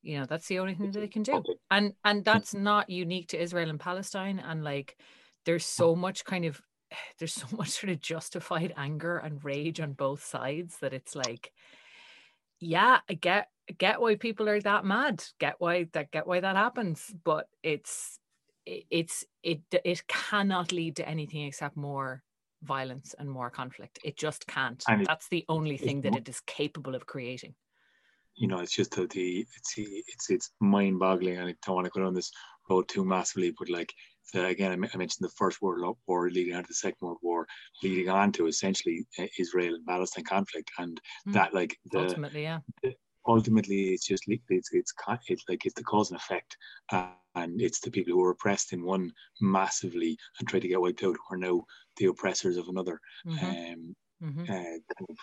you 0.01 0.19
know 0.19 0.25
that's 0.25 0.47
the 0.47 0.59
only 0.59 0.75
thing 0.75 0.91
that 0.91 0.99
they 0.99 1.07
can 1.07 1.23
do. 1.23 1.43
And 1.71 1.93
and 2.05 2.23
that's 2.23 2.53
not 2.53 2.89
unique 2.89 3.29
to 3.29 3.41
israel 3.41 3.69
and 3.69 3.79
palestine. 3.79 4.39
And 4.39 4.63
like 4.63 4.95
there's 5.45 5.65
so 5.65 5.95
much 5.95 6.23
kind 6.23 6.45
of 6.45 6.61
there's 7.19 7.33
so 7.33 7.47
much 7.57 7.69
sort 7.69 7.91
of 7.91 7.99
justified 7.99 8.73
anger 8.77 9.17
and 9.17 9.43
rage 9.43 9.79
on 9.79 9.93
both 9.93 10.23
sides 10.23 10.77
that 10.81 10.93
it's 10.93 11.15
like 11.15 11.51
yeah 12.59 12.99
i 13.07 13.13
get 13.13 13.49
get 13.77 14.01
why 14.01 14.15
people 14.15 14.47
are 14.49 14.61
that 14.61 14.85
mad. 14.85 15.23
Get 15.39 15.55
why 15.59 15.87
that 15.93 16.11
get 16.11 16.27
why 16.27 16.39
that 16.39 16.55
happens. 16.55 17.13
But 17.23 17.47
it's 17.63 18.19
it, 18.65 18.85
it's 18.89 19.25
it 19.43 19.61
it 19.71 20.07
cannot 20.07 20.71
lead 20.71 20.97
to 20.97 21.07
anything 21.07 21.43
except 21.43 21.77
more 21.77 22.23
violence 22.67 23.15
and 23.17 23.29
more 23.29 23.49
conflict. 23.49 23.99
It 24.03 24.17
just 24.17 24.45
can't. 24.47 24.83
And 24.87 25.01
it- 25.01 25.07
that's 25.07 25.29
the 25.29 25.45
only 25.49 25.77
thing 25.77 26.01
that 26.01 26.15
it 26.15 26.29
is 26.29 26.41
capable 26.41 26.95
of 26.95 27.05
creating. 27.05 27.55
You 28.35 28.47
know, 28.47 28.59
it's 28.59 28.75
just 28.75 28.91
that 28.95 29.09
the 29.09 29.47
it's 29.57 29.73
it's 29.77 30.29
it's 30.29 30.51
mind 30.59 30.99
boggling, 30.99 31.37
and 31.37 31.49
I 31.49 31.55
don't 31.65 31.75
want 31.75 31.85
to 31.85 31.91
go 31.91 32.01
down 32.03 32.13
this 32.13 32.31
road 32.69 32.87
too 32.87 33.03
massively, 33.03 33.51
but 33.57 33.69
like 33.69 33.91
the, 34.33 34.45
again, 34.45 34.71
I 34.73 34.75
mentioned 34.75 35.23
the 35.27 35.37
First 35.41 35.61
World 35.61 35.97
War 36.05 36.29
leading 36.29 36.53
on 36.53 36.63
to 36.63 36.67
the 36.67 36.73
Second 36.75 37.01
World 37.01 37.17
War, 37.23 37.47
leading 37.81 38.09
on 38.09 38.31
to 38.33 38.45
essentially 38.47 39.07
uh, 39.17 39.25
Israel 39.39 39.73
and 39.75 39.85
Palestine 39.87 40.25
conflict, 40.25 40.69
and 40.77 41.01
Mm. 41.27 41.33
that 41.33 41.53
like 41.59 41.73
the 41.91 41.99
ultimately 41.99 42.43
yeah 42.43 42.59
ultimately 43.27 43.93
it's 43.93 44.07
just 44.07 44.23
it's 44.27 44.69
it's 44.73 44.93
like 45.49 45.65
it's 45.65 45.75
the 45.75 45.83
cause 45.83 46.11
and 46.11 46.19
effect, 46.19 46.57
uh, 46.91 47.13
and 47.35 47.61
it's 47.61 47.79
the 47.81 47.91
people 47.91 48.13
who 48.13 48.23
are 48.23 48.31
oppressed 48.31 48.73
in 48.73 48.83
one 48.83 49.11
massively 49.41 50.17
and 50.39 50.47
try 50.47 50.59
to 50.59 50.67
get 50.67 50.81
wiped 50.81 51.03
out 51.03 51.15
who 51.17 51.35
are 51.35 51.37
now 51.37 51.65
the 51.97 52.05
oppressors 52.05 52.57
of 52.57 52.67
another. 52.69 52.99
Mhm, 53.23 53.57
Um, 53.57 53.95
mhm. 54.21 54.49
uh, 54.49 54.53
kind 54.53 55.07
of 55.09 55.17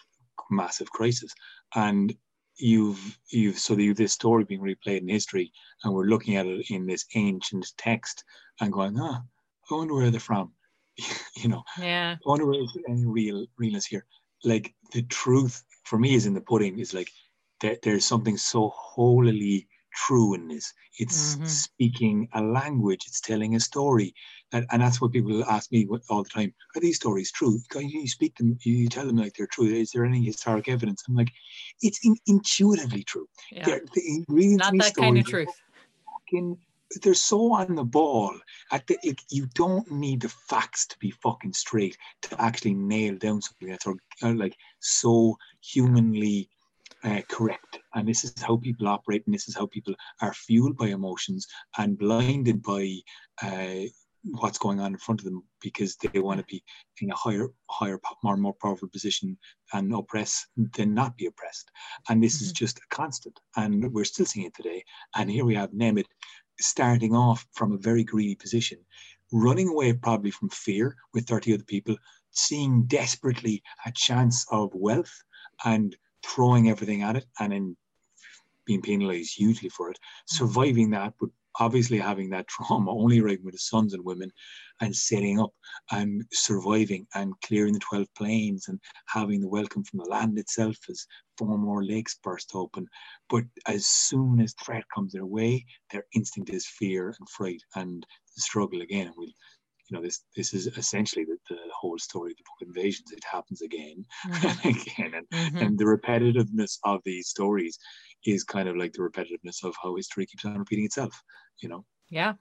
massive 0.50 0.90
crisis. 0.90 1.32
And 1.74 2.14
you've 2.58 3.18
you've 3.32 3.58
so 3.58 3.74
you've 3.76 3.96
this 3.96 4.12
story 4.12 4.44
being 4.44 4.60
replayed 4.60 5.00
in 5.00 5.08
history, 5.08 5.52
and 5.82 5.92
we're 5.94 6.04
looking 6.06 6.36
at 6.36 6.46
it 6.46 6.70
in 6.70 6.86
this 6.86 7.04
ancient 7.14 7.66
text 7.78 8.24
and 8.60 8.72
going, 8.72 8.98
ah, 8.98 9.22
I 9.70 9.74
wonder 9.74 9.94
where 9.94 10.10
they're 10.10 10.20
from. 10.20 10.54
you 11.36 11.48
know, 11.48 11.62
yeah 11.76 12.18
I 12.26 12.28
wonder 12.28 12.46
where 12.46 12.62
is 12.62 12.76
any 12.88 13.06
real 13.06 13.46
realness 13.58 13.86
here. 13.86 14.06
Like 14.44 14.74
the 14.92 15.02
truth 15.02 15.64
for 15.84 15.98
me 15.98 16.14
is 16.14 16.26
in 16.26 16.34
the 16.34 16.40
pudding 16.40 16.78
is 16.78 16.94
like 16.94 17.10
there, 17.64 17.78
there's 17.82 18.04
something 18.04 18.36
so 18.36 18.72
holily 18.76 19.66
true 20.06 20.34
in 20.34 20.48
this. 20.48 20.72
It's 20.98 21.36
Mhm. 21.36 21.48
speaking 21.48 22.28
a 22.34 22.42
language. 22.42 23.02
It's 23.06 23.20
telling 23.20 23.54
a 23.54 23.60
story, 23.60 24.14
and, 24.52 24.66
and 24.70 24.82
that's 24.82 25.00
what 25.00 25.12
people 25.12 25.44
ask 25.56 25.72
me 25.72 25.88
all 26.10 26.22
the 26.22 26.28
time: 26.38 26.52
Are 26.74 26.80
these 26.80 26.96
stories 26.96 27.32
true? 27.32 27.58
Can 27.70 27.88
you 27.88 28.06
speak 28.08 28.36
them? 28.36 28.56
You 28.60 28.88
tell 28.88 29.06
them 29.06 29.16
like 29.16 29.34
they're 29.34 29.54
true. 29.56 29.68
Is 29.82 29.90
there 29.92 30.04
any 30.04 30.22
historic 30.24 30.68
evidence? 30.68 31.02
I'm 31.08 31.14
like, 31.14 31.32
it's 31.80 32.00
in, 32.04 32.16
intuitively 32.26 33.04
true. 33.04 33.28
yeah 33.50 33.64
They're- 33.66 33.86
the 33.94 34.02
not 34.64 34.74
that 34.78 34.94
kind 34.94 35.18
of 35.18 35.24
truth 35.24 35.54
fucking 36.12 36.58
they're 37.02 37.14
so 37.32 37.52
on 37.52 37.74
the 37.74 37.84
ball 37.84 38.32
at 38.70 38.86
the 38.86 38.96
it, 39.02 39.18
you 39.30 39.46
don't 39.54 39.90
need 39.90 40.20
the 40.22 40.28
facts 40.50 40.86
to 40.86 40.96
be 40.98 41.10
fucking 41.10 41.52
straight 41.52 41.96
to 42.22 42.40
actually 42.40 42.74
nail 42.74 43.14
down 43.16 43.40
something 43.42 43.68
that's 43.68 43.86
uh, 43.86 44.34
like 44.42 44.56
so 44.80 45.36
humanly 45.72 46.48
uh, 47.04 47.20
correct. 47.28 47.78
And 47.94 48.08
this 48.08 48.24
is 48.24 48.34
how 48.42 48.56
people 48.56 48.88
operate 48.88 49.24
and 49.26 49.34
this 49.34 49.48
is 49.48 49.54
how 49.56 49.66
people 49.66 49.94
are 50.20 50.32
fueled 50.32 50.76
by 50.76 50.88
emotions 50.88 51.46
and 51.78 51.98
blinded 51.98 52.62
by 52.62 52.96
uh, 53.42 53.86
what's 54.40 54.58
going 54.58 54.80
on 54.80 54.92
in 54.92 54.98
front 54.98 55.20
of 55.20 55.26
them 55.26 55.44
because 55.60 55.96
they 55.96 56.18
want 56.18 56.40
to 56.40 56.46
be 56.46 56.64
in 57.02 57.10
a 57.10 57.14
higher 57.14 57.48
higher 57.68 58.00
more 58.22 58.36
more 58.38 58.54
powerful 58.54 58.88
position 58.88 59.36
and 59.74 59.94
oppress 59.94 60.46
than 60.56 60.94
not 60.94 61.16
be 61.18 61.26
oppressed. 61.26 61.70
And 62.08 62.22
this 62.22 62.40
is 62.40 62.50
Mhm. 62.52 62.56
just 62.56 62.78
a 62.78 62.86
constant 62.88 63.38
and 63.56 63.92
we're 63.92 64.04
still 64.04 64.26
seeing 64.26 64.46
it 64.46 64.54
today. 64.54 64.82
And 65.14 65.30
here 65.30 65.44
we 65.44 65.54
have 65.56 65.72
Nemed 65.72 66.06
starting 66.58 67.14
off 67.14 67.46
from 67.52 67.72
a 67.72 67.78
very 67.78 68.04
greedy 68.04 68.34
position, 68.34 68.78
running 69.32 69.68
away 69.68 69.92
probably 69.92 70.30
from 70.30 70.48
fear 70.48 70.96
with 71.12 71.26
30 71.26 71.52
other 71.54 71.64
people, 71.64 71.96
seeing 72.30 72.84
desperately 72.86 73.62
a 73.84 73.92
chance 73.92 74.46
of 74.50 74.70
wealth 74.74 75.12
and 75.64 75.96
throwing 76.24 76.68
everything 76.70 77.02
at 77.02 77.16
it 77.16 77.26
and 77.40 77.52
then 77.52 77.76
being 78.66 78.82
penalized 78.82 79.36
hugely 79.36 79.68
for 79.68 79.90
it, 79.90 79.98
mm-hmm. 79.98 80.36
surviving 80.36 80.90
that, 80.90 81.14
but 81.20 81.30
obviously 81.60 81.98
having 81.98 82.30
that 82.30 82.48
trauma, 82.48 82.90
only 82.90 83.20
riding 83.20 83.44
with 83.44 83.54
his 83.54 83.68
sons 83.68 83.94
and 83.94 84.04
women 84.04 84.30
and 84.80 84.94
setting 84.94 85.40
up 85.40 85.52
and 85.92 86.24
surviving 86.32 87.06
and 87.14 87.32
clearing 87.42 87.74
the 87.74 87.78
12 87.80 88.06
planes 88.16 88.68
and 88.68 88.80
having 89.06 89.40
the 89.40 89.48
welcome 89.48 89.84
from 89.84 90.00
the 90.00 90.04
land 90.04 90.38
itself 90.38 90.76
as 90.88 91.06
four 91.38 91.56
more 91.58 91.84
lakes 91.84 92.18
burst 92.22 92.52
open. 92.54 92.86
But 93.28 93.44
as 93.66 93.86
soon 93.86 94.40
as 94.40 94.54
threat 94.54 94.84
comes 94.92 95.12
their 95.12 95.26
way, 95.26 95.64
their 95.92 96.04
instinct 96.14 96.50
is 96.50 96.66
fear 96.66 97.14
and 97.18 97.28
fright 97.28 97.62
and 97.76 98.04
the 98.34 98.40
struggle 98.40 98.80
again. 98.80 99.06
And 99.06 99.14
we'll, 99.16 99.30
you 99.90 99.96
know, 99.96 100.02
this 100.02 100.24
this 100.36 100.54
is 100.54 100.66
essentially 100.66 101.24
the, 101.24 101.38
the 101.48 101.58
whole 101.78 101.98
story 101.98 102.32
of 102.32 102.36
the 102.38 102.44
book 102.44 102.68
Invasions. 102.68 103.12
It 103.12 103.24
happens 103.24 103.62
again 103.62 104.04
Mhm, 104.24 104.54
and 104.64 104.76
again. 104.76 105.14
And, 105.14 105.26
mhm. 105.32 105.68
and 105.68 105.78
the 105.78 105.84
repetitiveness 105.84 106.78
of 106.84 107.00
these 107.04 107.28
stories 107.28 107.78
is 108.24 108.44
kind 108.44 108.68
of 108.68 108.76
like 108.76 108.92
the 108.92 109.00
repetitiveness 109.02 109.62
of 109.64 109.74
how 109.82 109.96
history 109.96 110.26
keeps 110.26 110.44
on 110.44 110.58
repeating 110.58 110.86
itself, 110.86 111.22
you 111.62 111.68
know, 111.68 111.84
yeah 112.08 112.34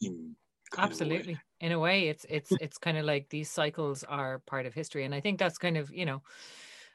in 0.00 0.36
of 0.78 0.90
a 0.92 1.22
absolutely 1.22 1.42
in 1.60 1.72
a 1.72 1.78
way 1.78 2.08
it's 2.08 2.26
it's 2.28 2.54
it's 2.60 2.76
kind 2.76 2.98
of 2.98 3.04
like 3.06 3.30
these 3.30 3.50
cycles 3.50 4.04
are 4.04 4.40
part 4.40 4.66
of 4.66 4.74
history 4.74 5.04
and 5.04 5.14
i 5.14 5.20
think 5.20 5.38
that's 5.38 5.56
kind 5.56 5.78
of 5.78 5.90
you 5.92 6.04
know 6.04 6.22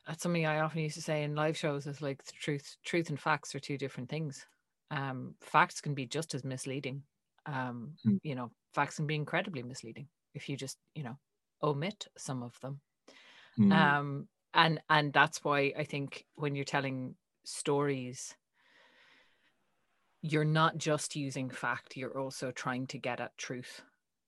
that's 0.05 0.21
something 0.21 0.45
i 0.45 0.59
often 0.59 0.81
used 0.81 0.95
to 0.95 1.01
say 1.01 1.23
in 1.23 1.35
live 1.35 1.57
shows 1.57 1.87
is 1.87 2.01
like 2.01 2.23
the 2.25 2.31
truth 2.33 2.77
truth 2.83 3.09
and 3.09 3.19
facts 3.19 3.55
are 3.55 3.59
two 3.59 3.77
different 3.79 4.07
things 4.09 4.45
um 4.91 5.35
facts 5.41 5.81
can 5.81 5.95
be 5.95 6.05
just 6.05 6.35
as 6.35 6.43
misleading 6.43 7.03
um 7.47 7.97
Mm. 8.05 8.17
you 8.21 8.35
know 8.35 8.51
facts 8.73 8.97
can 8.97 9.07
be 9.07 9.15
incredibly 9.15 9.63
misleading 9.63 10.07
if 10.33 10.49
you 10.49 10.57
just 10.57 10.77
you 10.95 11.03
know 11.03 11.17
omit 11.63 12.07
some 12.17 12.43
of 12.43 12.59
them 12.61 12.81
Mm. 13.59 13.71
um 13.73 14.27
and 14.53 14.81
and 14.89 15.13
that's 15.13 15.43
why 15.43 15.73
I 15.77 15.83
think 15.83 16.25
when 16.35 16.55
you're 16.55 16.65
telling 16.65 17.15
stories, 17.45 18.35
you're 20.21 20.45
not 20.45 20.77
just 20.77 21.15
using 21.15 21.49
fact, 21.49 21.97
you're 21.97 22.19
also 22.19 22.51
trying 22.51 22.87
to 22.87 22.97
get 22.97 23.19
at 23.19 23.37
truth 23.37 23.81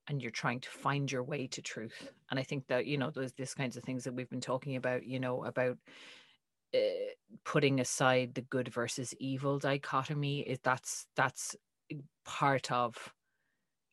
and 0.08 0.22
you're 0.22 0.32
trying 0.32 0.60
to 0.62 0.70
find 0.70 1.12
your 1.12 1.24
way 1.24 1.48
to 1.48 1.62
truth. 1.62 2.12
And 2.30 2.40
I 2.40 2.44
think 2.44 2.68
that, 2.68 2.86
you 2.86 2.98
know, 2.98 3.12
those 3.12 3.34
these 3.34 3.54
kinds 3.54 3.78
of 3.78 3.84
things 3.84 4.04
that 4.04 4.14
we've 4.14 4.30
been 4.30 4.42
talking 4.42 4.76
about, 4.76 5.06
you 5.06 5.20
know, 5.20 5.44
about 5.44 5.78
uh, 6.74 6.80
putting 7.44 7.80
aside 7.80 8.34
the 8.34 8.42
good 8.42 8.70
versus 8.70 9.14
evil 9.20 9.60
dichotomy 9.60 10.42
is 10.42 10.60
that's 10.64 11.08
that's 11.16 11.56
part 12.26 12.72
of 12.72 13.14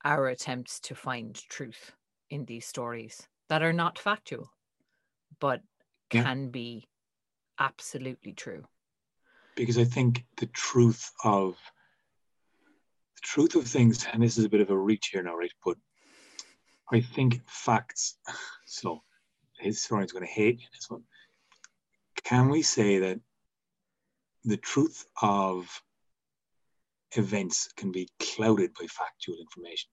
our 0.05 0.29
attempts 0.29 0.81
to 0.81 0.95
find 0.95 1.35
truth 1.35 1.93
in 2.31 2.45
these 2.45 2.67
stories 2.67 3.27
that 3.49 3.63
are 3.63 3.73
not 3.73 3.99
factual 3.99 4.51
but 5.41 5.61
yeah. 6.13 6.23
can 6.23 6.51
be 6.51 6.89
absolutely 7.59 8.33
true 8.33 8.65
because 9.57 9.79
i 9.79 9.85
think 9.85 10.25
the 10.39 10.47
truth 10.47 11.11
of 11.25 11.57
the 13.17 13.23
truth 13.23 13.55
of 13.55 13.67
things 13.67 14.07
and 14.13 14.23
this 14.23 14.39
is 14.39 14.45
a 14.45 14.49
bit 14.49 14.61
of 14.61 14.71
a 14.71 14.79
reach 14.79 15.09
here 15.09 15.23
now 15.23 15.37
right 15.37 15.53
but 15.65 15.77
i 16.93 17.01
think 17.01 17.41
facts 17.47 18.17
so 18.67 19.03
his 19.59 19.77
historians 19.77 20.13
going 20.13 20.25
to 20.25 20.33
hate 20.33 20.61
this 20.73 20.89
one 20.89 21.03
can 22.25 22.49
we 22.49 22.63
say 22.63 22.99
that 22.99 23.21
the 24.45 24.57
truth 24.57 25.05
of 25.21 25.83
events 27.17 27.69
can 27.77 27.93
be 27.93 28.09
clouded 28.19 28.73
by 28.75 28.87
factual 28.87 29.37
information? 29.39 29.91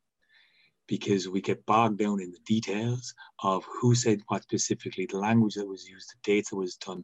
Because 0.87 1.27
we 1.27 1.41
get 1.41 1.65
bogged 1.65 1.99
down 1.99 2.21
in 2.21 2.31
the 2.31 2.39
details 2.45 3.13
of 3.43 3.65
who 3.65 3.93
said 3.93 4.21
what 4.27 4.43
specifically, 4.43 5.05
the 5.05 5.17
language 5.17 5.55
that 5.55 5.67
was 5.67 5.87
used, 5.87 6.09
the 6.09 6.33
data 6.33 6.55
was 6.55 6.75
done, 6.77 7.03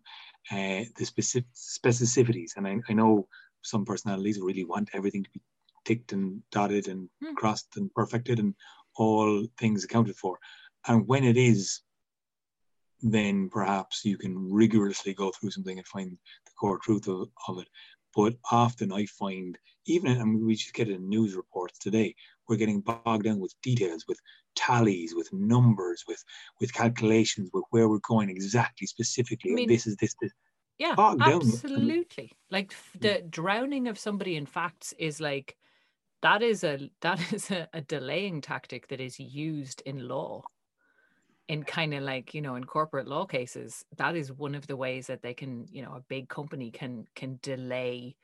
uh, 0.51 0.83
the 0.97 1.05
specific 1.05 1.49
specificities. 1.53 2.51
And 2.55 2.67
I, 2.67 2.77
I 2.87 2.93
know 2.93 3.27
some 3.61 3.83
personalities 3.85 4.39
really 4.41 4.63
want 4.63 4.89
everything 4.93 5.23
to 5.23 5.29
be 5.31 5.41
ticked 5.85 6.13
and 6.13 6.41
dotted 6.51 6.87
and 6.87 7.09
mm. 7.21 7.35
crossed 7.35 7.75
and 7.75 7.93
perfected 7.93 8.39
and 8.39 8.55
all 8.95 9.45
things 9.57 9.83
accounted 9.83 10.15
for. 10.15 10.37
And 10.87 11.07
when 11.07 11.23
it 11.25 11.35
is 11.35 11.81
then 13.03 13.49
perhaps 13.49 14.05
you 14.05 14.17
can 14.17 14.51
rigorously 14.51 15.13
go 15.13 15.29
through 15.31 15.51
something 15.51 15.77
and 15.77 15.87
find 15.87 16.17
the 16.45 16.51
core 16.59 16.79
truth 16.79 17.07
of, 17.07 17.27
of 17.47 17.59
it. 17.59 17.67
But 18.15 18.35
often 18.51 18.91
I 18.91 19.05
find, 19.05 19.57
even 19.85 20.19
I 20.19 20.23
mean, 20.23 20.45
we 20.45 20.55
just 20.55 20.73
get 20.73 20.89
in 20.89 21.09
news 21.09 21.35
reports 21.35 21.79
today, 21.79 22.15
we're 22.47 22.57
getting 22.57 22.81
bogged 22.81 23.23
down 23.23 23.39
with 23.39 23.53
details, 23.61 24.05
with 24.07 24.19
tallies, 24.55 25.15
with 25.15 25.31
numbers, 25.33 26.03
with 26.07 26.23
with 26.59 26.73
calculations, 26.73 27.49
with 27.53 27.63
where 27.71 27.89
we're 27.89 27.99
going 28.07 28.29
exactly, 28.29 28.87
specifically. 28.87 29.51
I 29.51 29.55
mean, 29.55 29.67
this 29.67 29.87
is 29.87 29.95
this, 29.97 30.15
this. 30.21 30.31
Yeah, 30.77 30.95
absolutely. 30.97 32.31
Like 32.49 32.73
the 32.99 33.15
hmm. 33.15 33.27
drowning 33.29 33.87
of 33.87 33.99
somebody 33.99 34.35
in 34.35 34.45
facts 34.45 34.93
is 34.97 35.19
like 35.19 35.55
that 36.21 36.41
is 36.41 36.63
a 36.63 36.89
that 37.01 37.19
is 37.33 37.51
a, 37.51 37.67
a 37.73 37.81
delaying 37.81 38.41
tactic 38.41 38.87
that 38.89 38.99
is 38.99 39.19
used 39.19 39.81
in 39.85 40.07
law 40.07 40.43
in 41.47 41.63
kind 41.63 41.93
of 41.93 42.03
like 42.03 42.33
you 42.33 42.41
know 42.41 42.55
in 42.55 42.63
corporate 42.63 43.07
law 43.07 43.25
cases 43.25 43.83
that 43.97 44.15
is 44.15 44.31
one 44.31 44.55
of 44.55 44.65
the 44.67 44.77
ways 44.77 45.07
that 45.07 45.21
they 45.21 45.33
can 45.33 45.65
you 45.71 45.81
know 45.81 45.93
a 45.93 46.03
big 46.07 46.29
company 46.29 46.71
can 46.71 47.05
can 47.15 47.39
delay 47.41 48.15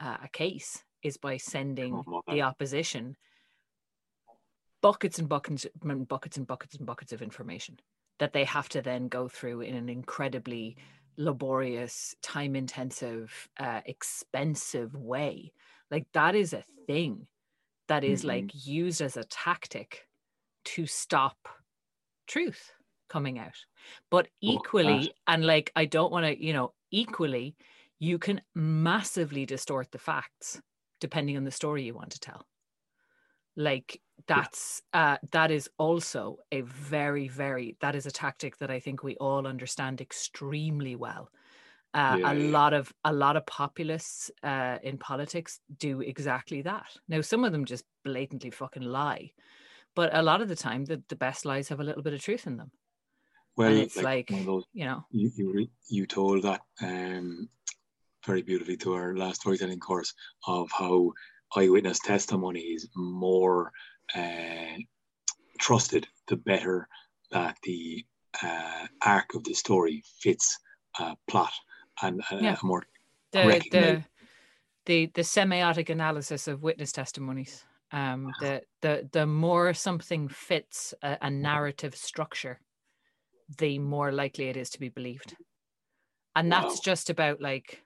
uh, 0.00 0.16
a 0.22 0.28
case 0.28 0.84
is 1.02 1.16
by 1.16 1.36
sending 1.36 2.02
the 2.28 2.42
opposition 2.42 3.16
buckets 4.82 5.18
and 5.18 5.28
buckets 5.28 5.66
and 5.82 6.06
buckets 6.08 6.36
and 6.36 6.46
buckets 6.46 6.74
and 6.76 6.86
buckets 6.86 7.12
of 7.12 7.22
information 7.22 7.78
that 8.18 8.32
they 8.32 8.44
have 8.44 8.68
to 8.68 8.82
then 8.82 9.08
go 9.08 9.28
through 9.28 9.60
in 9.60 9.74
an 9.74 9.88
incredibly 9.88 10.76
laborious 11.16 12.14
time 12.22 12.54
intensive 12.54 13.48
uh, 13.58 13.80
expensive 13.86 14.94
way 14.94 15.52
like 15.90 16.06
that 16.12 16.34
is 16.34 16.52
a 16.52 16.62
thing 16.86 17.26
that 17.88 18.04
is 18.04 18.20
mm-hmm. 18.20 18.28
like 18.28 18.66
used 18.66 19.00
as 19.00 19.16
a 19.16 19.24
tactic 19.24 20.06
to 20.64 20.86
stop 20.86 21.48
truth 22.28 22.72
coming 23.08 23.38
out. 23.38 23.56
But 24.10 24.28
equally, 24.40 25.10
oh, 25.12 25.32
and 25.32 25.44
like, 25.44 25.72
I 25.74 25.86
don't 25.86 26.12
want 26.12 26.26
to, 26.26 26.44
you 26.44 26.52
know, 26.52 26.74
equally, 26.90 27.56
you 27.98 28.18
can 28.18 28.40
massively 28.54 29.46
distort 29.46 29.90
the 29.90 29.98
facts 29.98 30.60
depending 31.00 31.36
on 31.36 31.44
the 31.44 31.50
story 31.50 31.84
you 31.84 31.94
want 31.94 32.10
to 32.12 32.20
tell. 32.20 32.46
Like, 33.56 34.00
that's, 34.26 34.82
yeah. 34.94 35.14
uh, 35.14 35.16
that 35.32 35.50
is 35.50 35.68
also 35.78 36.38
a 36.52 36.60
very, 36.60 37.28
very, 37.28 37.76
that 37.80 37.94
is 37.94 38.06
a 38.06 38.10
tactic 38.10 38.58
that 38.58 38.70
I 38.70 38.78
think 38.78 39.02
we 39.02 39.16
all 39.16 39.46
understand 39.46 40.00
extremely 40.00 40.94
well. 40.94 41.30
Uh, 41.94 42.18
yeah, 42.20 42.32
a 42.32 42.34
lot 42.34 42.74
of 42.74 42.92
a 43.04 43.12
lot 43.12 43.36
of 43.36 43.46
populists 43.46 44.30
uh, 44.42 44.76
in 44.82 44.98
politics 44.98 45.60
do 45.78 46.02
exactly 46.02 46.60
that. 46.62 46.86
Now, 47.08 47.22
some 47.22 47.44
of 47.44 47.52
them 47.52 47.64
just 47.64 47.84
blatantly 48.04 48.50
fucking 48.50 48.82
lie, 48.82 49.32
but 49.98 50.14
a 50.14 50.22
lot 50.22 50.40
of 50.40 50.46
the 50.46 50.54
time 50.54 50.84
the, 50.84 51.02
the 51.08 51.16
best 51.16 51.44
lies 51.44 51.68
have 51.68 51.80
a 51.80 51.82
little 51.82 52.04
bit 52.04 52.14
of 52.14 52.20
truth 52.20 52.46
in 52.46 52.56
them. 52.56 52.70
Well 53.56 53.70
and 53.70 53.78
it's 53.78 53.96
like, 53.96 54.30
like 54.30 54.46
those, 54.46 54.62
you 54.72 54.84
know. 54.84 55.04
you, 55.10 55.32
you, 55.34 55.68
you 55.88 56.06
told 56.06 56.44
that 56.44 56.60
um, 56.80 57.48
very 58.24 58.42
beautifully 58.42 58.76
to 58.76 58.92
our 58.92 59.16
last 59.16 59.40
storytelling 59.40 59.80
course 59.80 60.14
of 60.46 60.70
how 60.70 61.10
eyewitness 61.56 61.98
testimony 61.98 62.60
is 62.60 62.88
more 62.94 63.72
uh, 64.14 64.76
trusted 65.58 66.06
the 66.28 66.36
better 66.36 66.86
that 67.32 67.56
the 67.64 68.06
uh, 68.40 68.86
arc 69.04 69.34
of 69.34 69.42
the 69.42 69.54
story 69.54 70.04
fits 70.20 70.60
uh, 71.00 71.16
plot 71.28 71.52
and 72.02 72.22
uh, 72.30 72.38
yeah. 72.40 72.56
more 72.62 72.84
the, 73.32 73.60
the, 73.72 74.04
the 74.86 75.06
the 75.12 75.22
semiotic 75.22 75.90
analysis 75.90 76.46
of 76.46 76.62
witness 76.62 76.92
testimonies 76.92 77.64
um, 77.92 78.30
the 78.40 78.62
the 78.82 79.08
the 79.12 79.26
more 79.26 79.72
something 79.72 80.28
fits 80.28 80.92
a, 81.02 81.18
a, 81.22 81.30
narrative 81.30 81.94
structure, 81.96 82.60
the 83.58 83.78
more 83.78 84.12
likely 84.12 84.48
it 84.48 84.56
is 84.56 84.70
to 84.70 84.80
be 84.80 84.90
believed, 84.90 85.36
and 86.36 86.52
that's 86.52 86.80
just 86.80 87.08
about 87.08 87.40
like 87.40 87.82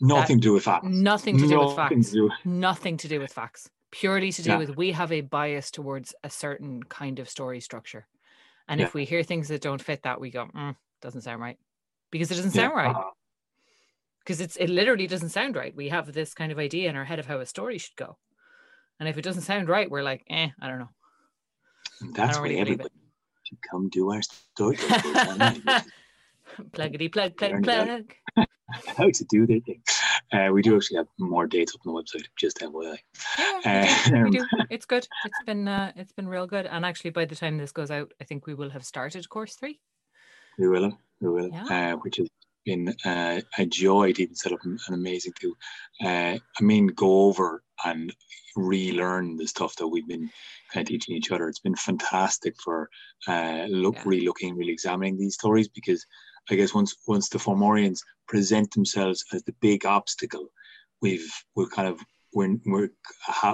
nothing 0.00 0.36
that, 0.36 0.42
to 0.42 0.48
do 0.48 0.52
with 0.54 0.64
facts. 0.64 0.86
Nothing 0.88 1.38
to 1.38 1.46
do 1.46 1.50
nothing 1.50 1.66
with 1.66 1.76
facts. 1.76 2.10
To 2.10 2.12
do. 2.12 2.30
Nothing 2.44 2.96
to 2.96 3.08
do 3.08 3.20
with 3.20 3.32
facts. 3.32 3.70
Purely 3.92 4.32
to 4.32 4.42
do 4.42 4.50
yeah. 4.50 4.58
with 4.58 4.76
we 4.76 4.90
have 4.90 5.12
a 5.12 5.20
bias 5.20 5.70
towards 5.70 6.12
a 6.24 6.30
certain 6.30 6.82
kind 6.82 7.20
of 7.20 7.28
story 7.28 7.60
structure, 7.60 8.08
and 8.68 8.80
yeah. 8.80 8.86
if 8.86 8.94
we 8.94 9.04
hear 9.04 9.22
things 9.22 9.46
that 9.48 9.62
don't 9.62 9.82
fit 9.82 10.02
that, 10.02 10.20
we 10.20 10.30
go, 10.30 10.46
mm, 10.46 10.74
doesn't 11.02 11.20
sound 11.20 11.40
right, 11.40 11.58
because 12.10 12.32
it 12.32 12.34
doesn't 12.34 12.50
sound 12.50 12.72
yeah. 12.74 12.82
right. 12.82 12.96
Because 14.24 14.40
it's 14.40 14.56
it 14.56 14.70
literally 14.70 15.06
doesn't 15.06 15.28
sound 15.28 15.54
right. 15.54 15.76
We 15.76 15.90
have 15.90 16.12
this 16.12 16.34
kind 16.34 16.50
of 16.50 16.58
idea 16.58 16.90
in 16.90 16.96
our 16.96 17.04
head 17.04 17.20
of 17.20 17.26
how 17.26 17.38
a 17.38 17.46
story 17.46 17.78
should 17.78 17.94
go 17.94 18.16
and 19.00 19.08
if 19.08 19.18
it 19.18 19.22
doesn't 19.22 19.42
sound 19.42 19.68
right, 19.68 19.90
we're 19.90 20.02
like, 20.02 20.24
eh, 20.30 20.48
I 20.60 20.68
don't 20.68 20.78
know. 20.78 20.90
that's 22.12 22.38
why 22.38 22.44
really 22.44 22.58
everybody 22.58 22.90
should 23.44 23.58
come 23.70 23.88
do 23.90 24.10
our 24.10 24.22
story. 24.22 24.76
Pluggity 26.72 27.12
plug, 27.12 27.36
plug, 27.36 27.62
plug. 27.64 28.14
How 28.96 29.10
to 29.10 29.24
do 29.28 29.46
their 29.46 29.60
thing. 29.60 29.82
Uh, 30.32 30.50
we 30.52 30.62
do 30.62 30.76
actually 30.76 30.96
have 30.96 31.06
more 31.18 31.46
dates 31.46 31.74
up 31.74 31.80
on 31.86 31.94
the 31.94 32.00
website, 32.02 32.26
just 32.36 32.58
FYI. 32.58 32.98
Yeah, 33.64 34.04
we, 34.04 34.10
do. 34.10 34.24
we 34.24 34.30
do. 34.30 34.46
It's 34.70 34.86
good. 34.86 35.06
It's 35.24 35.42
been 35.46 35.68
uh, 35.68 35.92
it's 35.96 36.12
been 36.12 36.28
real 36.28 36.46
good. 36.46 36.66
And 36.66 36.84
actually, 36.84 37.10
by 37.10 37.24
the 37.24 37.36
time 37.36 37.58
this 37.58 37.72
goes 37.72 37.90
out, 37.90 38.12
I 38.20 38.24
think 38.24 38.46
we 38.46 38.54
will 38.54 38.70
have 38.70 38.84
started 38.84 39.28
course 39.28 39.54
three. 39.54 39.80
We 40.58 40.68
will. 40.68 40.98
We 41.20 41.28
will. 41.28 41.50
Yeah. 41.50 41.92
Uh, 41.92 41.96
which 41.96 42.18
is 42.18 42.28
been 42.64 42.94
uh, 43.04 43.40
a 43.58 43.66
joy 43.66 44.12
to 44.12 44.22
even 44.22 44.34
set 44.34 44.52
up 44.52 44.60
and 44.64 44.78
amazing 44.88 45.32
to, 45.40 45.56
uh, 46.04 46.38
I 46.38 46.62
mean, 46.62 46.88
go 46.88 47.22
over 47.22 47.62
and 47.84 48.14
relearn 48.56 49.36
the 49.36 49.46
stuff 49.46 49.74
that 49.76 49.88
we've 49.88 50.08
been 50.08 50.30
kind 50.72 50.84
of 50.84 50.88
teaching 50.88 51.16
each 51.16 51.30
other. 51.30 51.48
It's 51.48 51.60
been 51.60 51.74
fantastic 51.74 52.54
for 52.62 52.88
uh, 53.26 53.66
look, 53.68 53.96
yeah. 53.96 54.02
re-looking, 54.06 54.56
really 54.56 54.72
examining 54.72 55.18
these 55.18 55.34
stories 55.34 55.68
because 55.68 56.04
I 56.50 56.56
guess 56.56 56.74
once 56.74 56.94
once 57.06 57.28
the 57.28 57.38
Fomorians 57.38 58.00
present 58.28 58.70
themselves 58.72 59.24
as 59.32 59.42
the 59.44 59.54
big 59.60 59.86
obstacle, 59.86 60.48
we've 61.00 61.32
we're 61.54 61.68
kind 61.68 61.88
of 61.88 62.00
we're, 62.34 62.56
we're 62.66 62.90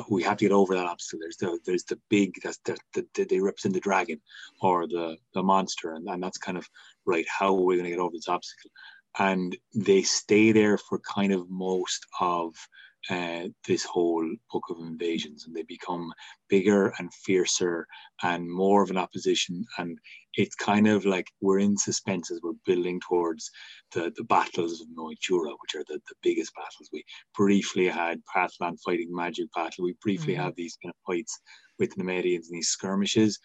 we 0.08 0.22
have 0.22 0.38
to 0.38 0.44
get 0.44 0.52
over 0.52 0.74
that 0.74 0.86
obstacle. 0.86 1.20
There's 1.20 1.36
the 1.36 1.58
there's 1.64 1.84
the 1.84 2.00
big 2.08 2.34
that's 2.42 2.58
the, 2.64 2.78
the, 3.14 3.24
they 3.24 3.38
represent 3.38 3.74
the 3.74 3.80
dragon 3.80 4.20
or 4.60 4.86
the 4.88 5.16
the 5.34 5.42
monster, 5.42 5.94
and, 5.94 6.08
and 6.08 6.22
that's 6.22 6.38
kind 6.38 6.58
of 6.58 6.66
right. 7.06 7.26
How 7.28 7.54
are 7.54 7.64
we 7.64 7.76
going 7.76 7.84
to 7.84 7.90
get 7.90 8.00
over 8.00 8.16
this 8.16 8.28
obstacle? 8.28 8.70
And 9.18 9.56
they 9.74 10.02
stay 10.02 10.52
there 10.52 10.78
for 10.78 11.00
kind 11.00 11.32
of 11.32 11.50
most 11.50 12.06
of 12.20 12.54
uh, 13.08 13.48
this 13.66 13.82
whole 13.84 14.28
book 14.52 14.64
of 14.68 14.78
invasions 14.78 15.46
and 15.46 15.56
they 15.56 15.62
become 15.62 16.12
bigger 16.50 16.92
and 16.98 17.12
fiercer 17.14 17.86
and 18.22 18.50
more 18.50 18.82
of 18.82 18.90
an 18.90 18.98
opposition 18.98 19.64
and 19.78 19.98
it's 20.34 20.54
kind 20.54 20.86
of 20.86 21.04
like 21.04 21.26
we're 21.40 21.58
in 21.58 21.76
suspense 21.76 22.30
as 22.30 22.40
we're 22.42 22.52
building 22.66 23.00
towards 23.00 23.50
the, 23.92 24.12
the 24.16 24.24
battles 24.24 24.80
of 24.80 24.86
Moytura, 24.88 25.54
which 25.60 25.74
are 25.74 25.84
the, 25.88 26.00
the 26.08 26.14
biggest 26.22 26.54
battles. 26.54 26.88
We 26.92 27.04
briefly 27.34 27.88
had 27.88 28.22
Partholón 28.34 28.78
fighting 28.84 29.14
magic 29.14 29.52
battle. 29.54 29.84
We 29.84 29.96
briefly 30.00 30.34
mm-hmm. 30.34 30.44
had 30.44 30.56
these 30.56 30.78
kind 30.82 30.92
of 30.92 31.12
fights 31.14 31.38
with 31.78 31.94
the 31.94 32.02
Nemedians 32.02 32.46
and 32.48 32.56
these 32.58 32.68
skirmishes. 32.68 33.38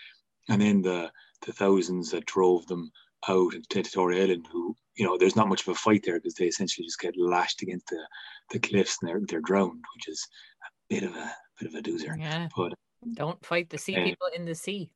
And 0.49 0.61
then 0.61 0.81
the, 0.81 1.11
the 1.45 1.53
thousands 1.53 2.11
that 2.11 2.27
drove 2.27 2.67
them 2.67 2.91
out 3.27 3.53
to 3.69 3.83
Tory 3.83 4.21
Island 4.21 4.47
who, 4.51 4.75
you 4.95 5.05
know, 5.05 5.17
there's 5.17 5.35
not 5.35 5.49
much 5.49 5.61
of 5.61 5.69
a 5.69 5.75
fight 5.75 6.03
there 6.05 6.19
because 6.19 6.35
they 6.35 6.45
essentially 6.45 6.85
just 6.85 6.99
get 6.99 7.17
lashed 7.17 7.61
against 7.61 7.87
the, 7.87 7.99
the 8.51 8.59
cliffs 8.59 8.97
and 9.01 9.09
they're 9.09 9.21
they're 9.27 9.41
drowned, 9.41 9.83
which 9.95 10.07
is 10.07 10.27
a 10.63 10.69
bit 10.93 11.03
of 11.03 11.15
a 11.15 11.31
bit 11.59 11.69
of 11.69 11.75
a 11.75 11.81
doozer. 11.81 12.17
Yeah. 12.17 12.47
But 12.55 12.73
Don't 13.13 13.43
fight 13.45 13.69
the 13.69 13.77
sea 13.77 13.93
Yeah. 13.93 14.05
people 14.05 14.27
in 14.35 14.45
the 14.45 14.55
sea. 14.55 14.89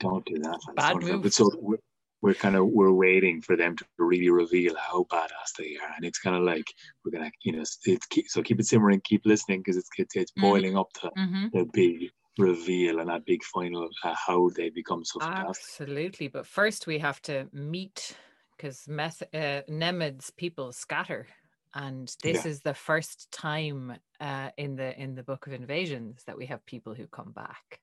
don't 0.00 0.24
do 0.26 0.38
that. 0.40 0.58
Bad 0.76 0.90
don't 0.92 1.00
do 1.00 1.06
that. 1.06 1.12
move. 1.14 1.22
But 1.22 1.32
so 1.32 1.50
we're, 1.60 1.78
we're 2.22 2.34
kind 2.34 2.56
of 2.56 2.66
we're 2.68 2.92
waiting 2.92 3.42
for 3.42 3.56
them 3.56 3.76
to 3.76 3.84
really 3.98 4.30
reveal 4.30 4.74
how 4.76 5.04
badass 5.10 5.52
they 5.58 5.76
are, 5.76 5.92
and 5.96 6.04
it's 6.04 6.18
kind 6.18 6.36
of 6.36 6.42
like 6.42 6.66
we're 7.04 7.10
gonna, 7.12 7.30
you 7.42 7.52
know, 7.52 7.60
it's 7.60 7.76
keep, 8.10 8.28
so 8.28 8.42
keep 8.42 8.58
it 8.60 8.66
simmering, 8.66 9.00
keep 9.04 9.22
listening 9.26 9.60
because 9.60 9.76
it's 9.76 9.88
it's, 9.98 10.16
it's 10.16 10.32
Mm. 10.32 10.40
boiling 10.42 10.76
up 10.78 10.92
to 11.00 11.10
Mm-hmm. 11.16 11.46
the 11.52 11.64
big 11.72 12.10
reveal 12.38 13.00
and 13.00 13.08
that 13.08 13.24
big 13.24 13.42
final 13.44 13.88
uh, 14.04 14.14
how 14.14 14.50
they 14.56 14.68
become 14.70 15.02
so 15.04 15.20
fantastic. 15.20 15.48
Absolutely. 15.48 16.28
But 16.28 16.46
first 16.46 16.86
we 16.86 16.98
have 16.98 17.20
to 17.22 17.48
meet 17.52 18.14
because 18.56 18.86
Meth- 18.88 19.22
uh, 19.34 19.62
Nemed's 19.68 20.30
people 20.30 20.72
scatter. 20.72 21.26
And 21.74 22.14
this 22.22 22.44
Yeah. 22.44 22.50
is 22.50 22.60
the 22.62 22.74
first 22.74 23.30
time 23.30 23.98
uh, 24.20 24.50
in 24.56 24.76
the 24.76 24.98
in 24.98 25.14
the 25.14 25.22
Book 25.22 25.46
of 25.46 25.52
Invasions 25.52 26.24
that 26.24 26.38
we 26.38 26.46
have 26.46 26.64
people 26.64 26.94
who 26.94 27.06
come 27.06 27.32
back. 27.32 27.80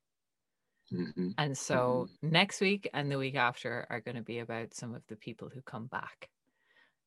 hmm 0.89 1.31
And 1.37 1.57
so 1.57 2.07
next 2.21 2.61
week 2.61 2.89
and 2.93 3.11
the 3.11 3.17
week 3.19 3.35
after 3.35 3.85
are 3.89 4.01
going 4.01 4.15
to 4.15 4.23
be 4.23 4.39
about 4.39 4.73
some 4.73 4.95
of 4.95 5.03
the 5.07 5.15
people 5.15 5.49
who 5.53 5.61
come 5.61 5.87
back, 5.87 6.29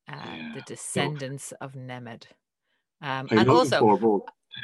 uh, 0.08 0.14
Yeah. 0.14 0.52
the 0.54 0.62
descendants 0.62 1.52
of 1.60 1.72
Nemed. 1.72 2.24
Um, 3.02 3.28
and 3.30 3.50
also. 3.50 4.22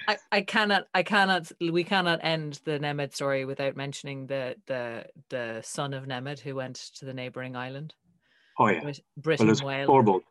I, 0.09 0.19
I 0.33 0.41
cannot 0.43 0.89
I 0.95 1.03
cannot 1.03 1.53
we 1.61 1.85
cannot 1.85 2.21
end 2.25 2.61
the 2.65 2.79
Nemed 2.79 3.15
story 3.15 3.45
without 3.45 3.77
mentioning 3.77 4.27
the 4.27 4.57
the 4.67 5.07
the 5.29 5.61
son 5.63 5.95
of 5.95 6.07
Nemed 6.07 6.41
who 6.41 6.55
went 6.55 6.77
to 6.97 7.05
the 7.05 7.15
neighboring 7.15 7.57
island, 7.57 7.95
Oh 8.63 8.69
yeah, 8.69 8.81
Brit- 8.81 9.01
well 9.17 9.23
Britain 9.23 9.47
there's 9.47 9.63
Whale. 9.63 9.87
four 9.87 10.03
boats. 10.03 10.27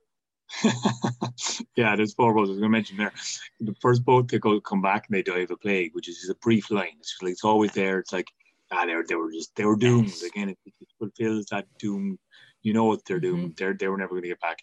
yeah, 1.75 1.95
there's 1.95 2.13
four 2.13 2.34
boats. 2.34 2.47
I 2.49 2.51
was 2.51 2.59
going 2.59 2.69
to 2.71 2.77
mention 2.77 2.97
there. 2.97 3.13
The 3.59 3.75
first 3.82 4.03
boat 4.05 4.27
they 4.29 4.39
go 4.39 4.59
come 4.59 4.82
back 4.82 5.07
and 5.07 5.15
they 5.15 5.23
die 5.23 5.39
of 5.39 5.51
a 5.51 5.57
plague, 5.57 5.91
which 5.93 6.09
is 6.09 6.17
just 6.17 6.29
a 6.32 6.36
brief 6.36 6.69
line. 6.71 6.97
It's 6.99 7.15
like 7.21 7.32
it's 7.32 7.43
always 7.43 7.71
there. 7.73 7.99
It's 7.99 8.11
like 8.13 8.27
ah, 8.71 8.86
they 8.86 8.95
were 8.95 9.05
they 9.07 9.15
were 9.15 9.32
just 9.32 9.55
they 9.55 9.65
were 9.65 9.75
doomed 9.75 10.07
Yes. 10.09 10.23
again. 10.23 10.49
It, 10.49 10.57
it 10.65 10.73
fulfills 10.99 11.45
that 11.51 11.67
doom. 11.79 12.19
You 12.63 12.73
know 12.73 12.86
what 12.86 13.05
they're 13.05 13.19
Mhm. 13.19 13.21
doomed. 13.21 13.55
They're 13.57 13.73
they 13.73 13.88
were 13.88 13.97
never 13.97 14.09
going 14.11 14.23
to 14.23 14.29
get 14.29 14.41
back. 14.41 14.59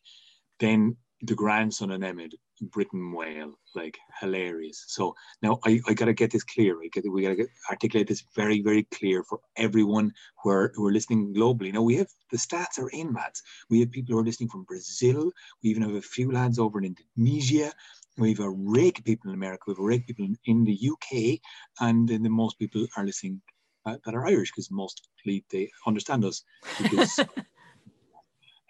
Then 0.60 0.96
the 1.22 1.34
grandson 1.34 1.90
of 1.90 2.00
Nemed, 2.00 2.32
Britain 2.60 3.00
Máel, 3.00 3.52
like 3.74 3.98
hilarious. 4.20 4.84
So 4.88 5.14
now 5.42 5.58
I, 5.64 5.80
I 5.88 5.94
gotta 5.94 6.12
get 6.12 6.30
this 6.30 6.44
clear. 6.44 6.76
I 6.82 6.88
get, 6.92 7.10
we 7.10 7.22
gotta 7.22 7.46
articulate 7.70 8.08
this 8.08 8.24
very 8.34 8.60
very 8.62 8.84
clear 8.84 9.22
for 9.22 9.40
everyone 9.56 10.12
who 10.42 10.50
are 10.50 10.72
who 10.74 10.86
are 10.86 10.92
listening 10.92 11.34
globally. 11.34 11.72
Now 11.72 11.82
we 11.82 11.96
have 11.96 12.08
the 12.30 12.38
stats 12.38 12.78
are 12.78 12.90
in, 12.90 13.12
lads. 13.12 13.42
We 13.70 13.80
have 13.80 13.90
people 13.90 14.14
who 14.14 14.20
are 14.20 14.24
listening 14.24 14.50
from 14.50 14.64
Brazil. 14.64 15.30
We 15.62 15.70
even 15.70 15.82
have 15.82 15.94
a 15.94 16.02
few 16.02 16.32
lads 16.32 16.58
over 16.58 16.78
in 16.78 16.94
Indonesia. 17.16 17.72
We 18.16 18.30
have 18.30 18.40
a 18.40 18.50
rake 18.50 19.04
people 19.04 19.30
in 19.30 19.36
America. 19.36 19.64
We 19.66 19.72
have 19.72 19.78
a 19.78 19.84
rake 19.84 20.06
people 20.06 20.24
in, 20.24 20.36
in 20.46 20.64
the 20.64 20.90
UK, 20.92 21.40
and 21.80 22.08
then 22.08 22.22
the 22.22 22.30
most 22.30 22.58
people 22.58 22.86
are 22.96 23.04
listening 23.04 23.40
uh, 23.86 23.96
that 24.04 24.14
are 24.14 24.26
Irish 24.26 24.50
because 24.50 24.70
mostly 24.70 25.44
they 25.50 25.70
understand 25.86 26.24
us. 26.24 26.42
Because 26.78 27.20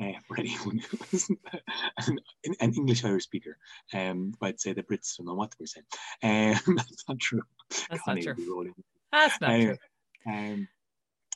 uh, 0.01 0.12
for 0.26 0.38
anyone 0.38 0.78
who 0.78 0.99
isn't 1.12 1.38
an, 2.07 2.18
an 2.61 2.74
English 2.74 3.05
Irish 3.05 3.24
speaker, 3.24 3.57
um, 3.94 4.34
I'd 4.42 4.61
say 4.61 4.72
the 4.72 4.82
Brits 4.82 5.16
don't 5.16 5.26
know 5.26 5.34
what 5.34 5.55
we're 5.59 5.66
saying. 5.66 5.86
Um, 6.22 6.76
that's 6.76 7.05
not 7.09 7.18
true. 7.18 7.42
That's 7.70 7.90
not 7.90 8.01
Connie 8.05 8.22
true. 8.22 8.30
would 8.32 8.36
be 8.44 8.49
rolling. 8.51 8.74
That's 9.12 9.40
not 9.40 9.51
Anyway, 9.51 9.78
true. 10.24 10.32
um, 10.32 10.68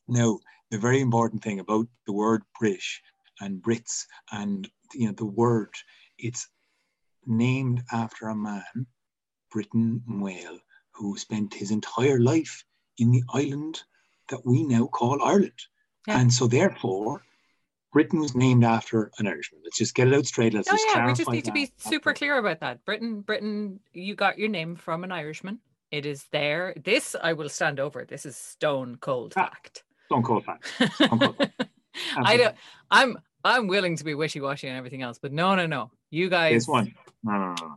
now, 0.09 0.39
the 0.71 0.79
very 0.79 1.01
important 1.01 1.43
thing 1.43 1.61
about 1.61 1.87
the 2.07 2.13
word 2.13 2.43
British 2.59 3.03
and 3.41 3.63
Brits 3.63 4.05
and 4.31 4.69
you 4.95 5.07
know 5.07 5.13
the 5.15 5.27
word, 5.27 5.71
it's 6.19 6.49
named 7.27 7.83
after 7.93 8.29
a 8.29 8.35
man, 8.35 8.87
Britain 9.51 10.03
Máel, 10.09 10.59
who 10.93 11.17
spent 11.19 11.55
his 11.55 11.71
entire 11.71 12.21
life 12.21 12.65
in 12.99 13.11
the 13.11 13.23
island 13.33 13.83
that 14.29 14.45
we 14.45 14.63
now 14.65 14.87
call 14.87 15.23
Ireland. 15.23 15.53
Yeah. 16.07 16.21
And 16.21 16.33
so 16.33 16.47
therefore, 16.47 17.23
Britain 17.93 18.21
was 18.21 18.35
named 18.35 18.65
after 18.65 19.11
an 19.19 19.27
Irishman. 19.27 19.61
Let's 19.65 19.77
just 19.77 19.95
get 19.95 20.09
it 20.09 20.15
out 20.15 20.27
straight. 20.27 20.55
Let's 20.55 20.69
Oh 20.69 20.73
just 20.73 20.87
yeah, 20.95 21.07
we 21.07 21.13
just 21.15 21.31
need 21.31 21.45
to 21.45 21.53
be 21.53 21.73
super 21.77 22.15
clear 22.15 22.39
about 22.39 22.61
that. 22.61 22.85
Britain, 22.85 23.21
Britain, 23.21 23.81
you 23.93 24.15
got 24.15 24.39
your 24.39 24.49
name 24.49 24.77
from 24.77 25.05
an 25.05 25.13
Irishman. 25.13 25.59
It 25.91 26.07
is 26.07 26.25
there. 26.33 26.75
This 26.83 27.15
I 27.23 27.35
will 27.35 27.51
stand 27.51 27.79
over. 27.79 28.07
This 28.07 28.25
is 28.25 28.35
stone 28.35 28.97
cold 28.97 29.35
Ah, 29.37 29.45
fact. 29.51 29.85
Don't 30.09 30.23
call 30.23 30.41
fact. 30.41 30.73
Stone 30.95 31.19
cold 31.19 31.51
I 32.17 32.39
don't. 32.39 32.57
I'm 32.91 33.19
I'm 33.45 33.67
willing 33.67 33.97
to 33.97 34.05
be 34.05 34.15
wishy 34.15 34.41
washy 34.41 34.69
and 34.69 34.79
everything 34.79 35.03
else, 35.03 35.19
but 35.19 35.33
no, 35.33 35.55
no, 35.55 35.67
no. 35.67 35.91
You 36.11 36.31
guys, 36.31 36.53
This 36.53 36.69
one. 36.69 36.95
No, 37.23 37.33
no, 37.33 37.55
no, 37.61 37.77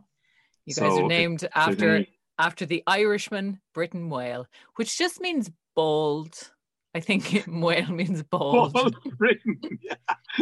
you 0.64 0.74
guys 0.74 0.76
So 0.76 1.04
are 1.04 1.08
named 1.08 1.40
there's 1.40 1.52
after 1.54 2.06
after 2.38 2.64
the 2.64 2.82
Irishman 2.86 3.60
Britain 3.74 4.08
Máel, 4.08 4.46
which 4.76 4.96
just 4.96 5.20
means 5.20 5.50
bold. 5.74 6.52
I 6.96 7.00
think 7.00 7.44
whale 7.46 7.92
means 7.92 8.22
bold. 8.22 8.72
Bold 8.72 8.96
Britain. 9.18 9.60
Yeah. 9.82 9.94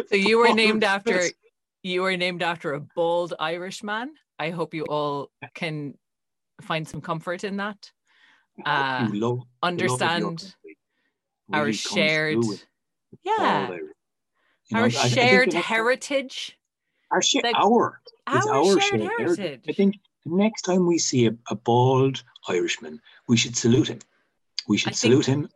So 0.09 0.15
you 0.17 0.39
were 0.39 0.47
Bold, 0.47 0.57
named 0.57 0.85
after 0.85 1.17
yes. 1.17 1.33
you 1.83 2.03
were 2.03 2.17
named 2.17 2.43
after 2.43 2.75
a 2.75 2.81
bold 2.81 3.35
Irishman. 3.41 4.15
I 4.39 4.51
hope 4.51 4.73
you 4.73 4.85
all 4.85 5.31
can 5.55 5.95
find 6.63 6.87
some 6.87 7.01
comfort 7.01 7.43
in 7.45 7.57
that. 7.57 7.91
Uh, 8.65 9.09
love- 9.11 9.13
the 9.13 9.19
love 9.19 9.33
of 9.33 9.39
your 9.39 9.47
understand 9.63 10.23
country 10.39 10.77
our 11.53 11.73
shared, 11.73 12.45
yeah, 13.25 13.67
all 13.69 13.73
Irish. 13.73 13.91
Know, 14.71 14.79
our 14.79 14.85
I- 14.85 14.87
I 14.87 15.09
shared 15.09 15.53
heritage, 15.53 16.57
Our, 17.11 17.21
share, 17.23 17.43
like, 17.43 17.57
our, 17.57 18.01
our, 18.29 18.49
our 18.55 18.81
shared 18.81 19.03
shared 19.03 19.11
heritage. 19.19 19.61
I 19.69 19.73
think 19.73 19.97
the 20.25 20.37
next 20.37 20.63
time 20.63 20.87
we 20.87 20.99
see 20.99 21.27
a, 21.27 21.35
a 21.51 21.57
bald 21.57 22.23
Irishman, 22.49 23.01
we 23.29 23.37
should 23.37 23.57
salute 23.57 23.89
him. 23.89 23.99
We 24.69 24.77
should 24.79 24.93
I 24.93 24.95
salute 25.05 25.27
think- 25.27 25.45
him, 25.47 25.49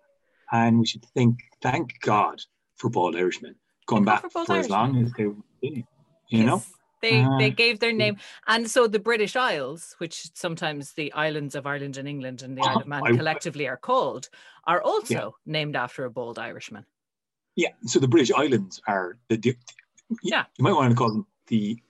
and 0.52 0.78
we 0.78 0.86
should 0.86 1.04
think, 1.14 1.38
thank 1.62 2.00
God 2.00 2.40
for 2.76 2.88
bald 2.90 3.16
Irishmen 3.16 3.54
going 3.86 4.04
back 4.04 4.22
for 4.30 4.44
for, 4.44 4.56
as 4.56 4.70
long 4.70 5.02
as 5.02 5.12
they 5.12 5.26
were 5.26 5.34
You 5.60 6.44
know. 6.44 6.62
They 7.00 7.24
they 7.38 7.50
Uh, 7.50 7.54
gave 7.54 7.78
their 7.78 7.92
name, 7.92 8.16
and 8.48 8.68
so 8.68 8.88
the 8.88 8.98
British 8.98 9.36
Isles, 9.36 9.94
which 9.98 10.34
sometimes 10.34 10.92
the 10.94 11.12
islands 11.12 11.54
of 11.54 11.64
Ireland 11.64 11.96
and 11.96 12.08
England 12.08 12.42
and 12.42 12.58
the 12.58 12.62
Isle 12.62 12.80
of 12.80 12.86
Man 12.88 13.02
I- 13.04 13.16
collectively 13.16 13.68
are 13.68 13.76
called, 13.76 14.28
are 14.64 14.82
also 14.82 15.36
named 15.46 15.76
after 15.76 16.04
a 16.04 16.10
bold 16.10 16.38
Irishman. 16.38 16.84
yeah. 17.54 17.70
So 17.86 18.00
the 18.00 18.08
British 18.08 18.32
Islands 18.32 18.80
are 18.88 19.16
the, 19.28 19.36
the 19.36 19.56
Yeah. 20.22 20.44
You 20.58 20.64
might 20.64 20.72
want 20.72 20.90
to 20.90 20.96
call 20.96 21.12
them 21.12 21.26
the 21.46 21.80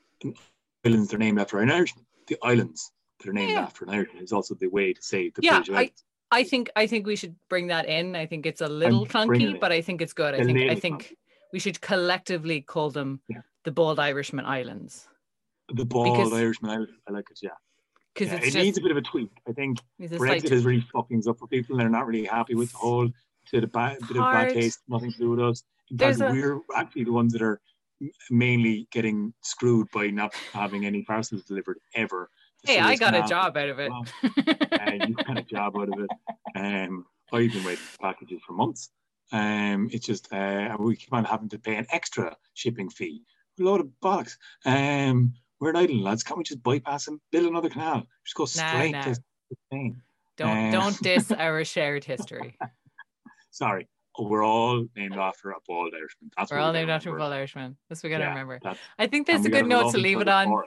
islands. 0.85 1.09
They're 1.09 1.19
named 1.19 1.41
after 1.41 1.59
an 1.61 1.71
Irishman. 1.71 2.05
The 2.27 2.37
islands 2.43 2.93
that 3.19 3.29
are 3.29 3.33
named 3.33 3.53
Yeah. 3.53 3.63
after 3.63 3.85
an 3.87 3.91
Irishman 3.91 4.23
is 4.23 4.33
also 4.33 4.55
the 4.55 4.69
way 4.69 4.93
to 4.93 5.03
say 5.03 5.31
the 5.31 5.41
Yeah, 5.43 5.57
British 5.59 5.75
Islands. 5.75 6.05
I 6.31 6.45
think 6.45 6.71
I 6.77 6.87
think 6.87 7.07
we 7.07 7.17
should 7.17 7.37
bring 7.49 7.69
that 7.69 7.87
in. 7.87 8.15
I 8.17 8.27
think 8.27 8.47
it's 8.47 8.61
a 8.61 8.69
little 8.69 9.07
bringing 9.07 9.55
clunky, 9.55 9.61
but 9.61 9.73
I 9.73 9.81
think 9.81 10.03
it's 10.03 10.13
good. 10.13 10.35
I 10.35 10.45
think 10.45 10.71
I 10.71 10.75
think 10.75 11.15
we 11.53 11.59
should 11.59 11.81
collectively 11.81 12.61
call 12.61 12.91
them 12.91 13.21
Yeah. 13.29 13.41
the 13.65 13.71
Bold 13.73 13.99
Irishman 13.99 14.45
Islands 14.45 15.09
The 15.73 15.85
bald 15.87 16.17
because- 16.19 16.33
Irishman. 16.33 16.71
I, 16.71 17.11
I 17.11 17.13
like 17.15 17.31
it. 17.31 17.39
Yeah. 17.43 17.51
because 18.15 18.29
yeah 18.33 18.39
it 18.39 18.45
just 18.45 18.57
needs 18.57 18.79
a 18.79 18.83
bit 18.83 18.91
of 18.91 18.97
a 18.99 19.03
tweak. 19.03 19.31
I 19.49 19.53
think 19.53 19.79
Brexit 20.01 20.17
slight- 20.19 20.49
has 20.51 20.65
really 20.67 20.85
fucked 20.93 21.09
things 21.09 21.27
up 21.27 21.39
for 21.39 21.47
people. 21.49 21.77
They're 21.79 21.89
not 21.89 22.07
really 22.07 22.25
happy 22.27 22.55
with 22.55 22.73
the 22.73 22.79
whole 22.79 23.09
bit 23.51 23.65
of 23.65 23.73
bad, 23.73 23.99
bit 24.01 24.17
of 24.19 24.23
bad 24.33 24.51
taste. 24.51 24.81
Nothing 24.89 25.13
to 25.13 25.19
do 25.19 25.31
with 25.31 25.41
us. 25.41 25.63
In 25.91 25.97
fact, 25.97 26.21
a- 26.21 26.25
we're 26.27 26.61
actually 26.75 27.05
the 27.05 27.13
ones 27.13 27.33
that 27.33 27.41
are 27.43 27.61
mainly 28.31 28.87
getting 28.93 29.33
screwed 29.43 29.89
by 29.93 30.09
not 30.09 30.35
having 30.53 30.85
any 30.85 31.03
parcels 31.05 31.43
delivered 31.45 31.79
ever. 31.95 32.31
Hey, 32.65 32.79
I 32.81 32.97
got 32.97 33.15
a 33.15 33.23
job 33.29 33.57
out 33.57 33.69
of 33.69 33.79
it. 33.79 33.91
Well, 33.91 34.07
uh, 34.25 34.93
you 35.07 35.15
got 35.15 35.39
a 35.39 35.43
job 35.43 35.77
out 35.77 35.89
of 35.89 35.99
it. 36.01 36.11
Um, 36.57 37.07
I've 37.33 37.53
been 37.53 37.65
waiting 37.65 37.85
for 37.85 37.99
packages 37.99 38.43
for 38.47 38.53
months. 38.53 38.91
Um, 39.33 39.89
it's 39.93 40.07
just 40.07 40.33
uh, 40.33 40.77
we 40.79 40.97
keep 40.97 41.13
on 41.13 41.25
having 41.25 41.49
to 41.51 41.59
pay 41.59 41.77
an 41.77 41.87
extra 41.91 42.37
shipping 42.55 42.89
fee. 42.91 43.23
A 43.61 43.63
load 43.63 43.81
of 43.81 43.89
bollocks. 44.03 44.37
Um, 44.65 45.35
we're 45.61 45.71
an 45.71 45.77
island, 45.77 46.03
lads. 46.03 46.23
Can't 46.23 46.39
we 46.39 46.45
just 46.45 46.63
bypass 46.63 47.09
and 47.09 47.21
build 47.31 47.47
another 47.47 47.69
canal? 47.69 48.07
Just 48.25 48.37
go 48.37 48.43
Nah, 48.45 48.47
straight 48.47 48.93
nah. 48.93 49.03
to 49.03 49.21
Spain. 49.67 50.03
Don't 50.37 50.69
Uh, 50.69 50.71
don't 50.73 50.99
diss 51.03 51.33
our 51.33 51.65
shared 51.65 52.05
history. 52.05 52.57
Sorry, 53.51 53.89
we're 54.19 54.45
all 54.45 54.87
named 54.97 55.17
after 55.17 55.51
a 55.51 55.57
bald 55.67 55.93
Irishman. 55.95 56.31
That's 56.37 56.51
We're 56.51 56.59
all 56.59 56.73
named 56.73 56.91
after 56.91 57.11
remember. 57.11 57.25
Bold 57.25 57.33
Irishman. 57.35 57.77
That's 57.89 58.03
what 58.03 58.09
we 58.09 58.11
gotta 58.11 58.25
Yeah, 58.25 58.31
remember. 58.31 58.61
I 58.99 59.07
think 59.09 59.27
that's 59.27 59.45
a 59.47 59.51
good 59.51 59.67
note 59.67 59.93
to 59.93 59.99
leave 59.99 60.21
it 60.21 60.29
on. 60.29 60.63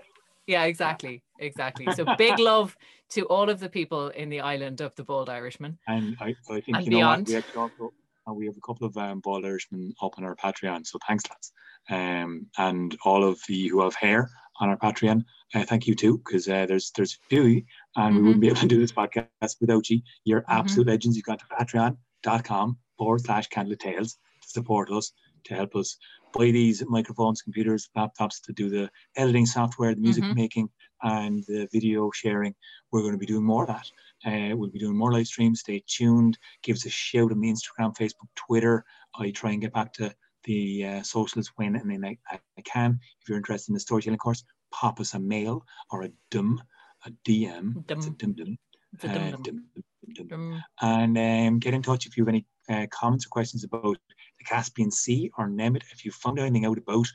Yeah, 0.48 0.64
exactly, 0.66 1.24
exactly. 1.40 1.92
So 1.92 2.06
big 2.18 2.40
love 2.52 2.78
to 3.12 3.26
all 3.28 3.50
of 3.50 3.60
the 3.60 3.70
people 3.70 4.10
in 4.10 4.30
the 4.30 4.42
island 4.42 4.82
of 4.82 4.96
the 4.96 5.04
Bold 5.04 5.30
Irishman. 5.30 5.78
And 5.88 6.16
I, 6.20 6.36
I 6.50 6.62
think 6.62 6.78
And 6.78 6.86
you 6.86 6.92
know 6.92 6.98
beyond. 7.00 7.22
what? 7.22 7.28
We 7.30 7.36
actually 7.36 7.58
also 7.58 7.94
uh, 8.30 8.34
we 8.34 8.46
have 8.46 8.58
a 8.58 8.62
couple 8.62 8.86
of 8.88 8.96
um, 8.98 9.20
bald 9.20 9.46
Irishmen 9.46 9.94
up 10.02 10.14
on 10.18 10.24
our 10.24 10.36
Patreon. 10.36 10.86
So 10.86 11.00
thanks, 11.08 11.24
lads. 11.30 11.52
Um, 11.90 12.48
and 12.58 12.96
all 13.04 13.24
of 13.24 13.40
you 13.50 13.72
who 13.72 13.82
have 13.84 13.96
hair 13.96 14.30
on 14.60 14.70
our 14.70 14.78
Patreon, 14.78 15.24
uh, 15.56 15.64
thank 15.66 15.88
you 15.88 15.96
too, 15.96 16.20
because 16.20 16.48
uh, 16.48 16.66
there's 16.68 16.92
there's 16.92 17.14
a 17.16 17.28
few, 17.30 17.42
of 17.42 17.50
you, 17.50 17.64
and 17.96 18.16
we 18.16 18.22
Mhm. 18.22 18.26
wouldn't 18.26 18.42
be 18.42 18.48
able 18.48 18.58
to 18.60 18.68
do 18.68 18.80
this 18.80 18.92
podcast 18.92 19.56
without 19.60 19.90
you. 19.90 20.02
You're 20.24 20.42
Mhm. 20.42 20.50
absolute 20.60 20.88
legends. 20.88 21.18
You've 21.18 21.26
got 21.26 21.40
to 21.40 21.46
patreon.com 21.46 22.78
forward 22.98 23.22
slash 23.22 23.48
candle 23.48 23.76
tales 23.78 24.14
to 24.44 24.50
support 24.50 24.92
us. 24.92 25.12
To 25.46 25.56
help 25.56 25.76
us 25.76 25.98
buy 26.34 26.52
these 26.52 26.84
microphones, 26.88 27.42
computers, 27.42 27.90
laptops 27.98 28.42
to 28.44 28.54
do 28.54 28.70
the 28.70 28.90
editing 29.18 29.46
software, 29.46 29.94
the 29.94 30.02
music 30.02 30.24
Mhm. 30.24 30.36
making, 30.36 30.70
and 31.04 31.44
the 31.48 31.68
video 31.72 32.10
sharing. 32.12 32.56
We're 32.92 33.02
going 33.02 33.14
to 33.14 33.18
be 33.18 33.26
doing 33.26 33.44
more 33.46 33.64
of 33.64 33.70
that. 33.70 33.92
Uh, 34.26 34.56
we'll 34.56 34.70
be 34.70 34.80
doing 34.80 34.96
more 34.96 35.12
live 35.12 35.28
streams. 35.28 35.62
Stay 35.62 35.84
tuned. 35.88 36.38
Give 36.64 36.76
us 36.76 36.86
a 36.86 36.90
shout 36.90 37.32
on 37.32 37.40
the 37.42 37.50
Instagram, 37.52 37.96
Facebook, 37.98 38.30
Twitter. 38.36 38.86
I 39.16 39.32
try 39.32 39.52
and 39.52 39.62
get 39.62 39.74
back 39.74 39.94
to 39.94 40.14
the 40.44 40.86
uh, 40.86 41.04
socials 41.04 41.52
when 41.56 41.76
and 41.76 41.90
then 41.92 42.06
I, 42.06 42.18
I, 42.32 42.62
can. 42.64 43.00
If 43.22 43.30
you're 43.30 43.38
interested 43.38 43.72
in 43.72 43.74
the 43.76 43.80
storytelling 43.80 44.18
course, 44.20 44.44
pop 44.72 45.00
us 45.00 45.14
a 45.14 45.20
mail 45.20 45.66
or 45.92 46.04
a 46.04 46.12
dum, 46.30 46.62
a 47.06 47.12
DM. 47.26 47.84
It's 47.90 48.06
a 48.08 48.10
Dum. 48.10 48.16
dum 48.18 48.34
dum. 48.34 48.58
It's 48.94 49.04
a 49.04 49.10
uh, 49.10 49.14
dum 49.14 49.32
dum. 49.32 49.44
dum, 49.44 49.64
dum, 49.76 50.14
dum. 50.14 50.28
dum. 50.28 50.64
And 50.82 51.18
um, 51.18 51.60
get 51.60 51.74
in 51.74 51.82
touch 51.82 52.06
if 52.06 52.16
you 52.18 52.24
have 52.26 52.30
any 52.34 52.46
uh, 52.70 52.88
comments 52.92 53.26
or 53.26 53.30
questions 53.30 53.64
about 53.64 53.98
the 54.42 54.50
Caspian 54.50 54.92
Sea 54.92 55.32
or 55.38 55.48
Nemed. 55.48 55.84
If 55.92 56.06
you 56.06 56.12
found 56.12 56.40
anything 56.40 56.66
out 56.66 56.78
about 56.78 57.08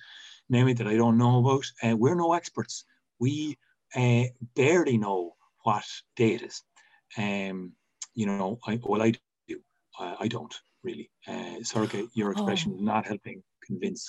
Nemed 0.51 0.79
that 0.79 0.87
I 0.87 0.97
don't 0.97 1.19
know 1.19 1.39
about, 1.39 1.65
uh, 1.83 1.97
we're 1.97 2.15
no 2.15 2.33
experts. 2.33 2.85
We 3.19 3.59
uh, 3.95 4.25
barely 4.55 4.99
know 4.99 5.37
what 5.65 5.85
day 6.15 6.35
it 6.35 6.43
is. 6.43 6.63
Um, 7.19 7.73
you 8.15 8.27
know, 8.27 8.59
I, 8.67 8.79
well, 8.83 9.03
I 9.03 9.13
do. 9.49 9.61
Uh, 9.99 10.17
I 10.21 10.29
don't 10.29 10.55
really. 10.83 11.11
Uh, 11.27 11.61
Sorcha, 11.63 12.09
your 12.15 12.31
expression 12.33 12.75
is 12.75 12.81
not 12.81 13.07
helping 13.07 13.43
convince. 13.65 14.09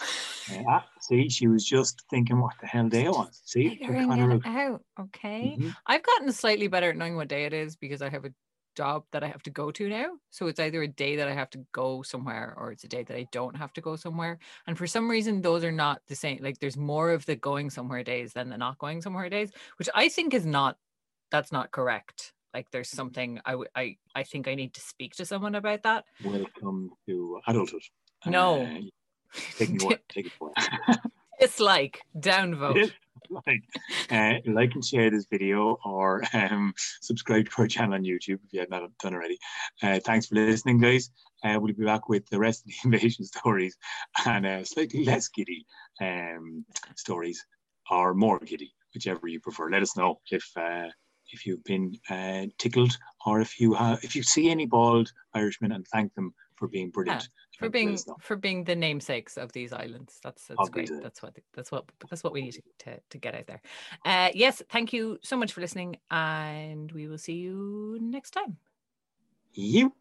Uh, 0.51 0.61
ah, 0.69 0.85
see, 1.01 1.29
she 1.29 1.47
was 1.47 1.65
just 1.65 2.03
thinking 2.09 2.39
what 2.39 2.53
the 2.61 2.67
hell 2.67 2.87
day 2.87 3.05
it 3.05 3.11
was. 3.11 3.41
See, 3.45 3.69
Figuring 3.69 4.07
kind 4.07 4.31
of 4.31 4.39
it 4.39 4.45
out. 4.45 4.81
Okay. 4.99 5.57
Mhm. 5.59 5.73
I've 5.85 6.03
gotten 6.03 6.31
slightly 6.31 6.67
better 6.67 6.91
at 6.91 6.97
knowing 6.97 7.15
what 7.15 7.27
day 7.27 7.45
it 7.45 7.53
is 7.53 7.75
because 7.75 8.01
I 8.01 8.09
have 8.09 8.25
a 8.25 8.33
job 8.77 9.03
that 9.11 9.23
I 9.23 9.27
have 9.27 9.41
to 9.43 9.49
go 9.49 9.71
to 9.71 9.89
now. 9.89 10.11
So 10.29 10.45
it's 10.47 10.59
either 10.59 10.83
a 10.83 10.87
day 10.87 11.15
that 11.17 11.27
I 11.27 11.33
have 11.33 11.49
to 11.49 11.65
go 11.71 12.03
somewhere 12.03 12.53
or 12.55 12.71
it's 12.71 12.83
a 12.83 12.87
day 12.87 13.03
that 13.03 13.17
I 13.17 13.25
don't 13.31 13.57
have 13.57 13.73
to 13.73 13.81
go 13.81 13.95
somewhere. 13.95 14.37
And 14.67 14.77
for 14.77 14.85
some 14.85 15.09
reason, 15.09 15.41
those 15.41 15.63
are 15.63 15.71
not 15.71 16.01
the 16.07 16.15
same. 16.15 16.39
Like 16.41 16.59
there's 16.59 16.77
more 16.77 17.09
of 17.09 17.25
the 17.25 17.35
going 17.35 17.71
somewhere 17.71 18.03
days 18.03 18.33
than 18.33 18.49
the 18.49 18.57
not 18.57 18.77
going 18.77 19.01
somewhere 19.01 19.29
days, 19.29 19.51
which 19.79 19.89
I 19.95 20.09
think 20.09 20.33
is 20.35 20.45
not, 20.45 20.77
that's 21.31 21.51
not 21.51 21.71
correct. 21.71 22.33
Like 22.53 22.69
there's 22.71 22.89
something 22.89 23.41
I, 23.45 23.51
w- 23.51 23.69
I, 23.75 23.97
I 24.15 24.23
think 24.23 24.47
I 24.47 24.55
need 24.55 24.73
to 24.75 24.81
speak 24.81 25.15
to 25.15 25.25
someone 25.25 25.55
about 25.55 25.83
that. 25.83 26.05
welcome 26.23 26.91
to 27.07 27.41
adulthood. 27.47 27.81
No. 28.25 28.61
Uh, 28.61 28.79
take 29.57 29.81
away. 29.83 29.97
Take 30.07 30.27
it 30.27 30.33
away. 30.39 30.53
Dislike, 31.39 32.01
downvote. 32.17 32.91
like, 33.29 33.63
uh, 34.11 34.33
like 34.45 34.73
and 34.73 34.85
share 34.85 35.09
this 35.09 35.25
video 35.29 35.77
or 35.85 36.23
um, 36.33 36.73
subscribe 37.01 37.49
to 37.49 37.61
our 37.61 37.67
channel 37.67 37.95
on 37.95 38.03
YouTube 38.03 38.39
if 38.45 38.53
you 38.53 38.59
have 38.59 38.69
not 38.69 38.89
done 38.99 39.13
already. 39.13 39.37
Uh, 39.81 39.99
thanks 39.99 40.27
for 40.27 40.35
listening, 40.35 40.79
guys. 40.79 41.11
Uh, 41.43 41.57
we'll 41.59 41.73
be 41.73 41.85
back 41.85 42.09
with 42.09 42.27
the 42.29 42.39
rest 42.39 42.61
of 42.61 42.67
the 42.67 42.75
invasion 42.85 43.25
stories 43.25 43.77
and 44.25 44.45
uh, 44.45 44.63
slightly 44.63 45.03
less 45.05 45.27
giddy 45.27 45.65
um, 46.01 46.65
stories 46.95 47.45
or 47.89 48.13
more 48.13 48.39
giddy, 48.39 48.73
whichever 48.93 49.27
you 49.27 49.39
prefer. 49.39 49.69
Let 49.69 49.81
us 49.81 49.95
know 49.95 50.19
if 50.31 50.45
uh, 50.55 50.87
if 51.31 51.45
you've 51.45 51.63
been 51.63 51.93
uh, 52.09 52.45
tickled 52.57 52.97
or 53.25 53.41
if 53.41 53.59
you 53.59 53.75
if 54.01 54.15
you 54.15 54.23
see 54.23 54.49
any 54.49 54.65
bald 54.65 55.11
Irishmen 55.33 55.73
and 55.73 55.85
thank 55.87 56.13
them 56.15 56.33
for 56.55 56.67
being 56.67 56.89
brilliant. 56.89 57.27
For 57.57 57.69
being 57.69 57.97
for 58.21 58.35
being 58.35 58.63
the 58.63 58.75
namesakes 58.75 59.37
of 59.37 59.51
these 59.51 59.73
islands. 59.73 60.19
That's 60.23 60.47
that's 60.47 60.69
great. 60.69 60.91
That's 61.01 61.21
what 61.21 61.35
that's 61.53 61.71
what 61.71 61.85
that's 62.09 62.23
what 62.23 62.33
we 62.33 62.41
need 62.41 62.59
to 62.79 62.99
to 63.09 63.17
get 63.17 63.35
out 63.35 63.47
there. 63.47 63.61
Uh, 64.05 64.29
yes, 64.33 64.61
thank 64.69 64.93
you 64.93 65.19
so 65.23 65.37
much 65.37 65.53
for 65.53 65.61
listening, 65.61 65.97
and 66.11 66.91
we 66.91 67.07
will 67.07 67.17
see 67.17 67.35
you 67.35 67.97
next 68.01 68.31
time. 68.31 68.57
You. 69.53 69.93